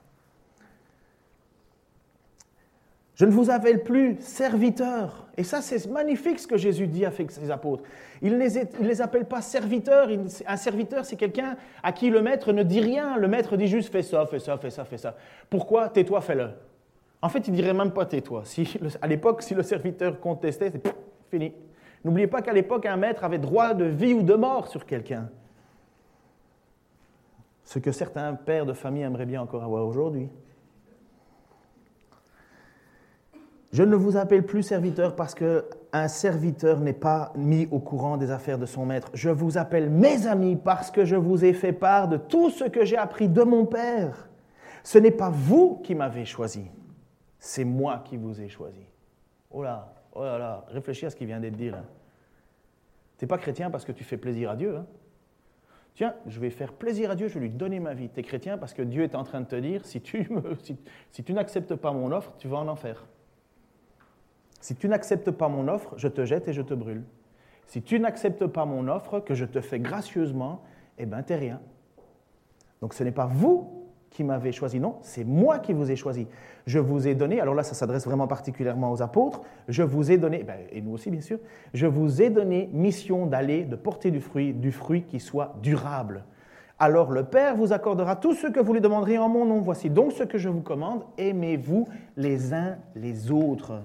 Je 3.15 3.25
ne 3.25 3.31
vous 3.31 3.51
appelle 3.51 3.83
plus 3.83 4.17
serviteurs. 4.19 5.27
Et 5.37 5.43
ça, 5.43 5.61
c'est 5.61 5.85
magnifique 5.87 6.39
ce 6.39 6.47
que 6.47 6.57
Jésus 6.57 6.87
dit 6.87 7.05
avec 7.05 7.29
ses 7.31 7.51
apôtres. 7.51 7.83
Il 8.23 8.35
ne 8.35 8.47
les, 8.81 9.01
appelle 9.01 9.25
pas 9.25 9.41
serviteurs. 9.41 10.09
Un 10.47 10.57
serviteur, 10.57 11.05
c'est 11.05 11.17
quelqu'un 11.17 11.55
à 11.83 11.91
qui 11.91 12.09
le 12.09 12.21
maître 12.21 12.51
ne 12.51 12.63
dit 12.63 12.79
rien. 12.79 13.17
Le 13.17 13.27
maître 13.27 13.57
dit 13.57 13.67
juste 13.67 13.91
fais 13.91 14.01
ça, 14.01 14.25
fais 14.25 14.39
ça, 14.39 14.57
fais 14.57 14.71
ça, 14.71 14.85
fais 14.85 14.97
ça. 14.97 15.15
Pourquoi? 15.49 15.89
Tais-toi, 15.89 16.19
fais-le. 16.21 16.49
En 17.21 17.29
fait, 17.29 17.47
il 17.47 17.53
dirait 17.53 17.73
même 17.73 17.91
pas 17.91 18.05
tais-toi. 18.05 18.43
À 19.01 19.07
l'époque, 19.07 19.43
si 19.43 19.53
le 19.53 19.61
serviteur 19.61 20.19
contestait, 20.19 20.71
c'est 20.71 20.81
fini. 21.29 21.53
N'oubliez 22.03 22.27
pas 22.27 22.41
qu'à 22.41 22.53
l'époque, 22.53 22.85
un 22.85 22.97
maître 22.97 23.23
avait 23.23 23.37
droit 23.37 23.73
de 23.73 23.85
vie 23.85 24.13
ou 24.13 24.23
de 24.23 24.33
mort 24.33 24.67
sur 24.67 24.85
quelqu'un. 24.85 25.29
Ce 27.63 27.79
que 27.79 27.91
certains 27.91 28.33
pères 28.33 28.65
de 28.65 28.73
famille 28.73 29.03
aimeraient 29.03 29.25
bien 29.25 29.41
encore 29.41 29.63
avoir 29.63 29.85
aujourd'hui. 29.85 30.29
Je 33.71 33.83
ne 33.83 33.95
vous 33.95 34.17
appelle 34.17 34.45
plus 34.45 34.63
serviteur 34.63 35.15
parce 35.15 35.33
que 35.33 35.65
un 35.93 36.07
serviteur 36.07 36.79
n'est 36.79 36.91
pas 36.91 37.31
mis 37.35 37.67
au 37.71 37.79
courant 37.79 38.17
des 38.17 38.31
affaires 38.31 38.57
de 38.57 38.65
son 38.65 38.85
maître. 38.85 39.09
Je 39.13 39.29
vous 39.29 39.57
appelle 39.57 39.89
mes 39.89 40.27
amis 40.27 40.57
parce 40.57 40.91
que 40.91 41.05
je 41.05 41.15
vous 41.15 41.45
ai 41.45 41.53
fait 41.53 41.71
part 41.71 42.07
de 42.07 42.17
tout 42.17 42.49
ce 42.49 42.65
que 42.65 42.83
j'ai 42.83 42.97
appris 42.97 43.29
de 43.29 43.43
mon 43.43 43.65
Père. 43.65 44.29
Ce 44.83 44.97
n'est 44.97 45.11
pas 45.11 45.29
vous 45.29 45.79
qui 45.83 45.95
m'avez 45.95 46.25
choisi, 46.25 46.69
c'est 47.39 47.63
moi 47.63 48.01
qui 48.03 48.17
vous 48.17 48.41
ai 48.41 48.49
choisi. 48.49 48.85
Oh 49.51 49.63
là, 49.63 49.93
oh 50.13 50.23
là 50.23 50.37
là, 50.37 50.65
réfléchis 50.69 51.05
à 51.05 51.09
ce 51.09 51.15
qu'il 51.15 51.27
vient 51.27 51.39
d'être 51.39 51.55
dit 51.55 51.69
là. 51.69 51.83
Tu 53.17 53.25
n'es 53.25 53.27
pas 53.27 53.37
chrétien 53.37 53.69
parce 53.69 53.85
que 53.85 53.91
tu 53.91 54.03
fais 54.03 54.17
plaisir 54.17 54.49
à 54.49 54.55
Dieu. 54.55 54.77
Hein. 54.77 54.85
Tiens, 55.93 56.15
je 56.25 56.39
vais 56.39 56.49
faire 56.49 56.73
plaisir 56.73 57.11
à 57.11 57.15
Dieu, 57.15 57.27
je 57.27 57.35
vais 57.35 57.41
lui 57.41 57.49
donner 57.49 57.79
ma 57.79 57.93
vie. 57.93 58.09
Tu 58.09 58.19
es 58.19 58.23
chrétien 58.23 58.57
parce 58.57 58.73
que 58.73 58.81
Dieu 58.81 59.03
est 59.03 59.15
en 59.15 59.23
train 59.23 59.41
de 59.41 59.45
te 59.45 59.55
dire, 59.55 59.85
si 59.85 60.01
tu, 60.01 60.27
si 61.11 61.23
tu 61.23 61.33
n'acceptes 61.33 61.75
pas 61.75 61.91
mon 61.91 62.11
offre, 62.11 62.33
tu 62.37 62.47
vas 62.47 62.57
en 62.57 62.67
enfer. 62.67 63.05
Si 64.59 64.75
tu 64.75 64.87
n'acceptes 64.87 65.31
pas 65.31 65.49
mon 65.49 65.67
offre, 65.67 65.93
je 65.97 66.07
te 66.07 66.23
jette 66.23 66.47
et 66.47 66.53
je 66.53 66.61
te 66.61 66.73
brûle. 66.73 67.03
Si 67.67 67.81
tu 67.81 67.99
n'acceptes 67.99 68.47
pas 68.47 68.65
mon 68.65 68.87
offre, 68.87 69.19
que 69.19 69.33
je 69.33 69.45
te 69.45 69.59
fais 69.59 69.79
gracieusement, 69.79 70.63
eh 70.97 71.05
bien, 71.05 71.23
t'es 71.23 71.35
rien. 71.35 71.61
Donc 72.81 72.93
ce 72.93 73.03
n'est 73.03 73.11
pas 73.11 73.25
vous 73.25 73.80
qui 74.11 74.23
m'avez 74.23 74.51
choisi, 74.51 74.79
non, 74.79 74.97
c'est 75.01 75.23
moi 75.23 75.57
qui 75.57 75.73
vous 75.73 75.89
ai 75.89 75.95
choisi. 75.95 76.27
Je 76.67 76.77
vous 76.77 77.07
ai 77.07 77.15
donné, 77.15 77.39
alors 77.39 77.55
là, 77.55 77.63
ça 77.63 77.73
s'adresse 77.73 78.05
vraiment 78.05 78.27
particulièrement 78.27 78.91
aux 78.91 79.01
apôtres, 79.01 79.41
je 79.67 79.81
vous 79.81 80.11
ai 80.11 80.17
donné, 80.17 80.43
ben, 80.43 80.57
et 80.71 80.81
nous 80.81 80.91
aussi 80.91 81.09
bien 81.09 81.21
sûr, 81.21 81.39
je 81.73 81.87
vous 81.87 82.21
ai 82.21 82.29
donné 82.29 82.69
mission 82.73 83.25
d'aller, 83.25 83.63
de 83.63 83.75
porter 83.75 84.11
du 84.11 84.19
fruit, 84.19 84.53
du 84.53 84.71
fruit 84.71 85.03
qui 85.03 85.19
soit 85.19 85.55
durable. 85.63 86.25
Alors 86.77 87.11
le 87.11 87.23
Père 87.23 87.55
vous 87.55 87.73
accordera 87.73 88.15
tout 88.15 88.33
ce 88.33 88.47
que 88.47 88.59
vous 88.59 88.73
lui 88.73 88.81
demanderez 88.81 89.17
en 89.17 89.29
mon 89.29 89.45
nom. 89.45 89.61
Voici 89.61 89.89
donc 89.89 90.11
ce 90.11 90.23
que 90.23 90.37
je 90.37 90.49
vous 90.49 90.61
commande, 90.61 91.03
aimez-vous 91.17 91.87
les 92.17 92.53
uns 92.53 92.77
les 92.95 93.31
autres. 93.31 93.81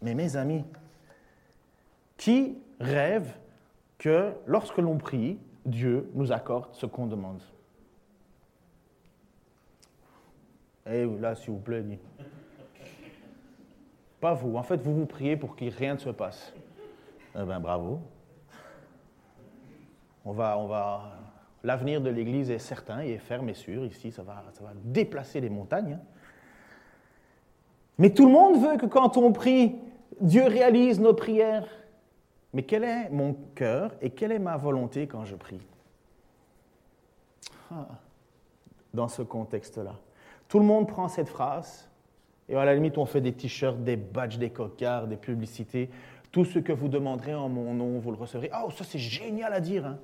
Mais 0.00 0.14
mes 0.14 0.36
amis, 0.36 0.64
qui 2.16 2.56
rêve 2.80 3.34
que 3.98 4.32
lorsque 4.46 4.78
l'on 4.78 4.98
prie, 4.98 5.38
Dieu 5.66 6.10
nous 6.14 6.32
accorde 6.32 6.68
ce 6.72 6.86
qu'on 6.86 7.06
demande? 7.06 7.42
Eh 10.86 11.06
là, 11.20 11.34
s'il 11.34 11.50
vous 11.52 11.58
plaît. 11.60 11.84
Pas 14.20 14.34
vous. 14.34 14.56
En 14.56 14.62
fait, 14.62 14.76
vous 14.76 14.94
vous 14.94 15.06
priez 15.06 15.36
pour 15.36 15.56
que 15.56 15.64
rien 15.64 15.94
ne 15.94 15.98
se 15.98 16.10
passe. 16.10 16.52
Eh 17.34 17.44
bien, 17.44 17.60
bravo. 17.60 18.00
On 20.24 20.32
va, 20.32 20.58
on 20.58 20.66
va... 20.66 21.18
L'avenir 21.64 22.00
de 22.00 22.10
l'Église 22.10 22.50
est 22.50 22.58
certain 22.58 23.02
et 23.02 23.12
est 23.12 23.18
ferme 23.18 23.48
et 23.48 23.54
sûr. 23.54 23.84
Ici, 23.84 24.10
ça 24.10 24.22
va, 24.22 24.42
ça 24.52 24.64
va 24.64 24.72
déplacer 24.82 25.40
les 25.40 25.50
montagnes. 25.50 25.98
Mais 27.98 28.10
tout 28.10 28.26
le 28.26 28.32
monde 28.32 28.60
veut 28.60 28.76
que 28.78 28.86
quand 28.86 29.16
on 29.16 29.32
prie, 29.32 29.76
Dieu 30.20 30.44
réalise 30.44 30.98
nos 31.00 31.14
prières. 31.14 31.68
Mais 32.52 32.64
quel 32.64 32.84
est 32.84 33.08
mon 33.10 33.34
cœur 33.54 33.94
et 34.00 34.10
quelle 34.10 34.32
est 34.32 34.38
ma 34.38 34.56
volonté 34.56 35.06
quand 35.06 35.24
je 35.24 35.36
prie? 35.36 35.60
Ah, 37.70 37.86
Dans 38.92 39.08
ce 39.08 39.22
contexte-là. 39.22 39.94
Tout 40.52 40.58
le 40.58 40.66
monde 40.66 40.86
prend 40.86 41.08
cette 41.08 41.30
phrase, 41.30 41.88
et 42.46 42.54
à 42.54 42.66
la 42.66 42.74
limite, 42.74 42.98
on 42.98 43.06
fait 43.06 43.22
des 43.22 43.32
t-shirts, 43.32 43.82
des 43.82 43.96
badges, 43.96 44.36
des 44.36 44.50
cocards, 44.50 45.06
des 45.06 45.16
publicités. 45.16 45.88
Tout 46.30 46.44
ce 46.44 46.58
que 46.58 46.74
vous 46.74 46.88
demanderez 46.88 47.32
en 47.32 47.48
mon 47.48 47.72
nom, 47.72 47.98
vous 47.98 48.10
le 48.10 48.18
recevrez. 48.18 48.50
Oh, 48.62 48.70
ça 48.70 48.84
c'est 48.84 48.98
génial 48.98 49.54
à 49.54 49.60
dire. 49.60 49.86
Hein? 49.86 49.98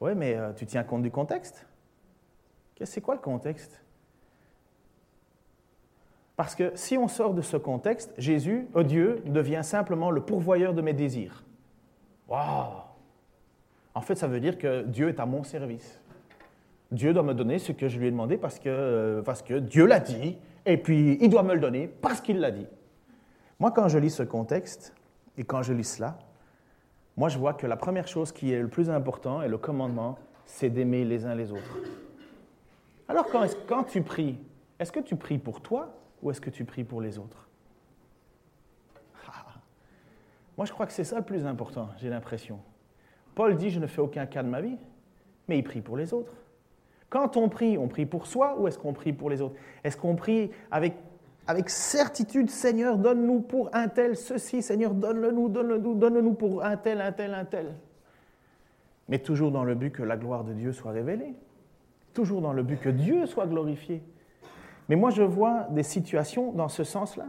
Oui, 0.00 0.12
mais 0.16 0.36
euh, 0.36 0.54
tu 0.54 0.64
tiens 0.64 0.84
compte 0.84 1.02
du 1.02 1.10
contexte? 1.10 1.66
C'est 2.82 3.02
quoi 3.02 3.14
le 3.14 3.20
contexte? 3.20 3.82
Parce 6.34 6.54
que 6.54 6.72
si 6.76 6.96
on 6.96 7.06
sort 7.06 7.34
de 7.34 7.42
ce 7.42 7.58
contexte, 7.58 8.14
Jésus, 8.16 8.68
oh 8.72 8.82
Dieu, 8.82 9.22
devient 9.26 9.60
simplement 9.62 10.10
le 10.10 10.22
pourvoyeur 10.22 10.72
de 10.72 10.80
mes 10.80 10.94
désirs. 10.94 11.44
Waouh 12.26 12.72
En 13.94 14.00
fait, 14.00 14.14
ça 14.14 14.28
veut 14.28 14.40
dire 14.40 14.56
que 14.56 14.80
Dieu 14.80 15.10
est 15.10 15.20
à 15.20 15.26
mon 15.26 15.44
service. 15.44 15.99
Dieu 16.92 17.12
doit 17.12 17.22
me 17.22 17.34
donner 17.34 17.58
ce 17.58 17.72
que 17.72 17.88
je 17.88 17.98
lui 17.98 18.08
ai 18.08 18.10
demandé 18.10 18.36
parce 18.36 18.58
que, 18.58 18.68
euh, 18.68 19.22
parce 19.22 19.42
que 19.42 19.54
Dieu 19.54 19.86
l'a 19.86 20.00
dit, 20.00 20.36
et 20.66 20.76
puis 20.76 21.18
il 21.20 21.30
doit 21.30 21.42
me 21.42 21.54
le 21.54 21.60
donner 21.60 21.86
parce 21.86 22.20
qu'il 22.20 22.40
l'a 22.40 22.50
dit. 22.50 22.66
Moi, 23.58 23.70
quand 23.70 23.88
je 23.88 23.98
lis 23.98 24.10
ce 24.10 24.22
contexte, 24.22 24.94
et 25.36 25.44
quand 25.44 25.62
je 25.62 25.72
lis 25.72 25.84
cela, 25.84 26.18
moi, 27.16 27.28
je 27.28 27.38
vois 27.38 27.54
que 27.54 27.66
la 27.66 27.76
première 27.76 28.08
chose 28.08 28.32
qui 28.32 28.52
est 28.52 28.60
le 28.60 28.68
plus 28.68 28.88
important 28.88 29.42
et 29.42 29.48
le 29.48 29.58
commandement, 29.58 30.18
c'est 30.46 30.70
d'aimer 30.70 31.04
les 31.04 31.26
uns 31.26 31.34
les 31.34 31.52
autres. 31.52 31.78
Alors, 33.08 33.26
quand, 33.66 33.84
tu 33.84 34.02
pries, 34.02 34.38
est-ce 34.78 34.92
que 34.92 35.00
tu 35.00 35.16
pries 35.16 35.38
pour 35.38 35.60
toi 35.60 35.94
ou 36.22 36.30
est-ce 36.30 36.40
que 36.40 36.50
tu 36.50 36.64
pries 36.64 36.84
pour 36.84 37.00
les 37.00 37.18
autres? 37.18 37.48
Ah. 39.26 39.44
Moi, 40.56 40.66
je 40.66 40.72
crois 40.72 40.86
que 40.86 40.92
c'est 40.92 41.04
ça 41.04 41.16
le 41.16 41.24
plus 41.24 41.44
important, 41.44 41.90
j'ai 41.98 42.08
l'impression. 42.08 42.60
Paul 43.34 43.56
dit, 43.56 43.70
je 43.70 43.80
ne 43.80 43.86
fais 43.86 44.00
aucun 44.00 44.26
cas 44.26 44.42
de 44.42 44.48
ma 44.48 44.60
vie, 44.60 44.78
mais 45.48 45.58
il 45.58 45.62
prie 45.64 45.80
pour 45.80 45.96
les 45.96 46.14
autres. 46.14 46.32
Quand 47.10 47.36
on 47.36 47.48
prie, 47.48 47.76
on 47.76 47.88
prie 47.88 48.06
pour 48.06 48.26
soi 48.26 48.56
ou 48.58 48.68
est-ce 48.68 48.78
qu'on 48.78 48.92
prie 48.92 49.12
pour 49.12 49.28
les 49.28 49.42
autres? 49.42 49.56
Est-ce 49.82 49.96
qu'on 49.96 50.14
prie 50.14 50.50
avec, 50.70 50.94
avec 51.48 51.68
certitude, 51.68 52.48
Seigneur, 52.48 52.96
donne-nous 52.96 53.40
pour 53.40 53.68
un 53.72 53.88
tel 53.88 54.16
ceci, 54.16 54.62
Seigneur, 54.62 54.94
donne-le-nous, 54.94 55.48
donne-le-nous, 55.48 55.94
donne-nous 55.96 56.34
pour 56.34 56.64
un 56.64 56.76
tel, 56.76 57.00
un 57.00 57.10
tel, 57.10 57.34
un 57.34 57.44
tel 57.44 57.74
Mais 59.08 59.18
toujours 59.18 59.50
dans 59.50 59.64
le 59.64 59.74
but 59.74 59.90
que 59.90 60.04
la 60.04 60.16
gloire 60.16 60.44
de 60.44 60.52
Dieu 60.52 60.72
soit 60.72 60.92
révélée. 60.92 61.34
Toujours 62.14 62.40
dans 62.40 62.52
le 62.52 62.62
but 62.62 62.80
que 62.80 62.88
Dieu 62.88 63.26
soit 63.26 63.46
glorifié. 63.46 64.02
Mais 64.88 64.96
moi, 64.96 65.10
je 65.10 65.22
vois 65.22 65.66
des 65.70 65.82
situations 65.82 66.52
dans 66.52 66.68
ce 66.68 66.84
sens-là. 66.84 67.26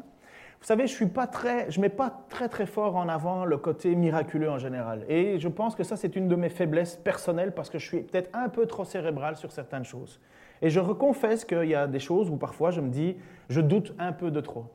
Vous 0.62 0.68
savez, 0.68 0.86
je 0.86 1.04
ne 1.04 1.82
mets 1.82 1.90
pas 1.90 2.24
très 2.30 2.48
très 2.48 2.68
fort 2.68 2.96
en 2.96 3.10
avant 3.10 3.46
le 3.46 3.58
côté 3.58 3.96
miraculeux 3.96 4.52
en 4.52 4.60
général. 4.60 5.06
Et 5.10 5.40
je 5.40 5.48
pense 5.48 5.74
que 5.74 5.84
ça, 5.84 5.98
c'est 5.98 6.16
une 6.16 6.28
de 6.28 6.36
mes 6.36 6.50
faiblesses 6.50 6.98
personnelles 6.98 7.52
parce 7.56 7.72
que 7.72 7.80
je 7.80 7.88
suis 7.88 8.02
peut-être 8.02 8.30
un 8.34 8.48
peu 8.48 8.68
trop 8.68 8.86
cérébral 8.86 9.38
sur 9.38 9.52
certaines 9.52 9.86
choses. 9.86 10.20
Et 10.62 10.70
je 10.70 10.80
reconfesse 10.80 11.46
qu'il 11.46 11.64
y 11.64 11.74
a 11.74 11.88
des 11.88 12.00
choses 12.00 12.30
où 12.30 12.38
parfois 12.38 12.70
je 12.70 12.80
me 12.80 12.90
dis, 12.90 13.18
je 13.50 13.60
doute 13.60 13.96
un 13.98 14.12
peu 14.12 14.30
de 14.30 14.40
trop. 14.40 14.66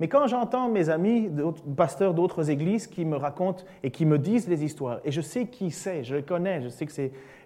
Mais 0.00 0.08
quand 0.08 0.26
j'entends 0.26 0.68
mes 0.68 0.90
amis, 0.90 1.30
pasteurs 1.78 2.12
d'autres 2.12 2.50
églises 2.50 2.86
qui 2.86 3.06
me 3.06 3.16
racontent 3.16 3.64
et 3.82 3.90
qui 3.90 4.04
me 4.04 4.18
disent 4.18 4.48
des 4.48 4.64
histoires, 4.64 5.00
et 5.02 5.12
je 5.12 5.22
sais 5.22 5.46
qui 5.46 5.70
c'est, 5.70 6.04
je 6.04 6.16
le 6.16 6.22
connais, 6.22 6.60
je 6.60 6.68
sais 6.68 6.84
que, 6.84 6.92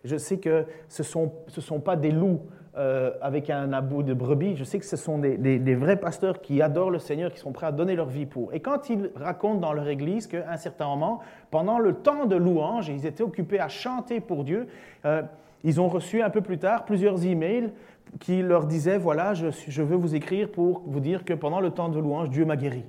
je 0.02 0.16
sais 0.16 0.38
que 0.38 0.64
ce 0.88 1.02
ne 1.02 1.06
sont, 1.06 1.32
ce 1.46 1.60
sont 1.60 1.78
pas 1.78 1.94
des 1.94 2.10
loups 2.10 2.40
euh, 2.76 3.12
avec 3.22 3.48
un 3.48 3.72
abou 3.72 4.02
de 4.02 4.12
brebis, 4.12 4.54
je 4.54 4.64
sais 4.64 4.78
que 4.78 4.84
ce 4.84 4.96
sont 4.96 5.18
des, 5.18 5.74
vrais 5.74 5.96
pasteurs 5.96 6.42
qui 6.42 6.60
adorent 6.60 6.90
le 6.90 6.98
Seigneur, 6.98 7.32
qui 7.32 7.38
sont 7.38 7.52
prêts 7.52 7.66
à 7.66 7.72
donner 7.72 7.96
leur 7.96 8.08
vie 8.08 8.26
pour. 8.26 8.52
Et 8.52 8.60
quand 8.60 8.90
ils 8.90 9.10
racontent 9.16 9.60
dans 9.60 9.72
leur 9.72 9.88
église 9.88 10.26
qu'à 10.26 10.50
un 10.50 10.58
certain 10.58 10.86
moment, 10.86 11.20
pendant 11.50 11.78
le 11.78 11.94
temps 11.94 12.26
de 12.26 12.36
louange, 12.36 12.88
ils 12.88 13.06
étaient 13.06 13.22
occupés 13.22 13.60
à 13.60 13.68
chanter 13.68 14.20
pour 14.20 14.44
Dieu, 14.44 14.68
euh, 15.06 15.22
ils 15.64 15.80
ont 15.80 15.88
reçu 15.88 16.20
un 16.20 16.28
peu 16.28 16.42
plus 16.42 16.58
tard 16.58 16.84
plusieurs 16.84 17.24
emails 17.24 17.72
qui 18.20 18.42
leur 18.42 18.66
disaient, 18.66 18.98
voilà, 18.98 19.32
je, 19.32 19.46
je 19.68 19.82
veux 19.82 19.96
vous 19.96 20.14
écrire 20.14 20.50
pour 20.50 20.82
vous 20.86 21.00
dire 21.00 21.24
que 21.24 21.32
pendant 21.32 21.60
le 21.60 21.70
temps 21.70 21.88
de 21.88 21.98
louange, 21.98 22.28
Dieu 22.28 22.44
m'a 22.44 22.56
guéri. 22.56 22.84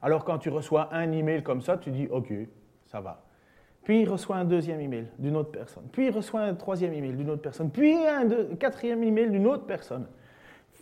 Alors 0.00 0.24
quand 0.24 0.38
tu 0.38 0.48
reçois 0.48 0.88
un 0.92 1.12
email 1.12 1.42
comme 1.42 1.60
ça, 1.60 1.76
tu 1.76 1.90
dis, 1.90 2.08
ok, 2.10 2.32
ça 2.86 3.00
va. 3.00 3.23
Puis 3.84 4.00
il 4.00 4.08
reçoit 4.08 4.36
un 4.36 4.44
deuxième 4.44 4.80
email 4.80 5.06
d'une 5.18 5.36
autre 5.36 5.50
personne. 5.50 5.84
Puis 5.92 6.06
il 6.06 6.10
reçoit 6.10 6.40
un 6.40 6.54
troisième 6.54 6.94
email 6.94 7.12
d'une 7.12 7.30
autre 7.30 7.42
personne. 7.42 7.70
Puis 7.70 7.94
un 7.94 8.56
quatrième 8.58 9.02
email 9.02 9.30
d'une 9.30 9.46
autre 9.46 9.64
personne. 9.64 10.06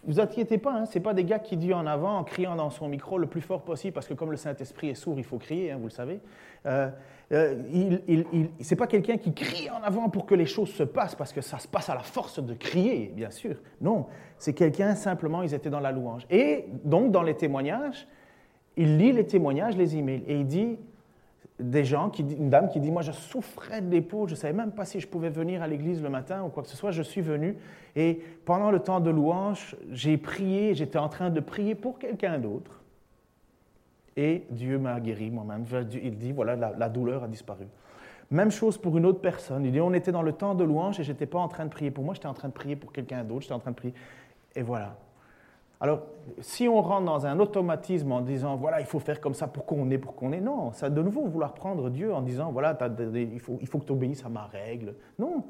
Vous 0.05 0.19
inquiétez 0.19 0.59
pas, 0.59 0.73
hein, 0.73 0.87
ce 0.87 0.99
n'est 0.99 1.03
pas 1.03 1.15
des 1.15 1.25
gars 1.25 1.39
qui 1.39 1.57
disent 1.57 1.75
en 1.75 1.87
avant 1.87 2.19
en 2.19 2.25
criant 2.25 2.57
dans 2.57 2.71
son 2.71 2.89
micro 2.89 3.19
le 3.19 3.29
plus 3.29 3.41
fort 3.41 3.63
possible, 3.63 3.93
parce 3.93 4.09
que 4.09 4.15
comme 4.15 4.33
le 4.33 4.37
Saint-Esprit 4.37 4.89
est 4.89 4.95
sourd, 4.95 5.15
il 5.17 5.25
faut 5.25 5.39
crier, 5.39 5.71
hein, 5.71 5.77
vous 5.79 5.85
le 5.85 5.91
savez. 5.91 6.21
Euh, 6.67 6.89
euh, 7.31 7.55
ce 8.61 8.71
n'est 8.71 8.77
pas 8.77 8.89
quelqu'un 8.89 9.17
qui 9.17 9.33
crie 9.33 9.71
en 9.71 9.81
avant 9.83 10.09
pour 10.09 10.27
que 10.27 10.35
les 10.35 10.47
choses 10.47 10.71
se 10.71 10.83
passent, 10.83 11.15
parce 11.15 11.33
que 11.33 11.41
ça 11.41 11.59
se 11.59 11.69
passe 11.69 11.89
à 11.89 11.95
la 11.95 12.03
force 12.03 12.43
de 12.43 12.55
crier, 12.55 13.13
bien 13.15 13.31
sûr. 13.31 13.57
Non, 13.81 14.07
c'est 14.39 14.55
quelqu'un 14.55 14.97
simplement, 14.97 15.43
ils 15.43 15.55
étaient 15.55 15.71
dans 15.71 15.81
la 15.81 15.93
louange. 15.93 16.27
Et 16.31 16.67
donc, 16.85 17.13
dans 17.13 17.23
les 17.23 17.37
témoignages, 17.37 18.09
il 18.77 18.99
lit 18.99 19.13
les 19.13 19.27
témoignages, 19.27 19.77
les 19.77 19.97
emails, 19.97 20.25
et 20.27 20.41
il 20.41 20.47
dit 20.47 20.79
des 21.63 21.85
gens, 21.85 22.11
qui, 22.11 22.23
une 22.23 22.51
dame 22.51 22.69
qui 22.69 22.81
dit, 22.81 22.91
moi 22.91 23.03
je 23.03 23.13
souffrais 23.13 23.81
de 23.81 23.91
l'épaule, 23.91 24.29
je 24.29 24.35
ne 24.35 24.39
savais 24.39 24.53
même 24.53 24.73
pas 24.73 24.85
si 24.85 25.01
je 25.01 25.09
pouvais 25.09 25.31
venir 25.31 25.63
à 25.63 25.67
l'église 25.67 26.03
le 26.03 26.09
matin 26.09 26.43
ou 26.45 26.49
quoi 26.49 26.63
que 26.63 26.69
ce 26.69 26.77
soit, 26.77 26.91
je 26.91 27.03
suis 27.03 27.21
venu 27.21 27.57
et 27.97 28.21
pendant 28.45 28.71
le 28.71 28.81
temps 28.81 29.01
de 29.01 29.11
louange, 29.11 29.77
j'ai 29.91 30.17
prié, 30.17 30.75
j'étais 30.75 30.99
en 30.99 31.09
train 31.09 31.31
de 31.31 31.41
prier 31.41 31.75
pour 31.75 31.99
quelqu'un 31.99 32.39
d'autre 32.39 32.83
et 34.17 34.45
Dieu 34.51 34.79
m'a 34.79 35.01
guéri 35.01 35.31
moi-même. 35.31 35.65
Il 36.03 36.19
dit, 36.19 36.33
voilà, 36.33 36.57
la, 36.57 36.89
douleur 36.89 37.25
a 37.25 37.29
disparu. 37.29 37.67
Même 38.31 38.51
chose 38.51 38.79
pour 38.79 38.97
une 38.97 39.07
autre 39.07 39.21
personne. 39.21 39.65
Il 39.65 39.73
dit, 39.73 39.81
on 39.81 39.93
était 39.95 40.13
dans 40.13 40.23
le 40.23 40.33
temps 40.33 40.55
de 40.55 40.65
louange 40.65 41.01
et 41.01 41.03
je 41.03 41.13
n'étais 41.13 41.27
pas 41.27 41.39
en 41.39 41.49
train 41.49 41.65
de 41.65 41.71
prier 41.71 41.91
pour 41.91 42.05
moi, 42.05 42.15
j'étais 42.15 42.27
en 42.27 42.35
train 42.35 42.49
de 42.49 42.53
prier 42.53 42.77
pour 42.77 42.93
quelqu'un 42.93 43.25
d'autre, 43.25 43.43
j'étais 43.43 43.55
en 43.55 43.59
train 43.59 43.71
de 43.71 43.77
prier. 43.77 43.95
Et 44.55 44.63
voilà, 44.63 44.97
alors, 45.83 46.07
si 46.39 46.68
on 46.68 46.80
rentre 46.80 47.07
dans 47.07 47.26
un 47.26 47.41
automatisme 47.41 48.12
en 48.12 48.20
disant, 48.20 48.55
voilà, 48.55 48.78
il 48.78 48.87
faut 48.87 49.01
faire 49.01 49.20
comme 49.20 49.35
ça 49.35 49.49
pour 49.49 49.66
qu'on 49.66 49.91
est, 49.91 49.99
pour 49.99 50.14
qu'on 50.14 50.30
est, 50.30 50.41
non, 50.41 50.72
ça 50.72 50.89
de 50.89 51.03
nouveau 51.03 51.26
vouloir 51.26 51.55
prendre 51.55 51.91
Dieu 51.91 52.14
en 52.14 52.22
disant, 52.22 52.53
voilà, 52.53 52.78
il, 53.16 53.41
faut, 53.41 53.59
il 53.61 53.66
faut 53.66 53.80
que 53.80 53.87
tu 53.87 53.93
obéisses 53.93 54.24
à 54.24 54.28
ma 54.28 54.45
règle. 54.45 54.95
Non, 55.18 55.43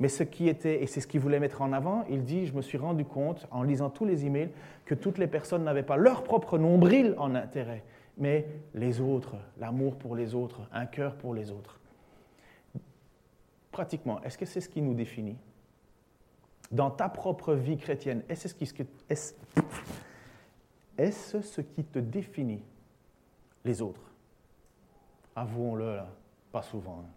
Mais 0.00 0.08
ce 0.08 0.24
qui 0.24 0.48
était, 0.48 0.82
et 0.82 0.88
c'est 0.88 1.00
ce 1.00 1.06
qu'il 1.06 1.20
voulait 1.20 1.38
mettre 1.38 1.62
en 1.62 1.72
avant, 1.72 2.04
il 2.10 2.24
dit, 2.24 2.46
je 2.46 2.54
me 2.54 2.60
suis 2.60 2.76
rendu 2.76 3.04
compte 3.04 3.46
en 3.52 3.62
lisant 3.62 3.88
tous 3.88 4.04
les 4.04 4.26
emails 4.26 4.50
que 4.84 4.96
toutes 4.96 5.16
les 5.16 5.28
personnes 5.28 5.62
n'avaient 5.62 5.84
pas 5.84 5.96
leur 5.96 6.24
propre 6.24 6.58
nombril 6.58 7.14
en 7.16 7.36
intérêt, 7.36 7.84
mais 8.16 8.46
les 8.74 9.00
autres, 9.00 9.36
l'amour 9.60 9.94
pour 9.94 10.16
les 10.16 10.34
autres, 10.34 10.62
un 10.72 10.86
cœur 10.86 11.14
pour 11.14 11.34
les 11.34 11.52
autres. 11.52 11.78
Pratiquement, 13.70 14.20
est-ce 14.22 14.38
que 14.38 14.44
c'est 14.44 14.60
ce 14.60 14.68
qui 14.68 14.82
nous 14.82 14.94
définit? 14.94 15.36
Dans 16.70 16.90
ta 16.90 17.08
propre 17.08 17.54
vie 17.54 17.78
chrétienne, 17.78 18.22
est-ce 18.28 18.48
ce 18.48 18.54
qui, 18.54 18.64
est 19.08 19.34
est-ce 20.98 21.40
ce 21.40 21.60
qui 21.60 21.84
te 21.84 21.98
définit 21.98 22.62
les 23.64 23.80
autres? 23.80 24.12
Avouons-le, 25.34 26.00
pas 26.52 26.62
souvent. 26.62 27.04
Hein. 27.04 27.10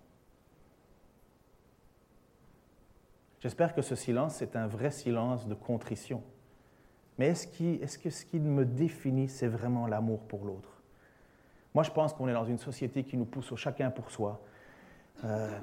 J'espère 3.42 3.74
que 3.74 3.82
ce 3.82 3.96
silence, 3.96 4.36
c'est 4.36 4.56
un 4.56 4.68
vrai 4.68 4.92
silence 4.92 5.48
de 5.48 5.56
contrition. 5.56 6.22
Mais 7.18 7.28
est-ce, 7.28 7.98
que 7.98 8.10
ce 8.10 8.24
qui 8.24 8.40
me 8.40 8.66
définit, 8.66 9.28
c'est 9.28 9.48
vraiment 9.48 9.88
l'amour 9.88 10.22
pour 10.22 10.46
l'autre? 10.46 10.82
Moi, 11.74 11.84
je 11.84 11.92
pense 11.92 12.14
qu'on 12.14 12.28
est 12.28 12.34
dans 12.34 12.46
une 12.46 12.60
société 12.60 13.04
qui 13.04 13.18
nous 13.18 13.26
pousse 13.26 13.52
au 13.52 13.56
chacun 13.56 13.90
pour 13.90 14.12
soi. 14.12 14.40
Euh, 15.24 15.60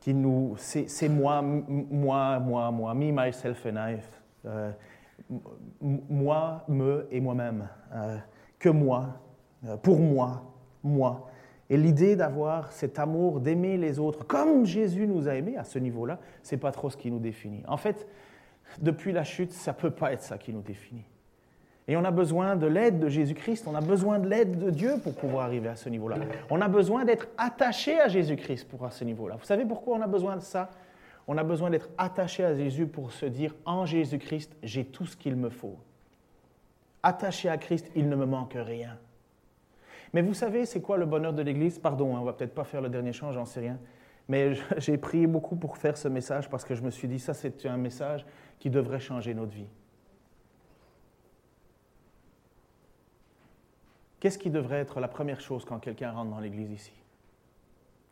qui 0.00 0.14
nous, 0.14 0.54
c'est, 0.56 1.08
moi, 1.08 1.42
moi, 1.42 2.38
moi, 2.38 2.70
moi, 2.70 2.94
me, 2.94 3.12
myself 3.12 3.66
and 3.66 3.76
I. 3.76 3.98
Euh, 4.46 4.70
moi, 5.80 6.64
me 6.68 7.06
et 7.10 7.20
moi-même. 7.20 7.68
Euh, 7.92 8.16
que 8.58 8.68
moi, 8.68 9.20
pour 9.82 9.98
moi, 9.98 10.42
moi. 10.82 11.30
Et 11.68 11.76
l'idée 11.76 12.16
d'avoir 12.16 12.72
cet 12.72 12.98
amour, 12.98 13.40
d'aimer 13.40 13.76
les 13.76 13.98
autres 13.98 14.26
comme 14.26 14.66
Jésus 14.66 15.06
nous 15.06 15.28
a 15.28 15.34
aimés 15.34 15.56
à 15.56 15.64
ce 15.64 15.78
niveau-là, 15.78 16.18
c'est 16.42 16.56
pas 16.56 16.72
trop 16.72 16.90
ce 16.90 16.96
qui 16.96 17.10
nous 17.10 17.20
définit. 17.20 17.62
En 17.68 17.76
fait, 17.76 18.08
depuis 18.80 19.12
la 19.12 19.24
chute, 19.24 19.52
ça 19.52 19.72
peut 19.72 19.90
pas 19.90 20.12
être 20.12 20.22
ça 20.22 20.36
qui 20.36 20.52
nous 20.52 20.62
définit. 20.62 21.04
Et 21.90 21.96
on 21.96 22.04
a 22.04 22.12
besoin 22.12 22.54
de 22.54 22.68
l'aide 22.68 23.00
de 23.00 23.08
Jésus-Christ, 23.08 23.66
on 23.66 23.74
a 23.74 23.80
besoin 23.80 24.20
de 24.20 24.28
l'aide 24.28 24.56
de 24.56 24.70
Dieu 24.70 24.94
pour 25.02 25.12
pouvoir 25.12 25.46
arriver 25.46 25.68
à 25.68 25.74
ce 25.74 25.88
niveau-là. 25.88 26.18
On 26.48 26.60
a 26.60 26.68
besoin 26.68 27.04
d'être 27.04 27.26
attaché 27.36 28.00
à 28.00 28.06
Jésus-Christ 28.06 28.68
pour 28.68 28.86
à 28.86 28.92
ce 28.92 29.02
niveau-là. 29.02 29.34
Vous 29.34 29.44
savez 29.44 29.64
pourquoi 29.64 29.96
on 29.98 30.00
a 30.00 30.06
besoin 30.06 30.36
de 30.36 30.40
ça? 30.40 30.70
On 31.26 31.36
a 31.36 31.42
besoin 31.42 31.68
d'être 31.68 31.88
attaché 31.98 32.44
à 32.44 32.56
Jésus 32.56 32.86
pour 32.86 33.10
se 33.10 33.26
dire 33.26 33.56
en 33.64 33.86
Jésus-Christ, 33.86 34.56
j'ai 34.62 34.84
tout 34.84 35.04
ce 35.04 35.16
qu'il 35.16 35.34
me 35.34 35.48
faut. 35.48 35.78
Attaché 37.02 37.48
à 37.48 37.58
Christ, 37.58 37.90
il 37.96 38.08
ne 38.08 38.14
me 38.14 38.24
manque 38.24 38.54
rien. 38.54 38.96
Mais 40.12 40.22
vous 40.22 40.34
savez, 40.34 40.66
c'est 40.66 40.80
quoi 40.80 40.96
le 40.96 41.06
bonheur 41.06 41.32
de 41.32 41.42
l'Église? 41.42 41.80
Pardon, 41.80 42.12
on 42.12 42.16
hein, 42.16 42.20
on 42.20 42.24
va 42.24 42.34
peut-être 42.34 42.54
pas 42.54 42.62
faire 42.62 42.82
le 42.82 42.88
dernier 42.88 43.12
chant, 43.12 43.32
j'en 43.32 43.46
sais 43.46 43.58
rien. 43.58 43.80
Mais 44.28 44.52
j'ai 44.76 44.96
prié 44.96 45.26
beaucoup 45.26 45.56
pour 45.56 45.76
faire 45.76 45.96
ce 45.96 46.06
message 46.06 46.48
parce 46.48 46.64
que 46.64 46.76
je 46.76 46.82
me 46.82 46.90
suis 46.90 47.08
dit, 47.08 47.18
ça 47.18 47.34
c'est 47.34 47.66
un 47.66 47.76
message 47.76 48.24
qui 48.60 48.70
devrait 48.70 49.00
changer 49.00 49.34
notre 49.34 49.52
vie. 49.52 49.66
Qu'est-ce 54.20 54.38
qui 54.38 54.50
devrait 54.50 54.78
être 54.78 55.00
la 55.00 55.08
première 55.08 55.40
chose 55.40 55.64
quand 55.64 55.78
quelqu'un 55.78 56.12
rentre 56.12 56.30
dans 56.30 56.40
l'Église 56.40 56.70
ici? 56.70 56.92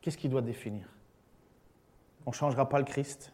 Qu'est-ce 0.01 0.19
qui 0.19 0.29
doit 0.29 0.43
définir? 0.43 0.89
On 2.27 2.31
ne 2.31 2.35
changera 2.35 2.69
pas 2.69 2.79
le 2.79 2.85
Christ, 2.85 3.33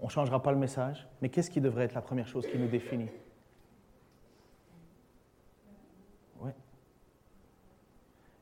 on 0.00 0.06
ne 0.06 0.10
changera 0.10 0.42
pas 0.42 0.52
le 0.52 0.58
message, 0.58 1.06
mais 1.22 1.28
qu'est-ce 1.28 1.50
qui 1.50 1.60
devrait 1.60 1.84
être 1.84 1.94
la 1.94 2.02
première 2.02 2.28
chose 2.28 2.46
qui 2.46 2.58
nous 2.58 2.68
définit? 2.68 3.08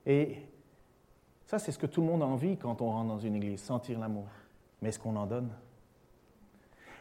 Et 0.06 0.36
ça, 1.46 1.58
c'est 1.58 1.72
ce 1.72 1.78
que 1.78 1.86
tout 1.86 2.00
le 2.00 2.06
monde 2.06 2.22
a 2.22 2.26
envie 2.26 2.56
quand 2.56 2.82
on 2.82 2.90
rentre 2.90 3.08
dans 3.08 3.18
une 3.18 3.36
église, 3.36 3.62
sentir 3.62 3.98
l'amour. 3.98 4.28
Mais 4.82 4.90
est-ce 4.90 4.98
qu'on 4.98 5.16
en 5.16 5.26
donne? 5.26 5.48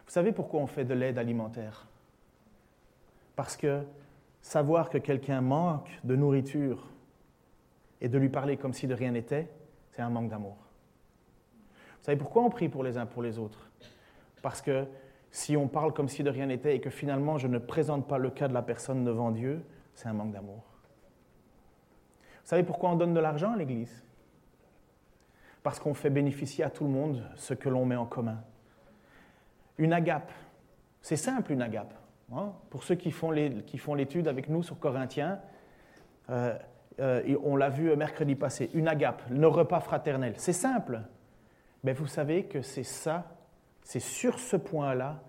Vous 0.06 0.12
savez 0.12 0.32
pourquoi 0.32 0.62
on 0.62 0.68
fait 0.68 0.86
de 0.86 0.94
l'aide 0.94 1.18
alimentaire? 1.18 1.88
Parce 3.36 3.58
que 3.58 3.84
savoir 4.44 4.90
que 4.90 5.00
quelqu'un 5.00 5.42
manque 5.42 5.90
de 6.04 6.16
nourriture 6.16 6.90
et 8.02 8.10
de 8.10 8.18
lui 8.20 8.30
parler 8.30 8.58
comme 8.58 8.74
si 8.74 8.86
de 8.86 8.94
rien 8.94 9.12
n'était, 9.12 9.50
c'est 9.90 10.02
un 10.02 10.10
manque 10.10 10.30
d'amour. 10.30 10.58
Vous 11.98 12.04
savez 12.04 12.18
pourquoi 12.18 12.44
on 12.44 12.50
prie 12.50 12.70
pour 12.70 12.84
les 12.84 12.98
uns 12.98 13.06
pour 13.06 13.24
les 13.24 13.40
autres? 13.40 13.72
Parce 14.42 14.62
que 14.62 14.86
si 15.32 15.56
on 15.56 15.68
parle 15.68 15.94
comme 15.94 16.10
si 16.10 16.22
de 16.22 16.30
rien 16.30 16.48
n'était 16.48 16.76
et 16.76 16.82
que 16.82 16.90
finalement 16.90 17.38
je 17.38 17.48
ne 17.48 17.58
présente 17.58 18.08
pas 18.08 18.18
le 18.18 18.30
cas 18.30 18.50
de 18.50 18.54
la 18.54 18.62
personne 18.62 19.06
devant 19.06 19.32
Dieu, 19.32 19.66
c'est 19.96 20.10
un 20.10 20.14
manque 20.14 20.34
d'amour. 20.34 20.64
Vous 22.44 22.50
savez 22.50 22.64
pourquoi 22.64 22.90
on 22.92 22.96
donne 22.96 23.14
de 23.14 23.22
l'argent 23.22 23.54
à 23.54 23.58
l'Église? 23.58 24.04
Parce 25.64 25.80
qu'on 25.80 25.94
fait 25.94 26.10
bénéficier 26.10 26.66
à 26.66 26.70
tout 26.70 26.84
le 26.84 26.90
monde 26.90 27.24
ce 27.38 27.54
que 27.54 27.70
l'on 27.70 27.86
met 27.86 27.96
en 27.96 28.06
commun. 28.06 28.44
Une 29.78 29.94
agape, 29.94 30.32
c'est 31.02 31.16
simple 31.16 31.54
une 31.54 31.62
agape. 31.62 31.94
Hein. 32.38 32.54
Pour 32.70 32.84
ceux 32.84 32.96
qui 32.96 33.12
font 33.12 33.32
l'étude 33.32 34.28
avec 34.28 34.50
nous 34.50 34.64
sur 34.64 34.80
Corinthiens, 34.80 35.40
euh, 36.30 36.58
euh, 37.00 37.38
on 37.44 37.56
l'a 37.56 37.70
vu 37.70 37.96
mercredi 37.96 38.36
passé, 38.36 38.70
une 38.74 38.88
agape, 38.88 39.24
nos 39.30 39.50
repas 39.50 39.80
fraternels. 39.80 40.36
C'est 40.38 40.54
simple. 40.54 41.02
Mais 41.84 41.94
vous 41.94 42.08
savez 42.08 42.46
que 42.46 42.62
c'est 42.62 42.84
ça, 42.84 43.26
c'est 43.82 44.00
sur 44.00 44.40
ce 44.40 44.56
point-là 44.56 45.22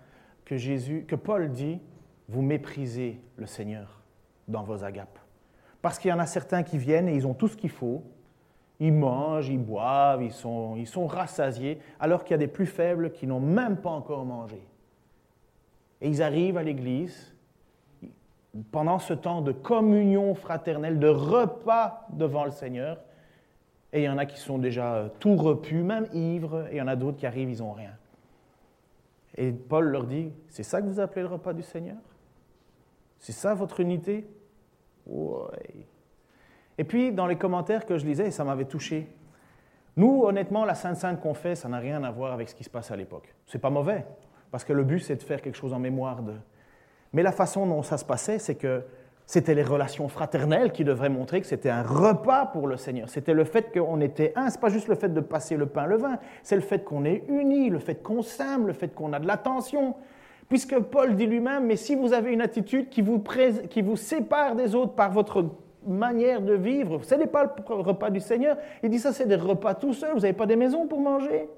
que 0.44 0.56
Jésus, 0.56 1.04
que 1.08 1.16
Paul 1.16 1.50
dit, 1.50 1.80
vous 2.28 2.42
méprisez 2.42 3.20
le 3.36 3.46
Seigneur 3.46 4.02
dans 4.46 4.62
vos 4.62 4.84
agapes. 4.84 5.18
Parce 5.82 5.98
qu'il 5.98 6.10
y 6.10 6.14
en 6.14 6.18
a 6.18 6.26
certains 6.26 6.62
qui 6.62 6.78
viennent 6.78 7.08
et 7.08 7.14
ils 7.14 7.26
ont 7.26 7.34
tout 7.34 7.48
ce 7.48 7.56
qu'il 7.56 7.70
faut. 7.70 8.04
Ils 8.80 8.92
mangent, 8.92 9.48
ils 9.48 9.58
boivent, 9.58 10.22
ils 10.22 10.32
sont, 10.32 10.76
ils 10.76 10.86
sont 10.86 11.06
rassasiés, 11.06 11.78
alors 12.00 12.24
qu'il 12.24 12.32
y 12.32 12.34
a 12.34 12.38
des 12.38 12.48
plus 12.48 12.66
faibles 12.66 13.12
qui 13.12 13.26
n'ont 13.26 13.40
même 13.40 13.76
pas 13.76 13.90
encore 13.90 14.24
mangé. 14.24 14.66
Et 16.04 16.08
ils 16.08 16.22
arrivent 16.22 16.58
à 16.58 16.62
l'église 16.62 17.34
pendant 18.70 18.98
ce 18.98 19.14
temps 19.14 19.40
de 19.40 19.52
communion 19.52 20.34
fraternelle, 20.34 20.98
de 20.98 21.08
repas 21.08 22.06
devant 22.10 22.44
le 22.44 22.50
Seigneur. 22.50 23.00
Et 23.90 24.02
il 24.02 24.04
y 24.04 24.08
en 24.10 24.18
a 24.18 24.26
qui 24.26 24.38
sont 24.38 24.58
déjà 24.58 25.08
tout 25.18 25.34
repus, 25.34 25.82
même 25.82 26.06
ivres, 26.12 26.66
et 26.66 26.74
il 26.74 26.76
y 26.76 26.82
en 26.82 26.88
a 26.88 26.94
d'autres 26.94 27.16
qui 27.16 27.24
arrivent, 27.24 27.48
ils 27.50 27.60
n'ont 27.60 27.72
rien. 27.72 27.92
Et 29.38 29.50
Paul 29.50 29.86
leur 29.86 30.04
dit, 30.04 30.30
c'est 30.50 30.62
ça 30.62 30.82
que 30.82 30.86
vous 30.86 31.00
appelez 31.00 31.22
le 31.22 31.28
repas 31.28 31.54
du 31.54 31.62
Seigneur? 31.62 31.96
C'est 33.18 33.32
ça 33.32 33.54
votre 33.54 33.80
unité? 33.80 34.28
Et 36.76 36.84
puis, 36.84 37.12
dans 37.12 37.26
les 37.26 37.36
commentaires 37.36 37.86
que 37.86 37.96
je 37.96 38.04
lisais, 38.04 38.30
ça 38.30 38.44
m'avait 38.44 38.66
touché. 38.66 39.08
Nous, 39.96 40.22
honnêtement, 40.24 40.66
la 40.66 40.74
Sainte 40.74 40.96
Sainte 40.96 41.20
qu'on 41.20 41.32
fait, 41.32 41.54
ça 41.54 41.70
n'a 41.70 41.78
rien 41.78 42.04
à 42.04 42.10
voir 42.10 42.34
avec 42.34 42.50
ce 42.50 42.54
qui 42.54 42.64
se 42.64 42.70
passe 42.70 42.90
à 42.90 42.96
l'époque. 42.96 43.34
C'est 43.46 43.58
pas 43.58 43.70
mauvais, 43.70 44.04
parce 44.54 44.62
que 44.62 44.72
le 44.72 44.84
but, 44.84 45.00
c'est 45.00 45.16
de 45.16 45.22
faire 45.24 45.42
quelque 45.42 45.56
chose 45.56 45.72
en 45.72 45.80
mémoire 45.80 46.22
de. 46.22 46.30
Mais 47.12 47.24
la 47.24 47.32
façon 47.32 47.66
dont 47.66 47.82
ça 47.82 47.98
se 47.98 48.04
passait, 48.04 48.38
c'est 48.38 48.54
que 48.54 48.82
c'était 49.26 49.52
les 49.52 49.64
relations 49.64 50.06
fraternelles 50.06 50.70
qui 50.70 50.84
devraient 50.84 51.08
montrer 51.08 51.40
que 51.40 51.48
c'était 51.48 51.70
un 51.70 51.82
repas 51.82 52.46
pour 52.46 52.68
le 52.68 52.76
Seigneur. 52.76 53.08
C'était 53.08 53.34
le 53.34 53.42
fait 53.42 53.76
qu'on 53.76 54.00
était 54.00 54.32
un. 54.36 54.50
C'est 54.50 54.60
pas 54.60 54.68
juste 54.68 54.86
le 54.86 54.94
fait 54.94 55.08
de 55.12 55.20
passer 55.20 55.56
le 55.56 55.66
pain, 55.66 55.86
le 55.86 55.96
vin. 55.96 56.20
C'est 56.44 56.54
le 56.54 56.62
fait 56.62 56.84
qu'on 56.84 57.04
est 57.04 57.24
unis, 57.26 57.68
le 57.68 57.80
fait 57.80 58.00
qu'on 58.00 58.22
s'aime, 58.22 58.68
le 58.68 58.74
fait 58.74 58.94
qu'on 58.94 59.12
a 59.12 59.18
de 59.18 59.26
l'attention, 59.26 59.96
Puisque 60.48 60.78
Paul 60.78 61.16
dit 61.16 61.26
lui-même, 61.26 61.66
mais 61.66 61.74
si 61.74 61.96
vous 61.96 62.12
avez 62.12 62.32
une 62.32 62.42
attitude 62.42 62.90
qui 62.90 63.02
vous, 63.02 63.20
qui 63.70 63.82
vous 63.82 63.96
sépare 63.96 64.54
des 64.54 64.76
autres 64.76 64.92
par 64.92 65.10
votre 65.10 65.46
manière 65.84 66.42
de 66.42 66.54
vivre, 66.54 67.02
ce 67.02 67.16
n'est 67.16 67.26
pas 67.26 67.42
le 67.42 67.74
repas 67.74 68.10
du 68.10 68.20
Seigneur. 68.20 68.56
Il 68.84 68.90
dit 68.90 69.00
ça, 69.00 69.12
c'est 69.12 69.26
des 69.26 69.34
repas 69.34 69.74
tout 69.74 69.94
seuls, 69.94 70.12
vous 70.14 70.20
n'avez 70.20 70.32
pas 70.32 70.46
des 70.46 70.54
maisons 70.54 70.86
pour 70.86 71.00
manger. 71.00 71.48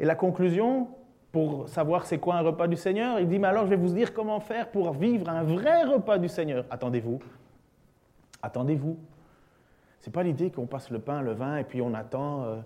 Et 0.00 0.04
la 0.04 0.14
conclusion, 0.14 0.88
pour 1.32 1.68
savoir 1.68 2.06
c'est 2.06 2.18
quoi 2.18 2.36
un 2.36 2.40
repas 2.40 2.66
du 2.66 2.76
Seigneur, 2.76 3.20
il 3.20 3.28
dit, 3.28 3.38
mais 3.38 3.48
alors 3.48 3.64
je 3.64 3.70
vais 3.70 3.76
vous 3.76 3.92
dire 3.92 4.12
comment 4.12 4.40
faire 4.40 4.70
pour 4.70 4.92
vivre 4.92 5.28
un 5.28 5.42
vrai 5.42 5.84
repas 5.84 6.18
du 6.18 6.28
Seigneur. 6.28 6.64
Attendez-vous. 6.70 7.20
Attendez-vous. 8.42 8.98
Ce 10.00 10.08
n'est 10.08 10.12
pas 10.12 10.22
l'idée 10.22 10.50
qu'on 10.50 10.66
passe 10.66 10.90
le 10.90 10.98
pain, 10.98 11.22
le 11.22 11.32
vin, 11.32 11.56
et 11.56 11.64
puis 11.64 11.80
on 11.80 11.94
attend. 11.94 12.44
Euh, 12.44 12.56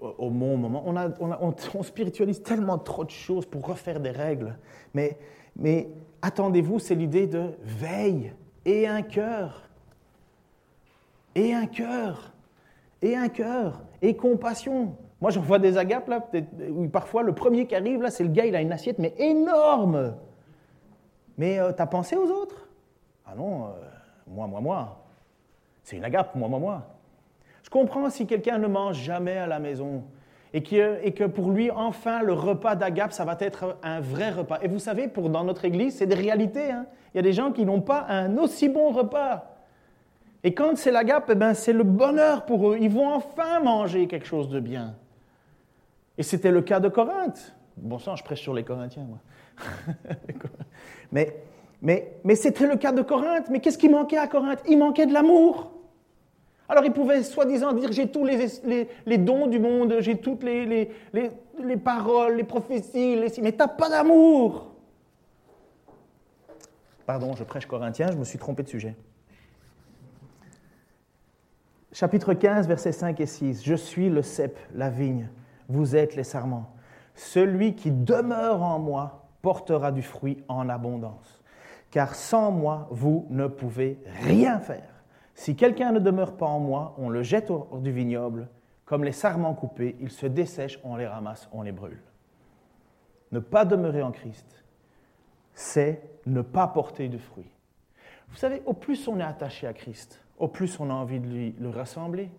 au 0.00 0.30
bon 0.30 0.56
moment. 0.56 0.84
On, 1.20 1.82
spiritualise 1.82 2.42
tellement 2.42 2.78
trop 2.78 3.04
de 3.04 3.10
choses 3.10 3.46
pour 3.46 3.66
refaire 3.66 4.00
des 4.00 4.10
règles. 4.10 4.56
Mais, 4.94 5.18
mais 5.56 5.88
attendez-vous, 6.20 6.78
c'est 6.78 6.94
l'idée 6.94 7.26
de 7.26 7.50
veille 7.62 8.32
et 8.64 8.86
un 8.86 9.02
cœur. 9.02 9.62
Et 11.34 11.54
un 11.54 11.66
cœur. 11.66 12.32
Et 13.00 13.16
un 13.16 13.28
cœur. 13.28 13.82
Et 14.00 14.16
compassion. 14.16 14.96
Moi, 15.22 15.30
j'en 15.30 15.40
vois 15.40 15.60
des 15.60 15.78
agapes, 15.78 16.08
là, 16.08 16.18
où 16.68 16.88
parfois 16.88 17.22
le 17.22 17.32
premier 17.32 17.68
qui 17.68 17.76
arrive, 17.76 18.02
là, 18.02 18.10
c'est 18.10 18.24
le 18.24 18.30
gars, 18.30 18.44
il 18.44 18.56
a 18.56 18.60
une 18.60 18.72
assiette, 18.72 18.98
mais 18.98 19.14
énorme. 19.18 20.16
Mais 21.38 21.60
euh, 21.60 21.70
t'as 21.70 21.86
pensé 21.86 22.16
aux 22.16 22.28
autres? 22.28 22.66
Ah 23.24 23.36
non, 23.36 23.66
euh, 23.66 23.68
moi, 24.26 24.48
moi, 24.48 24.60
moi. 24.60 25.06
C'est 25.84 25.96
une 25.96 26.04
agape, 26.04 26.34
moi, 26.34 26.48
moi, 26.48 26.58
moi. 26.58 26.82
Je 27.62 27.70
comprends 27.70 28.10
si 28.10 28.26
quelqu'un 28.26 28.58
ne 28.58 28.66
mange 28.66 28.96
jamais 28.96 29.36
à 29.36 29.46
la 29.46 29.60
maison 29.60 30.02
et 30.52 30.60
que, 30.64 31.26
pour 31.26 31.50
lui, 31.50 31.70
enfin, 31.70 32.20
le 32.24 32.32
repas 32.32 32.74
d'Agape, 32.74 33.12
ça 33.12 33.24
va 33.24 33.36
être 33.38 33.78
un 33.84 34.00
vrai 34.00 34.30
repas. 34.30 34.58
Et 34.60 34.66
vous 34.66 34.80
savez, 34.80 35.06
pour, 35.06 35.30
dans 35.30 35.44
notre 35.44 35.64
Église, 35.64 35.98
c'est 35.98 36.06
des 36.06 36.16
réalités. 36.16 36.72
Hein. 36.72 36.86
Il 37.14 37.18
y 37.18 37.20
a 37.20 37.22
des 37.22 37.32
gens 37.32 37.52
qui 37.52 37.64
n'ont 37.64 37.80
pas 37.80 38.06
un 38.08 38.36
aussi 38.38 38.68
bon 38.68 38.90
repas. 38.90 39.54
Et 40.42 40.52
quand 40.52 40.76
c'est 40.76 40.90
l'Agape, 40.90 41.30
eh 41.30 41.36
ben, 41.36 41.54
c'est 41.54 41.72
le 41.72 41.84
bonheur 41.84 42.44
pour 42.44 42.72
eux. 42.72 42.78
Ils 42.80 42.90
vont 42.90 43.08
enfin 43.08 43.60
manger 43.60 44.08
quelque 44.08 44.26
chose 44.26 44.48
de 44.48 44.58
bien. 44.58 44.96
Et 46.22 46.24
c'était 46.24 46.52
le 46.52 46.62
cas 46.62 46.78
de 46.78 46.88
Corinthe. 46.88 47.52
Bon 47.76 47.98
sang, 47.98 48.14
je 48.14 48.22
prêche 48.22 48.42
sur 48.42 48.54
les 48.54 48.62
Corinthiens, 48.62 49.02
moi. 49.02 49.18
mais 51.10 51.34
mais, 51.82 52.12
mais 52.22 52.36
c'était 52.36 52.68
le 52.68 52.76
cas 52.76 52.92
de 52.92 53.02
Corinthe. 53.02 53.50
Mais 53.50 53.58
qu'est-ce 53.58 53.76
qui 53.76 53.88
manquait 53.88 54.18
à 54.18 54.28
Corinthe? 54.28 54.60
Il 54.68 54.78
manquait 54.78 55.06
de 55.06 55.12
l'amour. 55.12 55.72
Alors 56.68 56.84
il 56.84 56.92
pouvait 56.92 57.24
soi-disant 57.24 57.72
dire 57.72 57.90
j'ai 57.90 58.08
tous 58.08 58.24
les, 58.24 58.46
les, 59.04 59.18
dons 59.18 59.48
du 59.48 59.58
monde, 59.58 59.96
j'ai 59.98 60.18
toutes 60.18 60.44
les, 60.44 60.88
les, 61.12 61.76
paroles, 61.76 62.36
les 62.36 62.44
prophéties, 62.44 63.16
les... 63.16 63.32
mais 63.42 63.50
t'as 63.50 63.66
pas 63.66 63.90
d'amour. 63.90 64.70
Pardon, 67.04 67.34
je 67.34 67.42
prêche 67.42 67.66
corinthien, 67.66 68.12
je 68.12 68.16
me 68.16 68.22
suis 68.22 68.38
trompé 68.38 68.62
de 68.62 68.68
sujet. 68.68 68.94
Chapitre 71.90 72.32
15, 72.32 72.68
versets 72.68 72.92
5 72.92 73.18
et 73.18 73.26
6. 73.26 73.64
Je 73.64 73.74
suis 73.74 74.08
le 74.08 74.22
cep, 74.22 74.56
la 74.72 74.88
vigne, 74.88 75.28
vous 75.72 75.96
êtes 75.96 76.16
les 76.16 76.24
sarments. 76.24 76.74
Celui 77.14 77.74
qui 77.74 77.90
demeure 77.90 78.62
en 78.62 78.78
moi 78.78 79.26
portera 79.42 79.92
du 79.92 80.02
fruit 80.02 80.42
en 80.48 80.68
abondance. 80.68 81.42
Car 81.90 82.14
sans 82.14 82.50
moi, 82.50 82.88
vous 82.90 83.26
ne 83.30 83.46
pouvez 83.46 83.98
rien 84.22 84.60
faire. 84.60 84.88
Si 85.34 85.56
quelqu'un 85.56 85.92
ne 85.92 85.98
demeure 85.98 86.36
pas 86.36 86.46
en 86.46 86.60
moi, 86.60 86.94
on 86.98 87.08
le 87.08 87.22
jette 87.22 87.50
hors 87.50 87.80
du 87.80 87.92
vignoble. 87.92 88.48
Comme 88.84 89.04
les 89.04 89.12
sarments 89.12 89.54
coupés, 89.54 89.96
ils 90.00 90.10
se 90.10 90.26
dessèchent, 90.26 90.78
on 90.84 90.96
les 90.96 91.06
ramasse, 91.06 91.48
on 91.52 91.62
les 91.62 91.72
brûle. 91.72 92.02
Ne 93.30 93.38
pas 93.40 93.64
demeurer 93.64 94.02
en 94.02 94.12
Christ, 94.12 94.62
c'est 95.54 96.02
ne 96.26 96.42
pas 96.42 96.66
porter 96.66 97.08
de 97.08 97.18
fruits. 97.18 97.50
Vous 98.28 98.36
savez, 98.36 98.62
au 98.66 98.72
plus 98.74 99.08
on 99.08 99.18
est 99.18 99.24
attaché 99.24 99.66
à 99.66 99.72
Christ, 99.72 100.20
au 100.38 100.48
plus 100.48 100.78
on 100.80 100.90
a 100.90 100.94
envie 100.94 101.20
de 101.20 101.26
lui 101.26 101.54
le 101.58 101.70
rassembler, 101.70 102.30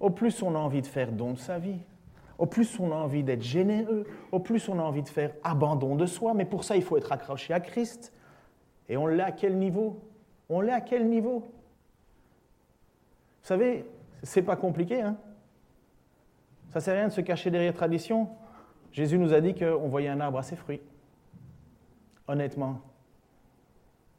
au 0.00 0.10
plus 0.10 0.42
on 0.42 0.54
a 0.54 0.58
envie 0.58 0.82
de 0.82 0.86
faire 0.86 1.12
don 1.12 1.32
de 1.32 1.38
sa 1.38 1.58
vie, 1.58 1.80
au 2.38 2.46
plus 2.46 2.78
on 2.80 2.90
a 2.90 2.94
envie 2.94 3.22
d'être 3.22 3.42
généreux, 3.42 4.06
au 4.32 4.40
plus 4.40 4.68
on 4.68 4.78
a 4.78 4.82
envie 4.82 5.02
de 5.02 5.08
faire 5.08 5.32
abandon 5.42 5.94
de 5.94 6.06
soi. 6.06 6.34
Mais 6.34 6.44
pour 6.44 6.64
ça, 6.64 6.76
il 6.76 6.82
faut 6.82 6.96
être 6.96 7.12
accroché 7.12 7.54
à 7.54 7.60
Christ. 7.60 8.12
Et 8.88 8.96
on 8.96 9.06
l'est 9.06 9.22
à 9.22 9.32
quel 9.32 9.56
niveau? 9.56 10.00
On 10.48 10.60
l'est 10.60 10.72
à 10.72 10.80
quel 10.80 11.08
niveau? 11.08 11.40
Vous 13.42 13.48
savez, 13.48 13.84
c'est 14.22 14.42
pas 14.42 14.56
compliqué, 14.56 15.02
hein 15.02 15.16
Ça 16.70 16.80
sert 16.80 16.94
à 16.94 16.98
rien 16.98 17.08
de 17.08 17.12
se 17.12 17.20
cacher 17.20 17.50
derrière 17.50 17.74
tradition. 17.74 18.28
Jésus 18.92 19.18
nous 19.18 19.32
a 19.34 19.40
dit 19.40 19.54
qu'on 19.54 19.88
voyait 19.88 20.08
un 20.08 20.20
arbre 20.20 20.38
à 20.38 20.42
ses 20.42 20.56
fruits. 20.56 20.80
Honnêtement, 22.26 22.80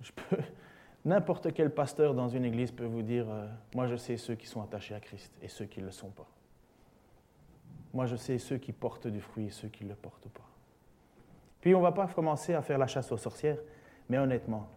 n'importe 1.06 1.54
quel 1.54 1.74
pasteur 1.74 2.14
dans 2.14 2.28
une 2.28 2.46
église 2.46 2.72
peut 2.72 2.86
vous 2.86 3.02
dire, 3.02 3.26
euh, 3.30 3.48
moi 3.74 3.88
je 3.88 3.96
sais 3.96 4.18
ceux 4.18 4.36
qui 4.36 4.48
sont 4.48 4.62
attachés 4.62 4.94
à 4.94 5.00
Christ 5.00 5.34
et 5.42 5.48
ceux 5.48 5.66
qui 5.66 5.80
ne 5.80 5.86
le 5.86 5.92
sont 5.92 6.10
pas. 6.10 6.28
Moi 7.96 8.06
je 8.06 8.18
sais 8.18 8.38
ceux 8.38 8.58
qui 8.58 8.74
portent 8.74 9.08
du 9.08 9.22
fruit 9.22 9.46
et 9.46 9.50
ceux 9.50 9.70
qui 9.70 9.86
ne 9.86 9.90
le 9.90 9.96
portent 9.96 10.28
pas. 10.28 10.48
Puis 11.62 11.74
on 11.74 11.80
ne 11.80 11.84
va 11.84 11.94
pas 11.94 12.08
commencer 12.08 12.54
à 12.54 12.62
faire 12.62 12.78
la 12.78 12.88
chasse 12.88 13.10
aux 13.14 13.18
sorcières. 13.18 13.58
Mais 14.10 14.18
honnêtement, 14.18 14.68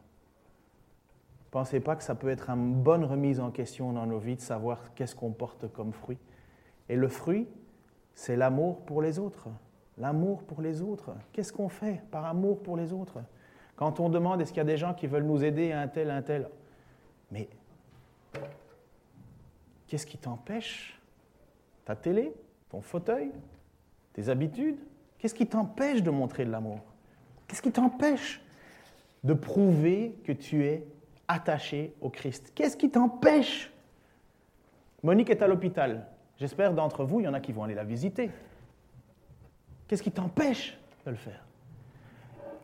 pensez 1.51 1.81
pas 1.81 1.97
que 1.97 2.05
ça 2.05 2.15
peut 2.15 2.29
être 2.29 2.49
une 2.49 2.75
bonne 2.75 3.05
remise 3.05 3.41
en 3.41 3.51
question 3.51 3.93
dans 3.93 4.07
nos 4.07 4.19
vies 4.19 4.37
de 4.37 4.41
savoir 4.41 4.95
qu'est-ce 4.95 5.17
qu'on 5.17 5.33
porte 5.33 5.71
comme 5.73 5.93
fruit. 5.93 6.17
Et 6.89 6.95
le 6.95 7.09
fruit, 7.09 7.49
c'est 8.15 8.37
l'amour 8.37 8.87
pour 8.87 9.03
les 9.03 9.19
autres. 9.19 9.49
L'amour 9.99 10.45
pour 10.45 10.63
les 10.63 10.81
autres. 10.81 11.11
Qu'est-ce 11.33 11.53
qu'on 11.53 11.69
fait 11.69 12.01
par 12.13 12.25
amour 12.25 12.63
pour 12.63 12.77
les 12.77 12.93
autres? 12.93 13.19
Quand 13.75 13.99
on 13.99 14.09
demande 14.09 14.41
est-ce 14.41 14.53
qu'il 14.53 14.59
y 14.59 14.61
a 14.61 14.65
des 14.65 14.77
gens 14.77 14.95
qui 14.95 15.09
veulent 15.09 15.27
nous 15.27 15.43
aider, 15.43 15.73
un 15.73 15.89
tel, 15.89 16.11
un 16.11 16.23
tel? 16.23 16.49
Mais 17.33 17.49
qu'est-ce 19.89 20.07
qui 20.07 20.19
t'empêche? 20.19 21.01
Ta 21.85 21.97
télé? 21.97 22.33
Ton 22.71 22.81
fauteuil 22.81 23.31
Tes 24.13 24.29
habitudes 24.29 24.79
Qu'est-ce 25.19 25.35
qui 25.35 25.47
t'empêche 25.47 26.03
de 26.03 26.11
montrer 26.11 26.45
de 26.45 26.51
l'amour? 26.51 26.81
Qu'est-ce 27.47 27.63
qui 27.63 27.73
t'empêche 27.73 28.41
de 29.25 29.35
prouver 29.35 30.17
que 30.25 30.33
tu 30.33 30.65
es 30.65 30.87
attaché 31.27 31.95
au 32.01 32.09
Christ? 32.09 32.53
Qu'est-ce 32.55 32.77
qui 32.77 32.91
t'empêche? 32.91 33.73
Monique 35.03 35.31
est 35.31 35.43
à 35.43 35.49
l'hôpital. 35.49 36.07
J'espère 36.37 36.73
d'entre 36.73 37.05
vous, 37.05 37.21
il 37.21 37.25
y 37.25 37.29
en 37.29 37.35
a 37.35 37.41
qui 37.41 37.53
vont 37.53 37.65
aller 37.65 37.75
la 37.75 37.85
visiter. 37.85 38.31
Qu'est-ce 39.89 40.03
qui 40.03 40.13
t'empêche 40.13 40.79
de 41.05 41.11
le 41.11 41.17
faire? 41.17 41.45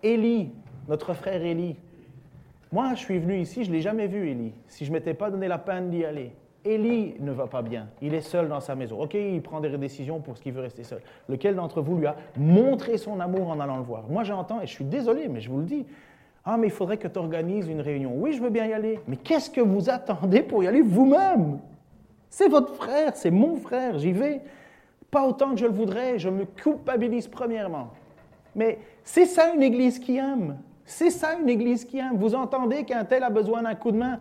Élie, 0.03 0.53
notre 0.87 1.15
frère 1.15 1.43
Élie. 1.43 1.77
Moi, 2.71 2.95
je 2.95 3.01
suis 3.01 3.19
venu 3.19 3.41
ici, 3.41 3.65
je 3.65 3.71
ne 3.71 3.77
l'ai 3.77 3.83
jamais 3.83 4.07
vu, 4.07 4.29
Élie. 4.29 4.53
Si 4.69 4.85
je 4.85 4.91
ne 4.91 4.97
m'étais 4.97 5.15
pas 5.15 5.31
donné 5.31 5.49
la 5.49 5.59
peine 5.59 5.91
d'y 5.91 6.05
aller. 6.05 6.33
Élie 6.65 7.15
ne 7.21 7.31
va 7.31 7.47
pas 7.47 7.63
bien. 7.63 7.89
Il 8.01 8.15
est 8.15 8.23
seul 8.23 8.49
dans 8.49 8.61
sa 8.61 8.75
maison. 8.75 9.01
Ok, 9.01 9.15
il 9.15 9.43
prend 9.43 9.61
des 9.61 9.69
décisions 9.77 10.21
pour 10.21 10.37
ce 10.37 10.43
qu'il 10.43 10.53
veut 10.53 10.63
rester 10.63 10.83
seul. 10.83 11.01
Lequel 11.29 11.57
d'entre 11.57 11.83
vous 11.83 11.97
lui 11.99 12.07
a 12.07 12.17
montré 12.37 12.97
son 12.97 13.21
amour 13.21 13.51
en 13.51 13.61
allant 13.61 13.77
le 13.77 13.83
voir? 13.83 14.05
Moi, 14.09 14.25
j'entends, 14.25 14.61
et 14.63 14.67
je 14.67 14.73
suis 14.73 14.85
désolé, 14.85 15.29
mais 15.29 15.41
je 15.41 15.51
vous 15.51 15.59
le 15.59 15.65
dis, 15.65 15.85
ah, 16.45 16.57
mais 16.57 16.69
il 16.69 16.73
faudrait 16.73 16.97
que 16.97 17.09
tu 17.09 17.19
organises 17.19 17.69
une 17.69 17.81
réunion. 17.81 18.13
Oui, 18.17 18.33
je 18.33 18.43
veux 18.43 18.51
bien 18.51 18.67
y 18.67 18.73
aller. 18.73 18.99
Mais 19.09 19.17
qu'est-ce 19.17 19.51
que 19.51 19.61
vous 19.61 19.91
attendez 19.91 20.43
pour 20.43 20.65
y 20.65 20.67
aller 20.67 20.81
vous-même? 20.81 21.59
C'est 22.31 22.49
votre 22.49 22.75
frère, 22.75 23.15
c'est 23.15 23.31
mon 23.31 23.57
frère, 23.57 23.99
j'y 23.99 24.13
vais. 24.13 24.41
Pas 25.11 25.27
autant 25.27 25.51
que 25.51 25.57
je 25.57 25.67
le 25.67 25.73
voudrais, 25.73 26.19
je 26.19 26.29
me 26.29 26.45
culpabilise 26.45 27.29
premièrement. 27.29 27.91
Mais 28.57 28.79
c'est 29.05 29.27
ça 29.27 29.53
une 29.55 29.63
église 29.63 29.99
qui 29.99 30.17
aime. 30.17 30.59
C'est 30.85 31.11
ça 31.11 31.39
une 31.41 31.49
église 31.49 31.85
qui 31.85 31.99
aime. 31.99 32.17
Vous 32.17 32.35
entendez 32.35 32.85
qu'un 32.85 33.05
tel 33.05 33.23
a 33.23 33.31
besoin 33.31 33.63
d'un 33.63 33.75
coup 33.75 33.93
de 33.93 33.97
main? 33.97 34.21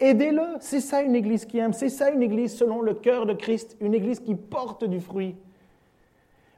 Aidez-le. 0.00 0.42
C'est 0.60 0.80
ça 0.80 1.02
une 1.02 1.14
église 1.14 1.44
qui 1.44 1.58
aime. 1.58 1.72
C'est 1.72 1.88
ça 1.88 2.10
une 2.10 2.22
église 2.22 2.56
selon 2.56 2.80
le 2.80 2.94
cœur 2.94 3.26
de 3.26 3.32
Christ. 3.32 3.76
Une 3.80 3.94
église 3.94 4.20
qui 4.20 4.34
porte 4.34 4.84
du 4.84 5.00
fruit. 5.00 5.36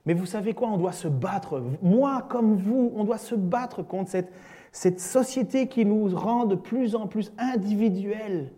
Mais 0.07 0.15
vous 0.15 0.27
savez 0.27 0.55
quoi? 0.55 0.69
On 0.69 0.77
doit 0.77 0.93
se 0.93 1.09
battre. 1.09 1.63
Moi 1.83 2.27
comme 2.29 2.57
vous, 2.57 2.93
on 2.95 3.05
doit 3.05 3.19
se 3.19 3.35
battre 3.35 3.83
contre 3.83 4.11
cette, 4.11 4.33
cette 4.73 5.01
société 5.01 5.69
qui 5.69 5.85
nous 5.85 6.15
rend 6.15 6.45
de 6.45 6.55
plus 6.55 6.95
en 6.95 7.07
plus 7.07 7.33
individuels. 7.39 8.51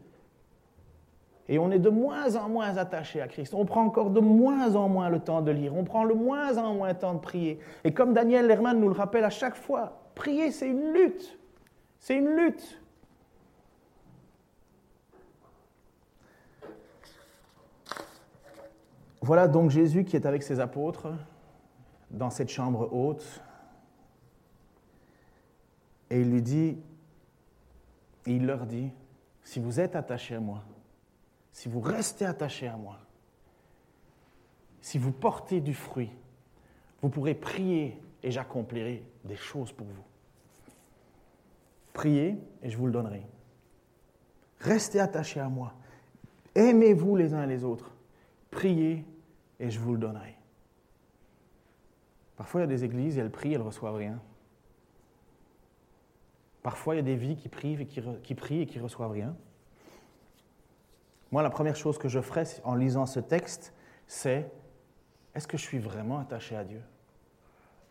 Et 1.49 1.59
on 1.59 1.71
est 1.71 1.79
de 1.79 1.91
moins 1.91 2.35
en 2.35 2.49
moins 2.49 2.77
attaché 2.77 3.21
à 3.21 3.29
Christ. 3.29 3.55
On 3.55 3.65
prend 3.65 3.85
encore 3.85 4.11
de 4.11 4.21
moins 4.21 4.75
en 4.75 4.89
moins 4.89 5.09
le 5.09 5.21
temps 5.21 5.43
de 5.43 5.53
lire. 5.53 5.77
On 5.77 5.85
prend 5.85 6.05
de 6.05 6.13
moins 6.13 6.59
en 6.59 6.75
moins 6.75 6.89
le 6.89 6.99
temps 6.99 7.15
de 7.15 7.21
prier. 7.21 7.61
Et 7.85 7.93
comme 7.93 8.13
Daniel 8.13 8.49
Lerman 8.49 8.81
nous 8.81 8.89
le 8.89 8.95
rappelle 8.95 9.25
à 9.25 9.31
chaque 9.31 9.55
fois, 9.55 10.01
prier, 10.17 10.51
c'est 10.51 10.69
une 10.69 10.93
lutte. 10.93 11.39
C'est 12.01 12.17
une 12.17 12.35
lutte. 12.35 12.81
Voilà 19.27 19.49
donc 19.49 19.71
Jésus 19.71 20.05
qui 20.05 20.15
est 20.15 20.25
avec 20.25 20.45
ses 20.45 20.61
apôtres 20.61 21.09
dans 22.13 22.31
cette 22.31 22.49
chambre 22.49 22.89
haute 22.93 23.43
et 26.11 26.21
il 26.21 26.31
lui 26.31 26.43
dit, 26.43 26.79
il 28.25 28.47
leur 28.47 28.67
dit, 28.67 28.93
si 29.43 29.59
vous 29.59 29.81
êtes 29.81 29.97
attachés 29.97 30.37
à 30.37 30.41
moi, 30.41 30.63
si 31.53 31.69
vous 31.69 31.81
restez 31.81 32.25
attachés 32.25 32.69
à 32.69 32.77
moi, 32.77 33.01
si 34.81 34.97
vous 34.97 35.11
portez 35.11 35.61
du 35.61 35.75
fruit, 35.75 36.13
vous 37.03 37.09
pourrez 37.09 37.35
prier 37.35 38.01
et 38.23 38.31
j'accomplirai 38.31 39.03
des 39.25 39.35
choses 39.35 39.73
pour 39.73 39.89
vous. 39.89 40.05
Priez 41.95 42.39
et 42.63 42.71
je 42.71 42.77
vous 42.77 42.87
le 42.87 42.93
donnerai. 42.93 43.27
Restez 44.61 45.01
attachés 45.01 45.41
à 45.41 45.49
moi. 45.49 45.75
Aimez-vous 46.55 47.17
les 47.17 47.35
uns 47.35 47.45
les 47.45 47.65
autres. 47.65 47.91
Priez 48.53 49.05
et 49.59 49.71
je 49.71 49.79
vous 49.79 49.93
le 49.93 49.99
donnerai. 49.99 50.37
Parfois, 52.37 52.61
il 52.61 52.65
y 52.65 52.65
a 52.65 52.69
des 52.69 52.85
églises, 52.85 53.19
elles 53.19 53.31
prient, 53.31 53.55
elles 53.55 53.61
ne 53.61 53.65
reçoivent 53.65 53.95
rien. 53.95 54.21
Parfois, 56.63 56.95
il 56.95 56.99
y 56.99 57.01
a 57.01 57.05
des 57.05 57.17
vies 57.17 57.37
qui 57.37 57.49
prient 57.49 57.81
et 57.81 57.87
qui, 57.87 58.03
qui, 58.23 58.35
prient 58.35 58.63
et 58.63 58.67
qui 58.67 58.79
reçoivent 58.79 59.13
rien. 59.13 59.35
Moi, 61.31 61.43
la 61.43 61.51
première 61.51 61.77
chose 61.77 61.99
que 61.99 62.09
je 62.09 62.21
ferais 62.21 62.45
en 62.65 62.75
lisant 62.75 63.07
ce 63.07 63.21
texte, 63.21 63.73
c'est 64.07 64.51
est-ce 65.35 65.49
que 65.49 65.57
je 65.57 65.63
suis 65.63 65.79
vraiment 65.79 66.19
attaché 66.19 66.57
à 66.57 66.65
Dieu? 66.65 66.83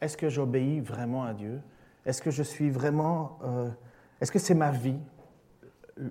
Est-ce 0.02 0.18
que 0.18 0.30
j'obéis 0.30 0.80
vraiment 0.80 1.24
à 1.24 1.34
Dieu? 1.34 1.62
Est-ce 2.06 2.22
que 2.22 2.32
je 2.32 2.44
suis 2.44 2.70
vraiment... 2.70 3.40
Euh, 3.44 3.70
est-ce 4.22 4.32
que 4.32 4.40
c'est 4.40 4.56
ma 4.56 4.72
vie, 4.72 5.00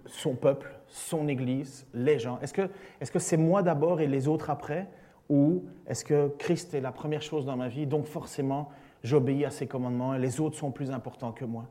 son 0.06 0.34
peuple, 0.34 0.74
son 0.86 1.28
Église, 1.28 1.86
les 1.94 2.18
gens? 2.18 2.38
Est-ce 2.40 2.52
que 2.52 2.70
c'est 3.00 3.16
-ce 3.16 3.18
c'est 3.18 3.36
moi 3.36 3.62
d'abord 3.62 4.00
et 4.00 4.06
les 4.06 4.28
autres 4.28 4.50
après? 4.50 4.88
Ou 5.28 5.64
est-ce 5.86 6.04
que 6.04 6.28
Christ 6.38 6.74
est 6.74 6.80
la 6.80 6.92
première 6.92 7.22
chose 7.22 7.46
dans 7.46 7.56
ma 7.56 7.68
vie, 7.68 7.86
donc 7.86 8.06
forcément 8.06 8.70
j'obéis 9.02 9.44
à 9.44 9.50
ses 9.50 9.66
commandements 9.66 10.14
et 10.14 10.18
les 10.18 10.40
autres 10.40 10.56
sont 10.56 10.70
plus 10.70 10.90
importants 10.90 11.32
que 11.32 11.44
moi 11.44 11.66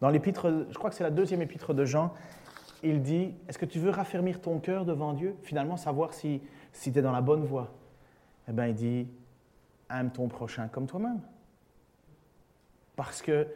dans 0.00 0.10
l'épître, 0.10 0.66
je 0.68 0.74
crois 0.76 0.90
que 0.90 0.96
c'est 0.96 1.04
la 1.04 1.10
deuxième 1.10 1.42
épître 1.42 1.72
de 1.72 1.84
Jean, 1.84 2.12
il 2.82 3.02
dit 3.02 3.34
Est-ce 3.48 3.58
que 3.58 3.64
tu 3.64 3.78
veux 3.78 3.90
raffermir 3.90 4.40
ton 4.40 4.58
cœur 4.58 4.84
devant 4.84 5.14
Dieu? 5.14 5.34
Finalement, 5.42 5.76
savoir 5.76 6.12
si, 6.12 6.42
si 6.72 6.92
tu 6.92 6.98
es 6.98 7.02
dans 7.02 7.12
la 7.12 7.22
bonne 7.22 7.44
voie. 7.44 7.72
Eh 8.48 8.52
bien, 8.52 8.66
il 8.66 8.74
dit 8.74 9.08
Aime 9.90 10.10
ton 10.10 10.28
prochain 10.28 10.68
comme 10.68 10.86
toi-même. 10.86 11.20
Parce 12.94 13.22
que 13.22 13.46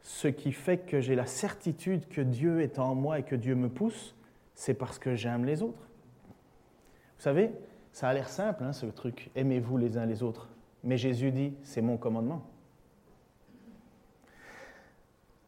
ce 0.00 0.28
qui 0.28 0.52
fait 0.52 0.78
que 0.78 1.00
j'ai 1.00 1.14
la 1.14 1.26
certitude 1.26 2.08
que 2.08 2.22
Dieu 2.22 2.62
est 2.62 2.78
en 2.78 2.94
moi 2.94 3.18
et 3.18 3.22
que 3.22 3.34
Dieu 3.34 3.54
me 3.54 3.68
pousse, 3.68 4.14
c'est 4.54 4.74
parce 4.74 4.98
que 4.98 5.14
j'aime 5.14 5.44
les 5.44 5.62
autres. 5.62 5.88
Vous 7.18 7.24
savez, 7.24 7.50
ça 7.92 8.08
a 8.08 8.14
l'air 8.14 8.28
simple, 8.28 8.64
hein, 8.64 8.72
ce 8.72 8.86
truc 8.86 9.30
Aimez-vous 9.34 9.76
les 9.76 9.98
uns 9.98 10.06
les 10.06 10.22
autres. 10.22 10.48
Mais 10.84 10.96
Jésus 10.96 11.30
dit, 11.30 11.54
c'est 11.62 11.82
mon 11.82 11.96
commandement. 11.96 12.42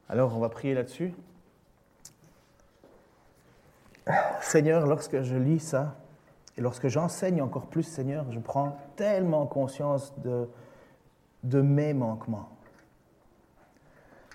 Alors 0.09 0.37
on 0.37 0.41
va 0.41 0.49
prier 0.49 0.75
là-dessus. 0.75 1.15
Seigneur, 4.41 4.87
lorsque 4.87 5.23
je 5.23 5.37
lis 5.37 5.61
ça, 5.61 5.97
et 6.59 6.61
lorsque 6.61 6.89
j'enseigne 6.89 7.41
encore 7.41 7.67
plus, 7.67 7.85
Seigneur, 7.85 8.31
je 8.31 8.39
prends 8.39 8.77
tellement 8.97 9.47
conscience 9.47 10.13
de, 10.21 10.49
de 11.45 11.63
mes 11.63 11.95
manquements. 11.95 12.51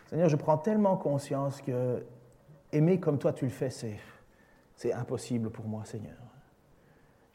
Seigneur, 0.08 0.30
je 0.30 0.36
prends 0.36 0.58
tellement 0.58 0.98
conscience 0.98 1.62
que 1.62 2.04
aimer 2.72 3.00
comme 3.00 3.20
toi 3.20 3.34
tu 3.34 3.46
le 3.46 3.52
fais, 3.52 3.70
c'est, 3.70 4.00
c'est 4.76 4.94
impossible 4.94 5.50
pour 5.52 5.68
moi, 5.68 5.84
Seigneur. 5.86 6.27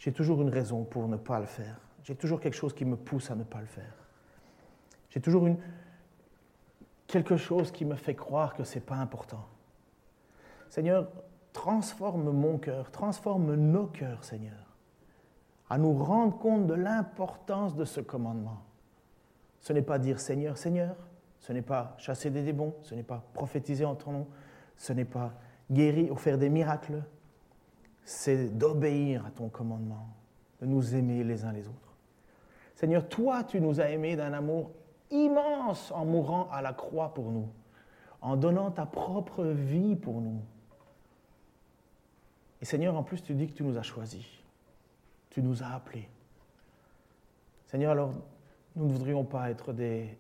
J'ai 0.03 0.11
toujours 0.11 0.43
une 0.43 0.49
raison 0.49 0.83
pour 0.83 1.07
ne 1.07 1.17
pas 1.17 1.39
le 1.39 1.47
faire. 1.47 1.79
J'ai 2.03 2.17
toujours 2.17 2.41
quelque 2.41 2.57
chose 2.57 2.75
qui 2.75 2.85
me 2.85 2.97
pousse 2.97 3.31
à 3.31 3.37
ne 3.37 3.45
pas 3.45 3.61
le 3.61 3.69
faire. 3.69 3.95
J'ai 5.11 5.21
toujours 5.21 5.47
une, 5.47 5.57
quelque 7.07 7.37
chose 7.37 7.71
qui 7.71 7.85
me 7.85 7.95
fait 7.95 8.17
croire 8.17 8.53
que 8.55 8.65
ce 8.65 8.75
n'est 8.75 8.85
pas 8.85 8.97
important. 8.97 9.47
Seigneur, 10.71 11.09
transforme 11.53 12.33
mon 12.33 12.59
cœur, 12.59 12.91
transforme 12.91 13.55
nos 13.55 13.87
cœurs, 13.87 14.25
Seigneur, 14.25 14.75
à 15.71 15.79
nous 15.79 15.95
rendre 15.95 16.37
compte 16.37 16.67
de 16.67 16.75
l'importance 16.75 17.77
de 17.77 17.85
ce 17.85 18.01
commandement. 18.01 18.61
Ce 19.61 19.73
n'est 19.73 19.83
pas 19.83 20.01
dire 20.01 20.19
Seigneur, 20.19 20.59
Seigneur, 20.59 20.97
ce 21.39 21.53
n'est 21.53 21.63
pas 21.63 21.95
chasser 21.99 22.29
des 22.29 22.43
démons, 22.43 22.75
ce 22.83 22.97
n'est 22.97 23.05
pas 23.05 23.23
prophétiser 23.35 23.85
en 23.85 23.95
ton 23.95 24.11
nom, 24.11 24.27
ce 24.77 24.93
n'est 24.93 25.05
pas 25.05 25.33
guérir 25.71 26.11
ou 26.11 26.17
faire 26.17 26.39
des 26.39 26.49
miracles, 26.49 27.05
c'est 28.05 28.57
d'obéir 28.57 29.27
à 29.27 29.31
ton 29.31 29.49
commandement, 29.49 30.09
de 30.61 30.67
nous 30.67 30.95
aimer 30.95 31.25
les 31.25 31.45
uns 31.45 31.53
les 31.53 31.69
autres. 31.69 31.95
Seigneur, 32.75 33.09
toi, 33.09 33.45
tu 33.45 33.61
nous 33.61 33.81
as 33.81 33.91
aimés 33.91 34.17
d'un 34.17 34.33
amour 34.33 34.73
immense 35.11 35.93
en 35.93 36.05
mourant 36.05 36.49
à 36.51 36.63
la 36.63 36.73
croix 36.73 37.15
pour 37.15 37.31
nous, 37.31 37.49
en 38.21 38.37
donnant 38.37 38.71
ta 38.71 38.87
propre 38.87 39.45
vie 39.45 39.95
pour 39.95 40.21
nous. 40.21 40.41
Et 42.61 42.65
Seigneur, 42.65 42.97
en 42.97 43.03
plus, 43.03 43.23
tu 43.23 43.35
dis 43.35 43.47
que 43.49 43.53
tu 43.53 43.63
nous 43.63 43.77
as 43.77 43.83
choisis, 43.83 44.27
tu 45.31 45.43
nous 45.43 45.63
as 45.63 45.69
appelés. 45.69 46.09
Seigneur, 47.67 47.93
alors, 47.93 48.13
nous 48.75 48.87
ne 48.87 48.93
voudrions 48.93 49.25
pas 49.25 49.51
être 49.51 49.73
des, 49.73 50.17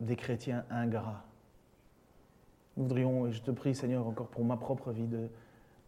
des 0.00 0.16
chrétiens 0.16 0.64
ingrats. 0.70 1.24
Nous 2.76 2.84
voudrions, 2.84 3.26
et 3.26 3.32
je 3.32 3.42
te 3.42 3.50
prie 3.50 3.74
Seigneur 3.74 4.06
encore 4.06 4.28
pour 4.28 4.44
ma 4.44 4.56
propre 4.56 4.92
vie, 4.92 5.06
de, 5.06 5.28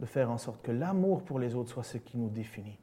de 0.01 0.07
faire 0.07 0.30
en 0.30 0.38
sorte 0.38 0.62
que 0.62 0.72
l'amour 0.72 1.22
pour 1.22 1.38
les 1.38 1.55
autres 1.55 1.70
soit 1.70 1.82
ce 1.82 1.99
qui 1.99 2.16
nous 2.16 2.28
définit. 2.28 2.78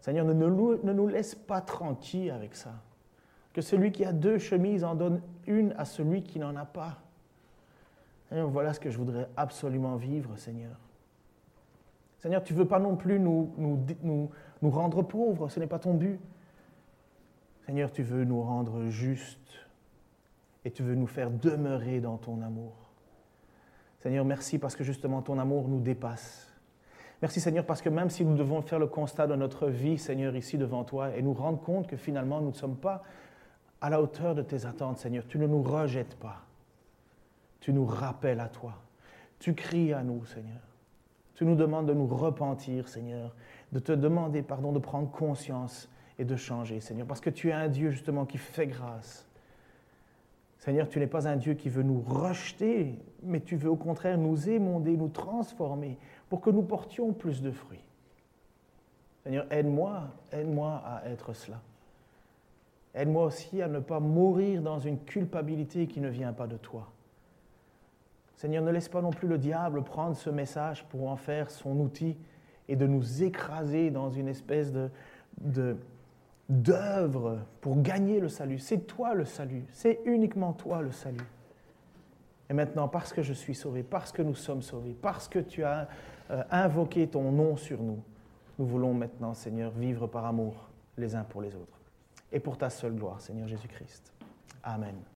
Seigneur, 0.00 0.26
ne 0.26 0.32
nous, 0.34 1.08
laisse 1.08 1.34
pas 1.34 1.60
tranquilles 1.60 2.30
avec 2.30 2.54
ça. 2.54 2.74
Que 3.54 3.62
celui 3.62 3.92
qui 3.92 4.04
a 4.04 4.12
deux 4.12 4.38
chemises 4.38 4.84
en 4.84 4.94
donne 4.94 5.22
une 5.46 5.72
à 5.78 5.84
celui 5.84 6.22
qui 6.22 6.38
n'en 6.38 6.54
a 6.56 6.66
pas. 6.66 6.98
Voilà 8.30 8.74
ce 8.74 8.80
que 8.80 8.90
je 8.90 8.98
voudrais 8.98 9.28
absolument 9.36 9.96
vivre, 9.96 10.36
Seigneur. 10.36 10.76
Seigneur, 12.18 12.42
tu 12.42 12.52
ne 12.52 12.58
veux 12.58 12.68
pas 12.68 12.80
non 12.80 12.96
plus 12.96 13.18
nous 13.18 14.30
rendre 14.62 15.02
pauvres, 15.02 15.48
ce 15.48 15.60
n'est 15.60 15.66
pas 15.66 15.78
ton 15.78 15.94
but. 15.94 16.20
Seigneur, 17.64 17.90
tu 17.90 18.02
veux 18.02 18.24
nous 18.24 18.42
rendre 18.42 18.88
justes 18.88 19.38
et 20.64 20.70
tu 20.70 20.82
veux 20.82 20.94
nous 20.94 21.06
faire 21.06 21.30
demeurer 21.30 22.00
dans 22.00 22.18
ton 22.18 22.42
amour. 22.42 22.83
Seigneur, 24.04 24.26
merci 24.26 24.58
parce 24.58 24.76
que 24.76 24.84
justement 24.84 25.22
ton 25.22 25.38
amour 25.38 25.66
nous 25.66 25.80
dépasse. 25.80 26.52
Merci 27.22 27.40
Seigneur 27.40 27.64
parce 27.64 27.80
que 27.80 27.88
même 27.88 28.10
si 28.10 28.22
nous 28.22 28.36
devons 28.36 28.60
faire 28.60 28.78
le 28.78 28.86
constat 28.86 29.26
de 29.26 29.34
notre 29.34 29.68
vie, 29.68 29.96
Seigneur, 29.96 30.36
ici 30.36 30.58
devant 30.58 30.84
toi, 30.84 31.16
et 31.16 31.22
nous 31.22 31.32
rendre 31.32 31.58
compte 31.58 31.86
que 31.86 31.96
finalement 31.96 32.42
nous 32.42 32.50
ne 32.50 32.54
sommes 32.54 32.76
pas 32.76 33.02
à 33.80 33.88
la 33.88 34.02
hauteur 34.02 34.34
de 34.34 34.42
tes 34.42 34.66
attentes, 34.66 34.98
Seigneur, 34.98 35.24
tu 35.26 35.38
ne 35.38 35.46
nous 35.46 35.62
rejettes 35.62 36.16
pas. 36.16 36.42
Tu 37.60 37.72
nous 37.72 37.86
rappelles 37.86 38.40
à 38.40 38.48
toi. 38.50 38.74
Tu 39.38 39.54
cries 39.54 39.94
à 39.94 40.02
nous, 40.02 40.22
Seigneur. 40.26 40.60
Tu 41.34 41.46
nous 41.46 41.56
demandes 41.56 41.86
de 41.86 41.94
nous 41.94 42.06
repentir, 42.06 42.90
Seigneur, 42.90 43.34
de 43.72 43.78
te 43.78 43.92
demander 43.92 44.42
pardon, 44.42 44.72
de 44.72 44.80
prendre 44.80 45.10
conscience 45.10 45.88
et 46.18 46.26
de 46.26 46.36
changer, 46.36 46.80
Seigneur, 46.80 47.06
parce 47.06 47.22
que 47.22 47.30
tu 47.30 47.48
es 47.48 47.52
un 47.54 47.68
Dieu 47.68 47.88
justement 47.88 48.26
qui 48.26 48.36
fait 48.36 48.66
grâce. 48.66 49.23
Seigneur, 50.64 50.88
tu 50.88 50.98
n'es 50.98 51.06
pas 51.06 51.28
un 51.28 51.36
Dieu 51.36 51.52
qui 51.52 51.68
veut 51.68 51.82
nous 51.82 52.00
rejeter, 52.00 52.98
mais 53.22 53.40
tu 53.40 53.54
veux 53.56 53.68
au 53.68 53.76
contraire 53.76 54.16
nous 54.16 54.48
émonder, 54.48 54.96
nous 54.96 55.10
transformer 55.10 55.98
pour 56.30 56.40
que 56.40 56.48
nous 56.48 56.62
portions 56.62 57.12
plus 57.12 57.42
de 57.42 57.50
fruits. 57.50 57.84
Seigneur, 59.24 59.44
aide-moi, 59.50 60.04
aide-moi 60.32 60.82
à 60.86 61.06
être 61.10 61.34
cela. 61.34 61.60
Aide-moi 62.94 63.26
aussi 63.26 63.60
à 63.60 63.68
ne 63.68 63.78
pas 63.78 64.00
mourir 64.00 64.62
dans 64.62 64.78
une 64.78 64.98
culpabilité 65.00 65.86
qui 65.86 66.00
ne 66.00 66.08
vient 66.08 66.32
pas 66.32 66.46
de 66.46 66.56
toi. 66.56 66.90
Seigneur, 68.36 68.64
ne 68.64 68.70
laisse 68.70 68.88
pas 68.88 69.02
non 69.02 69.10
plus 69.10 69.28
le 69.28 69.36
diable 69.36 69.82
prendre 69.82 70.16
ce 70.16 70.30
message 70.30 70.86
pour 70.86 71.10
en 71.10 71.16
faire 71.16 71.50
son 71.50 71.78
outil 71.78 72.16
et 72.68 72.76
de 72.76 72.86
nous 72.86 73.22
écraser 73.22 73.90
dans 73.90 74.08
une 74.08 74.28
espèce 74.28 74.72
de, 74.72 74.88
de, 75.42 75.76
d'œuvre 76.48 77.40
pour 77.60 77.80
gagner 77.80 78.20
le 78.20 78.28
salut. 78.28 78.58
C'est 78.58 78.86
toi 78.86 79.14
le 79.14 79.24
salut, 79.24 79.64
c'est 79.72 80.00
uniquement 80.04 80.52
toi 80.52 80.82
le 80.82 80.92
salut. 80.92 81.26
Et 82.50 82.52
maintenant, 82.52 82.88
parce 82.88 83.12
que 83.12 83.22
je 83.22 83.32
suis 83.32 83.54
sauvé, 83.54 83.82
parce 83.82 84.12
que 84.12 84.22
nous 84.22 84.34
sommes 84.34 84.62
sauvés, 84.62 84.94
parce 85.00 85.28
que 85.28 85.38
tu 85.38 85.64
as 85.64 85.88
euh, 86.30 86.42
invoqué 86.50 87.06
ton 87.06 87.32
nom 87.32 87.56
sur 87.56 87.82
nous, 87.82 88.02
nous 88.58 88.66
voulons 88.66 88.92
maintenant, 88.94 89.34
Seigneur, 89.34 89.72
vivre 89.72 90.06
par 90.06 90.26
amour 90.26 90.68
les 90.96 91.14
uns 91.14 91.24
pour 91.24 91.42
les 91.42 91.54
autres. 91.54 91.80
Et 92.30 92.40
pour 92.40 92.58
ta 92.58 92.70
seule 92.70 92.94
gloire, 92.94 93.20
Seigneur 93.20 93.48
Jésus-Christ. 93.48 94.12
Amen. 94.62 95.04